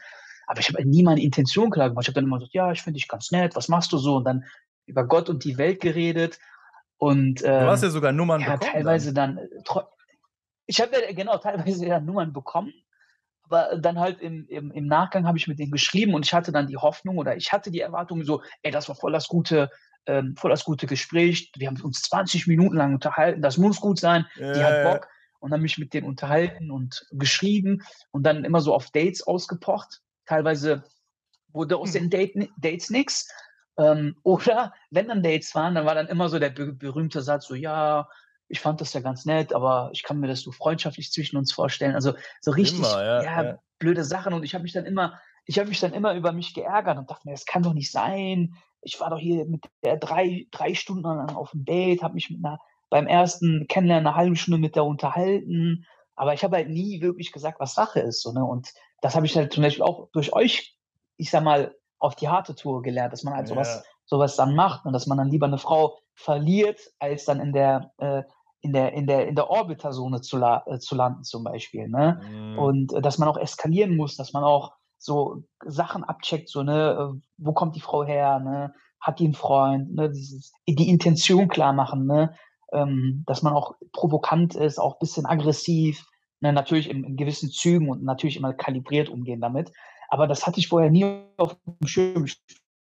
Aber 0.47 0.61
ich 0.61 0.69
habe 0.69 0.77
halt 0.77 0.87
nie 0.87 1.03
meine 1.03 1.21
Intention 1.21 1.69
klar 1.69 1.89
gemacht. 1.89 2.05
Ich 2.05 2.07
habe 2.07 2.15
dann 2.15 2.23
immer 2.23 2.37
gesagt, 2.37 2.53
ja, 2.53 2.71
ich 2.71 2.81
finde 2.81 2.97
dich 2.97 3.07
ganz 3.07 3.31
nett, 3.31 3.55
was 3.55 3.67
machst 3.67 3.91
du 3.91 3.97
so? 3.97 4.15
Und 4.15 4.23
dann 4.23 4.45
über 4.85 5.05
Gott 5.05 5.29
und 5.29 5.43
die 5.43 5.57
Welt 5.57 5.81
geredet. 5.81 6.39
Und, 6.97 7.41
äh, 7.43 7.59
du 7.59 7.67
hast 7.67 7.83
ja 7.83 7.89
sogar 7.89 8.11
Nummern 8.11 8.41
ja, 8.41 8.53
bekommen. 8.53 8.71
teilweise 8.71 9.13
dann, 9.13 9.39
dann 9.65 9.83
ich 10.65 10.81
habe 10.81 10.91
ja 10.93 11.11
genau 11.13 11.37
teilweise 11.37 11.85
ja 11.85 11.99
Nummern 11.99 12.33
bekommen. 12.33 12.73
Aber 13.43 13.77
dann 13.77 13.99
halt 13.99 14.21
im, 14.21 14.47
im, 14.47 14.71
im 14.71 14.85
Nachgang 14.85 15.25
habe 15.25 15.37
ich 15.37 15.47
mit 15.47 15.59
denen 15.59 15.71
geschrieben 15.71 16.13
und 16.13 16.25
ich 16.25 16.33
hatte 16.33 16.51
dann 16.51 16.67
die 16.67 16.77
Hoffnung 16.77 17.17
oder 17.17 17.35
ich 17.35 17.51
hatte 17.51 17.71
die 17.71 17.79
Erwartung 17.79 18.23
so, 18.23 18.43
ey, 18.61 18.71
das 18.71 18.87
war 18.89 18.95
voll 18.95 19.11
das 19.11 19.27
gute, 19.27 19.71
ähm, 20.09 20.35
voll 20.35 20.49
das 20.49 20.63
gute 20.63 20.87
Gespräch. 20.87 21.51
Wir 21.55 21.67
haben 21.67 21.79
uns 21.81 22.01
20 22.01 22.47
Minuten 22.47 22.75
lang 22.75 22.95
unterhalten. 22.95 23.43
Das 23.43 23.57
muss 23.57 23.79
gut 23.79 23.99
sein. 23.99 24.25
Äh. 24.37 24.53
Die 24.53 24.63
hat 24.63 24.83
Bock. 24.83 25.07
Und 25.39 25.51
dann 25.51 25.61
mich 25.61 25.77
mit 25.77 25.93
denen 25.93 26.07
unterhalten 26.07 26.69
und 26.69 27.05
geschrieben 27.11 27.83
und 28.11 28.23
dann 28.23 28.43
immer 28.43 28.59
so 28.59 28.73
auf 28.73 28.89
Dates 28.89 29.25
ausgepocht. 29.25 30.01
Teilweise 30.25 30.83
wurde 31.53 31.77
aus 31.77 31.93
den 31.93 32.03
hm. 32.03 32.09
Date, 32.09 32.49
Dates 32.57 32.89
nichts. 32.89 33.31
Ähm, 33.77 34.17
oder 34.23 34.73
wenn 34.89 35.07
dann 35.07 35.23
Dates 35.23 35.53
waren, 35.55 35.75
dann 35.75 35.85
war 35.85 35.95
dann 35.95 36.07
immer 36.07 36.27
so 36.27 36.39
der 36.39 36.49
berühmte 36.49 37.21
Satz: 37.21 37.45
so, 37.47 37.55
ja, 37.55 38.09
ich 38.47 38.59
fand 38.59 38.81
das 38.81 38.93
ja 38.93 38.99
ganz 38.99 39.25
nett, 39.25 39.53
aber 39.53 39.91
ich 39.93 40.03
kann 40.03 40.19
mir 40.19 40.27
das 40.27 40.41
so 40.41 40.51
freundschaftlich 40.51 41.11
zwischen 41.11 41.37
uns 41.37 41.53
vorstellen. 41.53 41.95
Also 41.95 42.15
so 42.41 42.51
richtig 42.51 42.79
immer, 42.79 43.01
ja, 43.01 43.23
ja, 43.23 43.43
ja. 43.43 43.59
blöde 43.77 44.03
Sachen. 44.03 44.33
Und 44.33 44.43
ich 44.43 44.55
habe 44.55 44.63
mich 44.63 44.73
dann 44.73 44.85
immer, 44.85 45.21
ich 45.45 45.59
habe 45.59 45.69
mich 45.69 45.79
dann 45.79 45.93
immer 45.93 46.15
über 46.15 46.33
mich 46.33 46.53
geärgert 46.53 46.97
und 46.97 47.09
dachte 47.09 47.27
mir, 47.27 47.33
das 47.33 47.45
kann 47.45 47.63
doch 47.63 47.73
nicht 47.73 47.91
sein 47.91 48.55
ich 48.81 48.99
war 48.99 49.09
doch 49.09 49.19
hier 49.19 49.45
mit 49.45 49.65
der 49.83 49.97
drei, 49.97 50.47
drei 50.51 50.73
Stunden 50.73 51.05
auf 51.05 51.51
dem 51.51 51.65
Date, 51.65 52.03
habe 52.03 52.15
mich 52.15 52.29
mit 52.29 52.43
einer, 52.43 52.59
beim 52.89 53.07
ersten 53.07 53.67
Kennenlernen 53.67 54.07
eine 54.07 54.15
halbe 54.15 54.35
Stunde 54.35 54.59
mit 54.59 54.75
der 54.75 54.85
unterhalten, 54.85 55.85
aber 56.15 56.33
ich 56.33 56.43
habe 56.43 56.57
halt 56.57 56.69
nie 56.69 57.01
wirklich 57.01 57.31
gesagt, 57.31 57.59
was 57.59 57.75
Sache 57.75 58.01
ist. 58.01 58.21
So, 58.21 58.33
ne? 58.33 58.43
Und 58.43 58.73
das 59.01 59.15
habe 59.15 59.25
ich 59.25 59.35
halt 59.37 59.53
zum 59.53 59.63
Beispiel 59.63 59.83
auch 59.83 60.09
durch 60.11 60.33
euch, 60.33 60.75
ich 61.17 61.29
sag 61.29 61.43
mal, 61.43 61.75
auf 61.99 62.15
die 62.15 62.27
harte 62.27 62.55
Tour 62.55 62.81
gelernt, 62.81 63.13
dass 63.13 63.23
man 63.23 63.35
halt 63.35 63.47
ja. 63.47 63.55
sowas, 63.55 63.83
sowas 64.05 64.35
dann 64.35 64.55
macht 64.55 64.85
und 64.85 64.93
dass 64.93 65.07
man 65.07 65.17
dann 65.17 65.29
lieber 65.29 65.45
eine 65.45 65.57
Frau 65.57 65.99
verliert, 66.15 66.79
als 66.99 67.25
dann 67.25 67.39
in 67.39 67.53
der, 67.53 67.93
äh, 67.97 68.23
in 68.61 68.73
der, 68.73 68.93
in 68.93 69.07
der, 69.07 69.27
in 69.27 69.35
der 69.35 69.49
Orbiterzone 69.49 70.21
zu, 70.21 70.37
la 70.37 70.63
äh, 70.67 70.79
zu 70.79 70.95
landen, 70.95 71.23
zum 71.23 71.43
Beispiel. 71.43 71.87
Ne? 71.87 72.21
Mhm. 72.29 72.59
Und 72.59 72.93
äh, 72.93 73.01
dass 73.01 73.17
man 73.17 73.29
auch 73.29 73.37
eskalieren 73.37 73.95
muss, 73.95 74.17
dass 74.17 74.33
man 74.33 74.43
auch 74.43 74.73
so 74.99 75.43
Sachen 75.65 76.03
abcheckt, 76.03 76.49
so, 76.49 76.61
ne, 76.61 77.13
äh, 77.15 77.19
wo 77.37 77.53
kommt 77.53 77.75
die 77.75 77.81
Frau 77.81 78.03
her, 78.03 78.39
ne, 78.39 78.73
hat 78.99 79.19
die 79.19 79.25
einen 79.25 79.33
Freund, 79.33 79.95
ne, 79.95 80.11
dieses, 80.11 80.51
die 80.67 80.89
Intention 80.89 81.47
klar 81.47 81.73
machen, 81.73 82.05
ne, 82.05 82.35
ähm, 82.73 83.23
dass 83.25 83.41
man 83.41 83.53
auch 83.53 83.75
provokant 83.93 84.55
ist, 84.55 84.77
auch 84.77 84.95
ein 84.95 84.99
bisschen 84.99 85.25
aggressiv, 85.25 86.05
ne, 86.41 86.51
natürlich 86.53 86.89
in, 86.89 87.03
in, 87.03 87.15
gewissen 87.15 87.49
Zügen 87.49 87.89
und 87.89 88.03
natürlich 88.03 88.37
immer 88.37 88.53
kalibriert 88.53 89.09
umgehen 89.09 89.41
damit. 89.41 89.71
Aber 90.09 90.27
das 90.27 90.45
hatte 90.45 90.59
ich 90.59 90.67
vorher 90.67 90.91
nie 90.91 91.23
auf 91.37 91.55
dem 91.65 91.87
Schirm. 91.87 92.25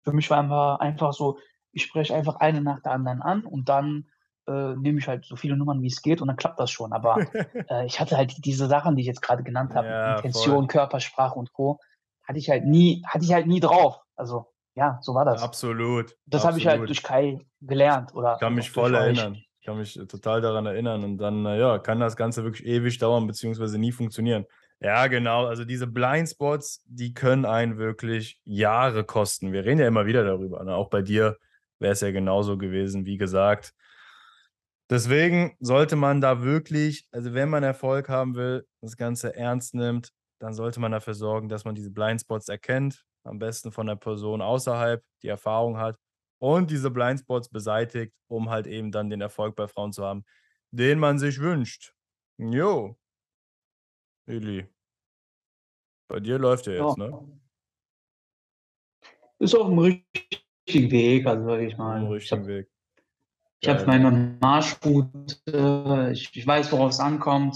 Für 0.03 0.13
mich 0.13 0.29
war 0.29 0.39
einfach, 0.39 0.79
einfach 0.79 1.13
so, 1.13 1.37
ich 1.73 1.83
spreche 1.83 2.15
einfach 2.15 2.37
eine 2.37 2.61
nach 2.61 2.81
der 2.81 2.93
anderen 2.93 3.21
an 3.21 3.45
und 3.45 3.67
dann 3.67 4.05
äh, 4.47 4.75
nehme 4.75 4.99
ich 4.99 5.07
halt 5.07 5.25
so 5.25 5.35
viele 5.35 5.57
Nummern, 5.57 5.81
wie 5.81 5.87
es 5.87 6.01
geht 6.01 6.21
und 6.21 6.27
dann 6.27 6.37
klappt 6.37 6.59
das 6.59 6.71
schon. 6.71 6.93
Aber 6.93 7.17
äh, 7.69 7.85
ich 7.85 7.99
hatte 7.99 8.15
halt 8.15 8.45
diese 8.45 8.67
Sachen, 8.67 8.95
die 8.95 9.01
ich 9.01 9.07
jetzt 9.07 9.21
gerade 9.21 9.43
genannt 9.43 9.73
habe, 9.73 9.87
ja, 9.87 10.15
Intention, 10.15 10.55
voll. 10.55 10.67
Körpersprache 10.67 11.37
und 11.37 11.51
Co 11.51 11.79
hatte 12.27 12.39
ich 12.39 12.49
halt 12.49 12.65
nie, 12.65 13.03
hatte 13.05 13.25
ich 13.25 13.33
halt 13.33 13.47
nie 13.47 13.59
drauf. 13.59 13.99
Also 14.15 14.51
ja, 14.75 14.99
so 15.01 15.13
war 15.13 15.25
das. 15.25 15.41
Absolut. 15.41 16.15
Das 16.25 16.43
habe 16.43 16.57
ich 16.57 16.67
halt 16.67 16.87
durch 16.87 17.01
Kai 17.01 17.39
gelernt. 17.61 18.13
Oder 18.13 18.33
ich 18.33 18.39
kann 18.39 18.55
mich 18.55 18.69
voll 18.69 18.93
erinnern. 18.93 19.35
Ich 19.59 19.65
kann 19.65 19.77
mich 19.77 19.93
total 19.93 20.41
daran 20.41 20.65
erinnern. 20.65 21.03
Und 21.03 21.17
dann, 21.17 21.45
ja, 21.45 21.79
kann 21.79 21.99
das 21.99 22.15
Ganze 22.15 22.43
wirklich 22.43 22.65
ewig 22.67 22.97
dauern, 22.97 23.25
beziehungsweise 23.25 23.79
nie 23.79 23.91
funktionieren. 23.91 24.45
Ja, 24.81 25.07
genau. 25.07 25.45
Also 25.45 25.63
diese 25.63 25.87
Blindspots, 25.87 26.83
die 26.85 27.13
können 27.13 27.45
einen 27.45 27.77
wirklich 27.77 28.39
Jahre 28.43 29.05
kosten. 29.05 29.53
Wir 29.53 29.63
reden 29.63 29.79
ja 29.79 29.87
immer 29.87 30.05
wieder 30.05 30.23
darüber. 30.25 30.63
Ne? 30.63 30.75
Auch 30.75 30.89
bei 30.89 31.01
dir 31.01 31.37
wäre 31.79 31.93
es 31.93 32.01
ja 32.01 32.11
genauso 32.11 32.57
gewesen, 32.57 33.05
wie 33.05 33.17
gesagt. 33.17 33.73
Deswegen 34.89 35.55
sollte 35.59 35.95
man 35.95 36.21
da 36.21 36.43
wirklich, 36.43 37.07
also 37.11 37.33
wenn 37.33 37.49
man 37.49 37.63
Erfolg 37.63 38.09
haben 38.09 38.35
will, 38.35 38.67
das 38.81 38.97
Ganze 38.97 39.35
ernst 39.35 39.73
nimmt, 39.73 40.11
dann 40.39 40.53
sollte 40.53 40.79
man 40.79 40.91
dafür 40.91 41.13
sorgen, 41.13 41.49
dass 41.49 41.65
man 41.65 41.75
diese 41.75 41.91
Blindspots 41.91 42.49
erkennt, 42.49 43.05
am 43.23 43.39
besten 43.39 43.71
von 43.71 43.87
der 43.87 43.95
Person 43.95 44.41
außerhalb, 44.41 45.03
die 45.23 45.27
Erfahrung 45.27 45.77
hat 45.77 45.97
und 46.39 46.69
diese 46.69 46.91
Blindspots 46.91 47.49
beseitigt, 47.49 48.13
um 48.27 48.49
halt 48.49 48.67
eben 48.67 48.91
dann 48.91 49.09
den 49.09 49.21
Erfolg 49.21 49.55
bei 49.55 49.67
Frauen 49.67 49.93
zu 49.93 50.03
haben, 50.03 50.25
den 50.71 50.99
man 50.99 51.17
sich 51.17 51.39
wünscht. 51.39 51.93
Jo. 52.37 52.97
Eli. 54.27 54.67
Bei 56.07 56.19
dir 56.19 56.37
läuft 56.37 56.67
ja 56.67 56.73
jetzt, 56.73 56.97
ne? 56.97 57.39
Ist 59.39 59.55
auf 59.55 59.67
dem 59.67 59.79
richtigen 59.79 60.91
Weg, 60.91 61.25
also 61.25 61.45
sag 61.45 61.61
ich 61.61 61.77
mal. 61.77 62.01
Auf 62.01 62.07
dem 62.07 62.13
richtigen 62.13 62.47
Weg. 62.47 62.69
Ich 63.61 63.69
habe 63.69 63.85
meine 63.85 64.37
Marschroute, 64.41 66.11
ich, 66.11 66.35
ich 66.35 66.45
weiß, 66.45 66.71
worauf 66.71 66.91
es 66.91 66.99
ankommt. 66.99 67.55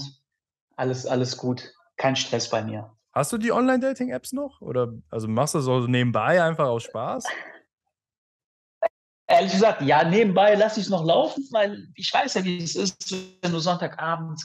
Alles, 0.76 1.06
alles 1.06 1.36
gut 1.36 1.72
kein 2.00 2.16
Stress 2.16 2.48
bei 2.48 2.62
mir. 2.62 2.90
Hast 3.12 3.32
du 3.32 3.38
die 3.38 3.52
Online-Dating-Apps 3.52 4.32
noch? 4.32 4.60
Oder 4.60 4.94
also 5.10 5.28
machst 5.28 5.54
du 5.54 5.58
das 5.58 5.64
so 5.66 5.80
nebenbei 5.86 6.42
einfach 6.42 6.66
aus 6.66 6.84
Spaß? 6.84 7.24
Ehrlich 9.26 9.52
gesagt, 9.52 9.82
ja, 9.82 10.02
nebenbei 10.02 10.54
lasse 10.54 10.80
ich 10.80 10.86
es 10.86 10.90
noch 10.90 11.04
laufen, 11.04 11.46
weil 11.52 11.86
ich 11.94 12.12
weiß 12.12 12.34
ja, 12.34 12.44
wie 12.44 12.62
es 12.62 12.74
ist, 12.74 13.14
wenn 13.42 13.52
du 13.52 13.60
Sonntagabend 13.60 14.40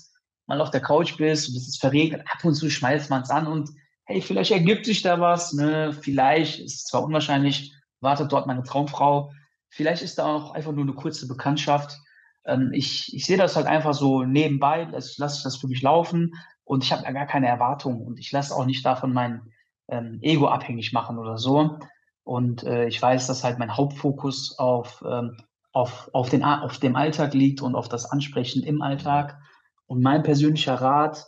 mal 0.48 0.62
auf 0.62 0.70
der 0.70 0.82
Couch 0.82 1.18
bist 1.18 1.50
und 1.50 1.56
es 1.56 1.68
ist 1.68 1.80
verregnet, 1.80 2.22
ab 2.32 2.44
und 2.44 2.54
zu 2.54 2.70
schmeißt 2.70 3.10
man 3.10 3.24
es 3.24 3.32
an 3.32 3.48
und 3.48 3.70
hey, 4.06 4.22
vielleicht 4.22 4.52
ergibt 4.52 4.86
sich 4.86 5.02
da 5.02 5.20
was, 5.20 5.54
ne? 5.54 5.98
Vielleicht, 6.00 6.60
ist 6.60 6.76
es 6.76 6.84
zwar 6.86 7.04
unwahrscheinlich, 7.04 7.74
wartet 8.02 8.32
dort 8.32 8.46
meine 8.46 8.62
Traumfrau, 8.62 9.32
vielleicht 9.70 10.04
ist 10.04 10.20
da 10.20 10.26
auch 10.26 10.52
einfach 10.52 10.72
nur 10.72 10.84
eine 10.84 10.94
kurze 10.94 11.28
Bekanntschaft. 11.28 11.98
Ähm, 12.46 12.72
ich, 12.74 13.12
ich 13.16 13.26
sehe 13.26 13.38
das 13.38 13.56
halt 13.56 13.66
einfach 13.66 13.96
so 13.96 14.24
nebenbei, 14.24 14.84
lasse 14.84 15.16
lass 15.18 15.38
ich 15.38 15.44
das 15.44 15.58
für 15.58 15.68
mich 15.68 15.82
laufen, 15.82 16.34
und 16.66 16.84
ich 16.84 16.92
habe 16.92 17.04
ja 17.04 17.12
gar 17.12 17.26
keine 17.26 17.48
Erwartungen 17.48 18.06
und 18.06 18.20
ich 18.20 18.32
lasse 18.32 18.54
auch 18.54 18.66
nicht 18.66 18.86
davon 18.86 19.14
mein 19.14 19.54
ähm, 19.88 20.20
Ego 20.22 20.48
abhängig 20.48 20.94
machen 20.94 21.18
oder 21.18 21.38
so. 21.38 21.80
Und 22.24 22.64
äh, 22.64 22.88
ich 22.88 23.02
weiß, 23.02 23.28
dass 23.28 23.44
halt 23.44 23.60
mein 23.60 23.78
Hauptfokus 23.78 24.58
auf, 24.58 25.04
ähm, 25.08 25.38
auf, 25.72 26.10
auf, 26.12 26.30
den, 26.30 26.44
auf 26.44 26.80
dem 26.80 26.96
Alltag 26.96 27.34
liegt 27.34 27.62
und 27.62 27.76
auf 27.76 27.88
das 27.88 28.10
Ansprechen 28.12 28.64
im 28.64 28.82
Alltag. 28.82 29.40
Und 29.86 30.02
mein 30.02 30.24
persönlicher 30.24 30.76
Rat 30.76 31.28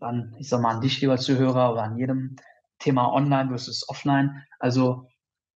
an, 0.00 0.34
ich 0.38 0.48
sag 0.48 0.62
mal, 0.62 0.74
an 0.74 0.80
dich, 0.80 1.00
lieber 1.00 1.18
Zuhörer, 1.18 1.72
oder 1.72 1.82
an 1.82 1.98
jedem 1.98 2.36
Thema 2.78 3.12
online 3.12 3.50
versus 3.50 3.88
offline. 3.88 4.42
Also, 4.58 5.06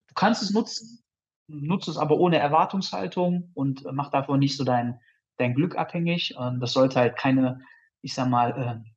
du 0.09 0.15
kannst 0.15 0.43
es 0.43 0.51
nutzen, 0.51 1.05
nutze 1.47 1.91
es 1.93 1.97
aber 1.97 2.17
ohne 2.17 2.39
Erwartungshaltung 2.39 3.51
und 3.55 3.85
mach 3.93 4.11
davon 4.11 4.41
nicht 4.41 4.57
so 4.57 4.65
dein, 4.65 5.01
dein 5.37 5.55
Glück 5.55 5.77
abhängig. 5.77 6.37
Und 6.37 6.61
das 6.61 6.73
sollte 6.73 6.99
halt 6.99 7.17
keine, 7.17 7.61
ich 8.03 8.13
sag 8.13 8.29
mal, 8.29 8.51
äh, 8.59 8.91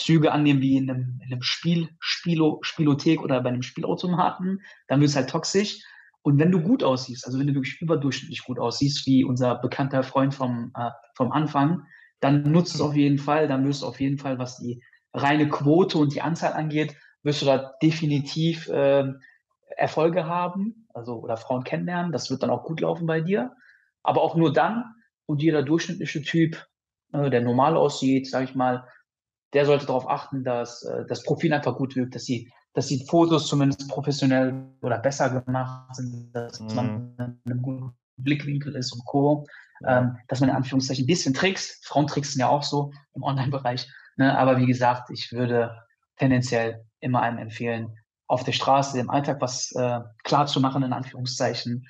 Züge 0.00 0.32
annehmen 0.32 0.60
wie 0.60 0.76
in 0.76 0.90
einem, 0.90 1.20
in 1.24 1.32
einem 1.32 1.42
Spiel, 1.42 1.88
Spielo, 1.98 2.58
Spielothek 2.62 3.22
oder 3.22 3.40
bei 3.40 3.50
einem 3.50 3.62
Spielautomaten, 3.62 4.62
dann 4.88 5.00
wird 5.00 5.10
es 5.10 5.16
halt 5.16 5.30
toxisch. 5.30 5.82
Und 6.22 6.38
wenn 6.38 6.50
du 6.50 6.60
gut 6.60 6.82
aussiehst, 6.82 7.26
also 7.26 7.38
wenn 7.38 7.46
du 7.46 7.54
wirklich 7.54 7.80
überdurchschnittlich 7.80 8.44
gut 8.44 8.58
aussiehst, 8.58 9.06
wie 9.06 9.24
unser 9.24 9.54
bekannter 9.56 10.02
Freund 10.02 10.34
vom, 10.34 10.72
äh, 10.76 10.90
vom 11.14 11.32
Anfang, 11.32 11.86
dann 12.20 12.50
nutzt 12.50 12.74
es 12.74 12.80
auf 12.80 12.94
jeden 12.94 13.18
Fall, 13.18 13.48
dann 13.48 13.66
wirst 13.66 13.82
du 13.82 13.86
auf 13.86 14.00
jeden 14.00 14.18
Fall, 14.18 14.38
was 14.38 14.58
die 14.58 14.82
reine 15.14 15.48
Quote 15.48 15.98
und 15.98 16.14
die 16.14 16.20
Anzahl 16.20 16.52
angeht, 16.52 16.94
wirst 17.22 17.42
du 17.42 17.46
da 17.46 17.72
definitiv 17.82 18.68
äh, 18.68 19.04
Erfolge 19.76 20.26
haben, 20.26 20.86
also 20.92 21.20
oder 21.20 21.36
Frauen 21.36 21.64
kennenlernen. 21.64 22.12
Das 22.12 22.30
wird 22.30 22.42
dann 22.42 22.50
auch 22.50 22.64
gut 22.64 22.80
laufen 22.80 23.06
bei 23.06 23.20
dir. 23.20 23.52
Aber 24.02 24.22
auch 24.22 24.36
nur 24.36 24.52
dann, 24.52 24.84
und 25.26 25.42
jeder 25.42 25.62
durchschnittliche 25.62 26.22
Typ, 26.22 26.66
äh, 27.12 27.30
der 27.30 27.40
normal 27.40 27.76
aussieht, 27.76 28.28
sage 28.28 28.44
ich 28.44 28.54
mal, 28.54 28.86
der 29.52 29.66
sollte 29.66 29.86
darauf 29.86 30.08
achten, 30.08 30.44
dass 30.44 30.82
äh, 30.84 31.04
das 31.08 31.22
Profil 31.22 31.52
einfach 31.52 31.76
gut 31.76 31.96
wirkt, 31.96 32.14
dass 32.14 32.24
die, 32.24 32.50
dass 32.74 32.86
die 32.86 33.04
Fotos 33.06 33.46
zumindest 33.46 33.88
professionell 33.88 34.54
oder 34.82 34.98
besser 34.98 35.30
gemacht 35.30 35.94
sind, 35.96 36.30
dass 36.32 36.60
mhm. 36.60 36.74
man 36.74 37.14
in 37.18 37.52
einem 37.52 37.62
guten 37.62 37.92
Blickwinkel 38.16 38.76
ist 38.76 38.92
und 38.92 39.04
Co. 39.06 39.46
Ähm, 39.86 40.18
dass 40.28 40.40
man 40.40 40.50
in 40.50 40.56
Anführungszeichen 40.56 41.04
ein 41.04 41.06
bisschen 41.06 41.32
Tricks, 41.32 41.80
Frauentricks 41.84 42.32
sind 42.32 42.40
ja 42.40 42.50
auch 42.50 42.62
so 42.62 42.92
im 43.14 43.22
Online-Bereich, 43.22 43.88
Ne? 44.20 44.36
Aber 44.36 44.58
wie 44.58 44.66
gesagt, 44.66 45.08
ich 45.10 45.32
würde 45.32 45.74
tendenziell 46.16 46.84
immer 47.00 47.22
einem 47.22 47.38
empfehlen, 47.38 47.96
auf 48.26 48.44
der 48.44 48.52
Straße 48.52 49.00
im 49.00 49.08
Alltag 49.08 49.40
was 49.40 49.72
äh, 49.72 50.00
klar 50.24 50.46
zu 50.46 50.60
machen, 50.60 50.82
in 50.82 50.92
Anführungszeichen. 50.92 51.86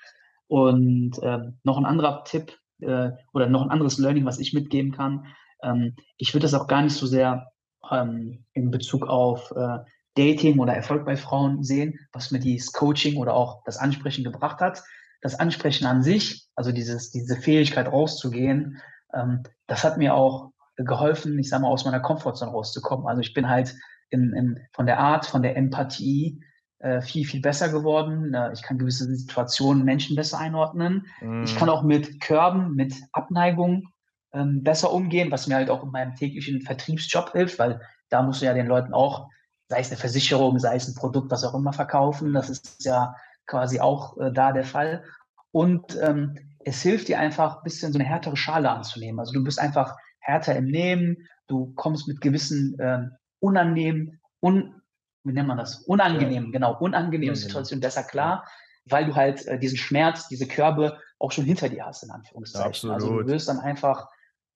Und 0.47 1.19
ähm, 1.23 1.59
noch 1.65 1.77
ein 1.77 1.87
anderer 1.87 2.23
Tipp 2.23 2.57
äh, 2.81 3.11
oder 3.33 3.49
noch 3.49 3.63
ein 3.63 3.71
anderes 3.71 3.99
Learning, 3.99 4.25
was 4.25 4.39
ich 4.39 4.53
mitgeben 4.53 4.93
kann. 4.93 5.27
Ähm, 5.63 5.95
ich 6.17 6.35
würde 6.35 6.45
das 6.45 6.55
auch 6.55 6.67
gar 6.67 6.83
nicht 6.83 6.95
so 6.95 7.07
sehr 7.07 7.51
ähm, 7.91 8.45
in 8.53 8.71
Bezug 8.71 9.07
auf 9.07 9.53
äh, 9.53 9.79
Dating 10.15 10.59
oder 10.59 10.75
Erfolg 10.75 11.05
bei 11.05 11.17
Frauen 11.17 11.63
sehen, 11.63 11.99
was 12.13 12.31
mir 12.31 12.41
dieses 12.41 12.73
Coaching 12.73 13.17
oder 13.17 13.35
auch 13.35 13.63
das 13.65 13.77
Ansprechen 13.77 14.25
gebracht 14.25 14.61
hat. 14.61 14.83
Das 15.23 15.39
Ansprechen 15.39 15.87
an 15.87 16.03
sich, 16.03 16.47
also 16.55 16.73
dieses, 16.73 17.11
diese 17.11 17.37
Fähigkeit 17.37 17.91
rauszugehen, 17.91 18.79
ähm, 19.15 19.43
das 19.67 19.85
hat 19.85 19.99
mir 19.99 20.15
auch 20.15 20.51
geholfen, 20.77 21.39
ich 21.39 21.49
sage 21.49 21.63
mal, 21.63 21.69
aus 21.69 21.85
meiner 21.85 22.01
Komfortzone 22.01 22.51
rauszukommen. 22.51 23.07
Also 23.07 23.21
ich 23.21 23.35
bin 23.35 23.49
halt 23.49 23.77
in, 24.11 24.33
in, 24.33 24.61
von 24.73 24.87
der 24.87 24.99
Art, 24.99 25.27
von 25.27 25.43
der 25.43 25.57
Empathie 25.57 26.43
äh, 26.79 27.01
viel, 27.03 27.27
viel 27.27 27.41
besser 27.41 27.69
geworden. 27.69 28.35
Äh, 28.35 28.53
ich 28.53 28.63
kann 28.63 28.79
gewisse 28.79 29.05
Situationen, 29.15 29.85
Menschen 29.85 30.17
besser 30.17 30.39
einordnen. 30.39 31.07
Mm. 31.21 31.45
Ich 31.45 31.55
kann 31.57 31.69
auch 31.69 31.83
mit 31.83 32.21
Körben, 32.21 32.75
mit 32.75 32.95
Abneigung 33.13 33.89
ähm, 34.33 34.63
besser 34.63 34.93
umgehen, 34.93 35.31
was 35.31 35.47
mir 35.47 35.57
halt 35.57 35.71
auch 35.71 35.83
in 35.83 35.91
meinem 35.91 36.15
täglichen 36.15 36.61
Vertriebsjob 36.63 37.33
hilft, 37.33 37.59
weil 37.59 37.81
da 38.09 38.23
musst 38.23 38.43
du 38.43 38.47
ja 38.47 38.55
den 38.55 38.67
Leuten 38.67 38.93
auch, 38.93 39.29
sei 39.69 39.81
es 39.81 39.91
eine 39.91 39.99
Versicherung, 39.99 40.59
sei 40.59 40.77
es 40.77 40.89
ein 40.89 40.95
Produkt, 40.95 41.31
was 41.31 41.45
auch 41.45 41.55
immer 41.55 41.73
verkaufen. 41.73 42.33
Das 42.33 42.51
ist 42.51 42.85
ja 42.85 43.15
quasi 43.47 43.81
auch 43.81 44.17
äh, 44.19 44.33
da 44.33 44.53
der 44.53 44.65
Fall. 44.65 45.05
Und 45.53 45.99
ähm, 46.01 46.39
es 46.65 46.83
hilft 46.83 47.09
dir 47.09 47.19
einfach, 47.19 47.59
ein 47.59 47.63
bisschen 47.65 47.93
so 47.93 47.99
eine 47.99 48.09
härtere 48.09 48.37
Schale 48.37 48.71
anzunehmen. 48.71 49.19
Also 49.19 49.33
du 49.33 49.43
bist 49.43 49.59
einfach 49.59 49.97
härter 50.21 50.55
im 50.57 50.67
Nehmen, 50.67 51.29
du 51.47 51.73
kommst 51.75 52.07
mit 52.07 52.21
gewissen 52.21 52.77
ähm, 52.81 53.13
unangenehmen, 53.41 54.21
un, 54.41 54.81
wie 55.25 55.33
nennt 55.33 55.49
man 55.49 55.59
das? 55.59 55.81
Unangenehmen, 55.81 56.47
ja. 56.47 56.53
genau, 56.53 56.79
unangenehmen 56.79 57.35
Situationen 57.35 57.81
besser 57.81 58.05
klar, 58.05 58.47
weil 58.85 59.07
du 59.07 59.17
halt 59.17 59.47
äh, 59.47 59.59
diesen 59.59 59.79
Schmerz, 59.79 60.29
diese 60.29 60.47
Körbe 60.47 60.99
auch 61.19 61.33
schon 61.33 61.45
hinter 61.45 61.69
dir 61.69 61.87
hast, 61.87 62.03
in 62.03 62.11
Anführungszeichen. 62.11 62.69
Absolut. 62.69 62.95
Also 62.95 63.21
du 63.21 63.27
wirst 63.27 63.49
dann 63.49 63.59
einfach 63.59 64.09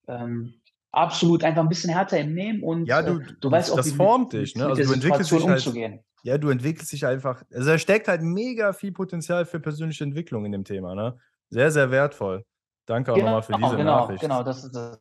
ähm, 0.09 0.55
absolut 0.93 1.45
einfach 1.45 1.63
ein 1.63 1.69
bisschen 1.69 1.91
härter 1.91 2.19
im 2.19 2.35
Nehmen 2.35 2.63
und 2.63 2.87
ja, 2.87 3.03
du, 3.03 3.21
äh, 3.21 3.27
du 3.41 3.51
weißt 3.51 3.73
auch, 3.73 3.77
das 3.77 3.93
wie 3.93 3.97
formt 3.97 4.33
mit, 4.33 4.43
dich, 4.43 4.57
ne? 4.57 4.67
also 4.67 4.83
du 4.83 4.93
entwickelst 4.93 5.31
dich 5.31 5.45
halt, 5.45 5.57
umzugehen. 5.57 6.01
Ja, 6.23 6.39
du 6.39 6.49
entwickelst 6.49 6.91
dich 6.91 7.05
einfach. 7.05 7.43
Also 7.53 7.71
da 7.71 7.79
steckt 7.79 8.09
halt 8.09 8.23
mega 8.23 8.73
viel 8.73 8.93
Potenzial 8.93 9.45
für 9.45 9.61
persönliche 9.61 10.05
Entwicklung 10.05 10.47
in 10.47 10.53
dem 10.53 10.65
Thema, 10.65 10.95
ne? 10.95 11.19
Sehr, 11.51 11.71
sehr 11.71 11.91
wertvoll. 11.91 12.45
Danke 12.87 13.13
auch 13.13 13.17
genau, 13.17 13.27
nochmal 13.27 13.43
für 13.43 13.53
diese 13.53 13.77
genau, 13.77 14.01
Nachricht. 14.01 14.21
Genau, 14.23 14.43
das 14.43 14.65
ist 14.65 14.75
das. 14.75 15.01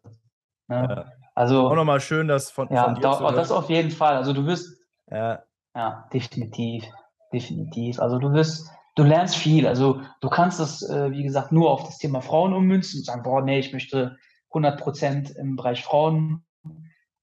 Ne? 0.68 0.88
Ja. 0.90 1.06
Also, 1.36 1.68
auch 1.68 1.76
nochmal 1.76 2.00
schön, 2.00 2.28
dass 2.28 2.52
von, 2.52 2.68
ja, 2.72 2.86
von 2.86 2.96
dir 2.96 3.02
da, 3.02 3.32
das 3.32 3.52
auf 3.52 3.70
jeden 3.70 3.92
Fall. 3.92 4.16
Also 4.16 4.34
du 4.34 4.46
wirst, 4.46 4.78
ja. 5.10 5.44
ja, 5.76 6.08
definitiv, 6.14 6.86
definitiv. 7.34 8.00
Also 8.00 8.20
du 8.20 8.32
wirst, 8.34 8.70
du 8.96 9.04
lernst 9.04 9.36
viel. 9.36 9.68
Also 9.68 10.02
du 10.22 10.30
kannst 10.30 10.60
das, 10.60 10.88
äh, 10.90 11.12
wie 11.12 11.24
gesagt, 11.24 11.52
nur 11.52 11.72
auf 11.72 11.86
das 11.86 11.98
Thema 11.98 12.22
Frauen 12.22 12.54
ummünzen 12.54 13.00
und 13.00 13.06
sagen, 13.06 13.24
boah, 13.24 13.42
nee, 13.42 13.60
ich 13.60 13.74
möchte 13.74 14.18
100 14.54 14.80
Prozent 14.80 15.32
im 15.32 15.56
Bereich 15.56 15.84
Frauen 15.84 16.46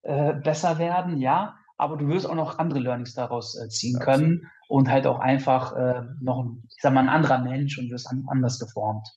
äh, 0.03 0.35
besser 0.35 0.79
werden, 0.79 1.19
ja. 1.19 1.57
Aber 1.77 1.97
du 1.97 2.09
wirst 2.09 2.27
auch 2.27 2.35
noch 2.35 2.59
andere 2.59 2.81
Learnings 2.81 3.15
daraus 3.15 3.57
äh, 3.57 3.69
ziehen 3.69 3.97
Absolut. 3.97 4.21
können 4.21 4.51
und 4.69 4.91
halt 4.91 5.07
auch 5.07 5.19
einfach 5.19 5.75
äh, 5.77 6.03
noch, 6.21 6.45
ein, 6.45 6.63
ich 6.69 6.83
sag 6.83 6.93
mal, 6.93 7.01
ein 7.01 7.09
anderer 7.09 7.39
Mensch 7.39 7.79
und 7.79 7.91
wirst 7.91 8.09
an, 8.11 8.27
anders 8.29 8.59
geformt. 8.59 9.09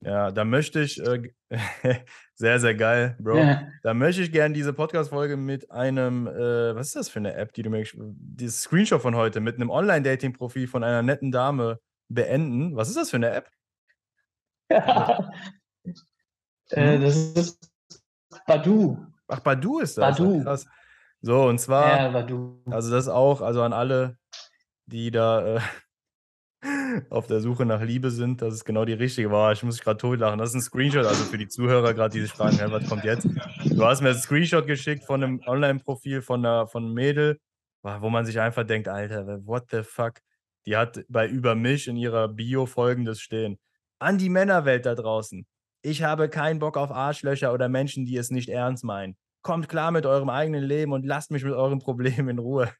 Ja, 0.00 0.30
da 0.30 0.44
möchte 0.44 0.80
ich, 0.80 1.00
äh, 1.00 1.30
sehr, 2.34 2.60
sehr 2.60 2.74
geil, 2.74 3.16
Bro. 3.18 3.38
Ja. 3.38 3.68
Da 3.82 3.94
möchte 3.94 4.22
ich 4.22 4.32
gerne 4.32 4.54
diese 4.54 4.74
Podcast-Folge 4.74 5.36
mit 5.36 5.70
einem, 5.70 6.26
äh, 6.26 6.74
was 6.74 6.88
ist 6.88 6.96
das 6.96 7.08
für 7.08 7.20
eine 7.20 7.34
App, 7.34 7.54
die 7.54 7.62
du 7.62 7.70
mir, 7.70 7.84
dieses 7.94 8.60
Screenshot 8.60 9.00
von 9.00 9.16
heute, 9.16 9.40
mit 9.40 9.56
einem 9.56 9.70
Online-Dating-Profil 9.70 10.68
von 10.68 10.84
einer 10.84 11.02
netten 11.02 11.32
Dame 11.32 11.80
beenden. 12.08 12.76
Was 12.76 12.88
ist 12.88 12.98
das 12.98 13.10
für 13.10 13.16
eine 13.16 13.30
App? 13.30 13.50
Ja. 14.70 15.30
Äh, 16.74 16.94
hm? 16.94 17.02
das 17.02 17.16
ist 17.16 17.70
Badu. 18.46 18.98
Ach, 19.28 19.40
Badu 19.40 19.78
ist 19.80 19.96
das. 19.96 20.18
Badu. 20.18 20.42
Krass. 20.42 20.66
So, 21.20 21.44
und 21.44 21.58
zwar, 21.58 21.96
ja, 21.96 22.10
Badu. 22.10 22.60
also 22.70 22.90
das 22.90 23.08
auch, 23.08 23.40
also 23.40 23.62
an 23.62 23.72
alle, 23.72 24.18
die 24.86 25.10
da 25.10 25.56
äh, 25.56 25.60
auf 27.10 27.26
der 27.26 27.40
Suche 27.40 27.64
nach 27.64 27.80
Liebe 27.80 28.10
sind, 28.10 28.42
das 28.42 28.54
ist 28.54 28.64
genau 28.64 28.84
die 28.84 28.92
richtige 28.92 29.30
Wahl. 29.30 29.54
Ich 29.54 29.62
muss 29.62 29.76
mich 29.76 29.84
gerade 29.84 29.98
totlachen. 29.98 30.38
Das 30.38 30.50
ist 30.50 30.56
ein 30.56 30.62
Screenshot, 30.62 31.06
also 31.06 31.24
für 31.24 31.38
die 31.38 31.48
Zuhörer 31.48 31.94
gerade, 31.94 32.12
die 32.12 32.20
sich 32.20 32.32
fragen, 32.32 32.58
hey, 32.58 32.70
was 32.70 32.86
kommt 32.88 33.04
jetzt? 33.04 33.26
Du 33.64 33.84
hast 33.84 34.02
mir 34.02 34.10
ein 34.10 34.18
Screenshot 34.18 34.66
geschickt 34.66 35.04
von 35.04 35.22
einem 35.22 35.40
Online-Profil 35.46 36.22
von, 36.22 36.44
einer, 36.44 36.66
von 36.66 36.84
einem 36.84 36.94
Mädel, 36.94 37.40
wo 37.82 38.10
man 38.10 38.26
sich 38.26 38.40
einfach 38.40 38.64
denkt, 38.64 38.88
Alter, 38.88 39.40
what 39.46 39.64
the 39.70 39.82
fuck? 39.82 40.20
Die 40.66 40.76
hat 40.76 41.04
bei 41.08 41.28
Über 41.28 41.54
mich 41.54 41.88
in 41.88 41.96
ihrer 41.96 42.28
Bio 42.28 42.66
folgendes 42.66 43.20
stehen. 43.20 43.58
An 43.98 44.18
die 44.18 44.30
Männerwelt 44.30 44.86
da 44.86 44.94
draußen. 44.94 45.46
Ich 45.86 46.02
habe 46.02 46.30
keinen 46.30 46.60
Bock 46.60 46.78
auf 46.78 46.90
Arschlöcher 46.90 47.52
oder 47.52 47.68
Menschen, 47.68 48.06
die 48.06 48.16
es 48.16 48.30
nicht 48.30 48.48
ernst 48.48 48.84
meinen. 48.84 49.18
Kommt 49.42 49.68
klar 49.68 49.90
mit 49.90 50.06
eurem 50.06 50.30
eigenen 50.30 50.64
Leben 50.64 50.94
und 50.94 51.04
lasst 51.04 51.30
mich 51.30 51.44
mit 51.44 51.52
euren 51.52 51.78
Problemen 51.84 52.30
in 52.30 52.38
Ruhe. 52.38 52.72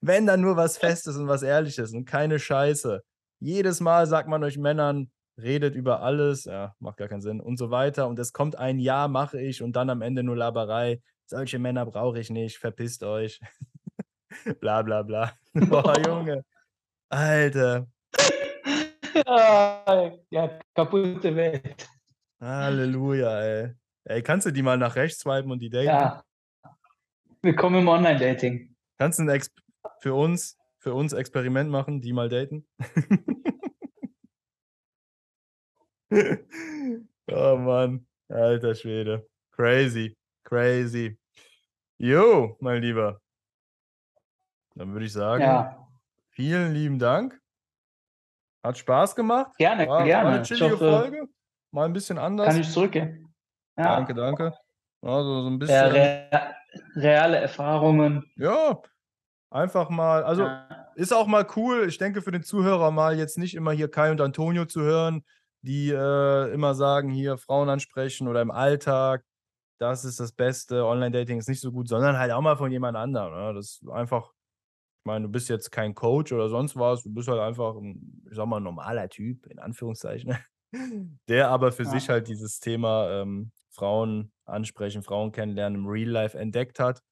Wenn 0.00 0.24
dann 0.24 0.40
nur 0.40 0.56
was 0.56 0.78
Festes 0.78 1.16
und 1.16 1.26
was 1.26 1.42
Ehrliches 1.42 1.92
und 1.92 2.04
keine 2.04 2.38
Scheiße. 2.38 3.02
Jedes 3.40 3.80
Mal 3.80 4.06
sagt 4.06 4.28
man 4.28 4.44
euch 4.44 4.56
Männern, 4.56 5.10
redet 5.36 5.74
über 5.74 6.00
alles, 6.02 6.44
ja, 6.44 6.76
macht 6.78 6.98
gar 6.98 7.08
keinen 7.08 7.22
Sinn 7.22 7.40
und 7.40 7.56
so 7.56 7.72
weiter. 7.72 8.06
Und 8.06 8.20
es 8.20 8.32
kommt 8.32 8.56
ein 8.56 8.78
Ja, 8.78 9.08
mache 9.08 9.40
ich 9.40 9.60
und 9.60 9.74
dann 9.74 9.90
am 9.90 10.00
Ende 10.00 10.22
nur 10.22 10.36
Laberei. 10.36 11.02
Solche 11.26 11.58
Männer 11.58 11.84
brauche 11.84 12.20
ich 12.20 12.30
nicht, 12.30 12.58
verpisst 12.58 13.02
euch. 13.02 13.40
bla 14.60 14.82
bla 14.82 15.02
bla. 15.02 15.32
Boah, 15.54 16.00
Junge. 16.06 16.44
Alter. 17.08 17.88
Ja, 20.30 20.60
kaputte 20.72 21.34
Welt. 21.34 21.88
Halleluja, 22.44 23.40
ey. 23.40 23.74
Ey, 24.04 24.22
kannst 24.22 24.46
du 24.46 24.50
die 24.50 24.60
mal 24.60 24.76
nach 24.76 24.96
rechts 24.96 25.20
swipen 25.20 25.50
und 25.50 25.60
die 25.60 25.70
daten? 25.70 25.86
Ja. 25.86 26.22
Willkommen 27.40 27.80
im 27.80 27.88
Online-Dating. 27.88 28.76
Kannst 28.98 29.18
du 29.18 29.22
ein 29.22 29.30
Ex 29.30 29.50
für 30.00 30.12
uns, 30.12 30.58
für 30.76 30.92
uns 30.92 31.14
Experiment 31.14 31.70
machen, 31.70 32.02
die 32.02 32.12
mal 32.12 32.28
daten? 32.28 32.68
oh 37.32 37.56
Mann, 37.56 38.06
alter 38.28 38.74
Schwede. 38.74 39.26
Crazy, 39.52 40.14
crazy. 40.44 41.18
Jo, 41.96 42.58
mein 42.60 42.82
Lieber. 42.82 43.22
Dann 44.74 44.92
würde 44.92 45.06
ich 45.06 45.14
sagen, 45.14 45.44
ja. 45.44 45.88
vielen 46.28 46.74
lieben 46.74 46.98
Dank. 46.98 47.40
Hat 48.62 48.76
Spaß 48.76 49.16
gemacht. 49.16 49.56
Gerne, 49.56 49.88
war, 49.88 50.04
gerne. 50.04 50.28
War 50.28 50.34
eine 50.34 50.42
chillige 50.42 50.76
Folge. 50.76 51.26
Mal 51.74 51.86
ein 51.86 51.92
bisschen 51.92 52.18
anders. 52.18 52.46
Kann 52.46 52.60
ich 52.60 52.70
zurückgehen. 52.70 53.34
Ja. 53.76 53.96
Danke, 53.96 54.14
danke. 54.14 54.54
Also 55.02 55.42
so 55.42 55.48
ein 55.48 55.58
bisschen. 55.58 55.74
Ja, 55.74 55.86
re 55.86 56.54
reale 56.94 57.36
Erfahrungen. 57.38 58.24
Ja, 58.36 58.80
einfach 59.50 59.90
mal. 59.90 60.22
Also 60.22 60.44
ja. 60.44 60.68
ist 60.94 61.12
auch 61.12 61.26
mal 61.26 61.44
cool. 61.56 61.86
Ich 61.88 61.98
denke 61.98 62.22
für 62.22 62.30
den 62.30 62.44
Zuhörer 62.44 62.92
mal 62.92 63.18
jetzt 63.18 63.38
nicht 63.38 63.56
immer 63.56 63.72
hier 63.72 63.90
Kai 63.90 64.12
und 64.12 64.20
Antonio 64.20 64.66
zu 64.66 64.82
hören, 64.82 65.24
die 65.62 65.90
äh, 65.90 66.52
immer 66.54 66.76
sagen, 66.76 67.10
hier 67.10 67.38
Frauen 67.38 67.68
ansprechen 67.68 68.28
oder 68.28 68.40
im 68.40 68.52
Alltag, 68.52 69.24
das 69.80 70.04
ist 70.04 70.20
das 70.20 70.30
Beste, 70.30 70.86
Online-Dating 70.86 71.38
ist 71.38 71.48
nicht 71.48 71.60
so 71.60 71.72
gut, 71.72 71.88
sondern 71.88 72.18
halt 72.18 72.30
auch 72.30 72.40
mal 72.40 72.56
von 72.56 72.70
jemand 72.70 72.96
anderem. 72.96 73.34
Ne? 73.34 73.52
Das 73.52 73.80
ist 73.82 73.90
einfach, 73.90 74.30
ich 74.30 75.06
meine, 75.06 75.24
du 75.24 75.32
bist 75.32 75.48
jetzt 75.48 75.72
kein 75.72 75.92
Coach 75.92 76.32
oder 76.32 76.48
sonst 76.48 76.76
was, 76.76 77.02
du 77.02 77.12
bist 77.12 77.26
halt 77.26 77.40
einfach 77.40 77.74
ein, 77.74 78.22
ich 78.30 78.36
sag 78.36 78.46
mal, 78.46 78.60
normaler 78.60 79.08
Typ, 79.08 79.46
in 79.46 79.58
Anführungszeichen, 79.58 80.36
der 81.28 81.48
aber 81.48 81.72
für 81.72 81.84
ja. 81.84 81.90
sich 81.90 82.08
halt 82.08 82.28
dieses 82.28 82.60
Thema 82.60 83.10
ähm, 83.10 83.52
Frauen 83.70 84.32
ansprechen, 84.44 85.02
Frauen 85.02 85.32
kennenlernen 85.32 85.80
im 85.80 85.86
Real 85.86 86.08
Life 86.08 86.38
entdeckt 86.38 86.78
hat. 86.78 87.02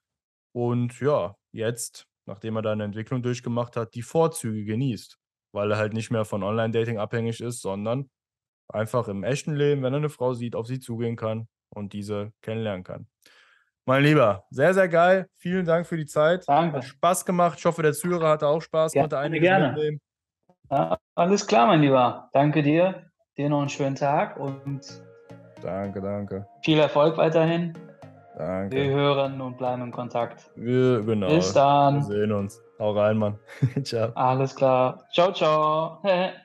Und 0.53 1.01
ja, 1.01 1.37
jetzt, 1.53 2.07
nachdem 2.27 2.57
er 2.57 2.63
da 2.63 2.73
eine 2.73 2.85
Entwicklung 2.85 3.23
durchgemacht 3.23 3.77
hat, 3.77 3.95
die 3.95 4.03
Vorzüge 4.03 4.65
genießt, 4.65 5.19
weil 5.53 5.71
er 5.71 5.79
halt 5.79 5.93
nicht 5.93 6.11
mehr 6.11 6.25
von 6.25 6.43
Online-Dating 6.43 6.99
abhängig 6.99 7.41
ist, 7.41 7.61
sondern 7.63 8.11
einfach 8.69 9.09
im 9.09 9.25
echten 9.25 9.55
Leben, 9.55 9.83
wenn 9.83 9.95
er 9.95 9.99
eine 9.99 10.09
Frau 10.09 10.35
sieht, 10.35 10.55
auf 10.55 10.67
sie 10.67 10.79
zugehen 10.79 11.17
kann 11.17 11.49
und 11.71 11.93
diese 11.93 12.33
kennenlernen 12.43 12.85
kann. 12.85 13.07
Mein 13.85 14.05
Lieber, 14.05 14.45
sehr, 14.51 14.75
sehr 14.75 14.89
geil. 14.89 15.27
Vielen 15.35 15.67
Dank 15.67 15.87
für 15.87 15.97
die 15.97 16.07
Zeit. 16.07 16.45
Danke. 16.47 16.77
Hat 16.77 16.85
Spaß 16.85 17.25
gemacht. 17.25 17.59
Ich 17.59 17.65
hoffe, 17.65 17.83
der 17.83 17.93
Zuhörer 17.93 18.29
hatte 18.29 18.47
auch 18.47 18.61
Spaß, 18.61 18.95
ja, 18.95 19.03
konnte 19.03 19.19
einiges 19.19 19.43
gerne. 19.43 19.73
mitnehmen. 19.73 20.01
Ja, 20.71 20.99
alles 21.17 21.47
klar, 21.47 21.67
mein 21.67 21.81
Lieber. 21.81 22.31
Danke 22.33 22.63
dir. 22.63 23.12
Dir 23.39 23.49
noch 23.49 23.61
einen 23.61 23.71
schönen 23.71 23.97
Tag 23.97 24.39
und 24.39 25.03
danke, 25.63 26.03
danke. 26.03 26.47
Viel 26.63 26.79
Erfolg 26.79 27.17
weiterhin. 27.17 27.73
Danke. 28.37 28.77
Wir 28.77 28.91
hören 28.91 29.41
und 29.41 29.57
bleiben 29.57 29.83
in 29.83 29.91
Kontakt. 29.91 30.51
Wir, 30.57 31.03
genau. 31.03 31.29
Bis 31.29 31.53
dann. 31.53 31.97
Wir 31.97 32.03
sehen 32.03 32.33
uns. 32.33 32.63
Hau 32.79 32.93
rein, 32.93 33.17
Mann. 33.17 33.39
ciao. 33.85 34.11
Alles 34.15 34.55
klar. 34.55 35.05
Ciao, 35.13 35.33
ciao. 35.33 36.03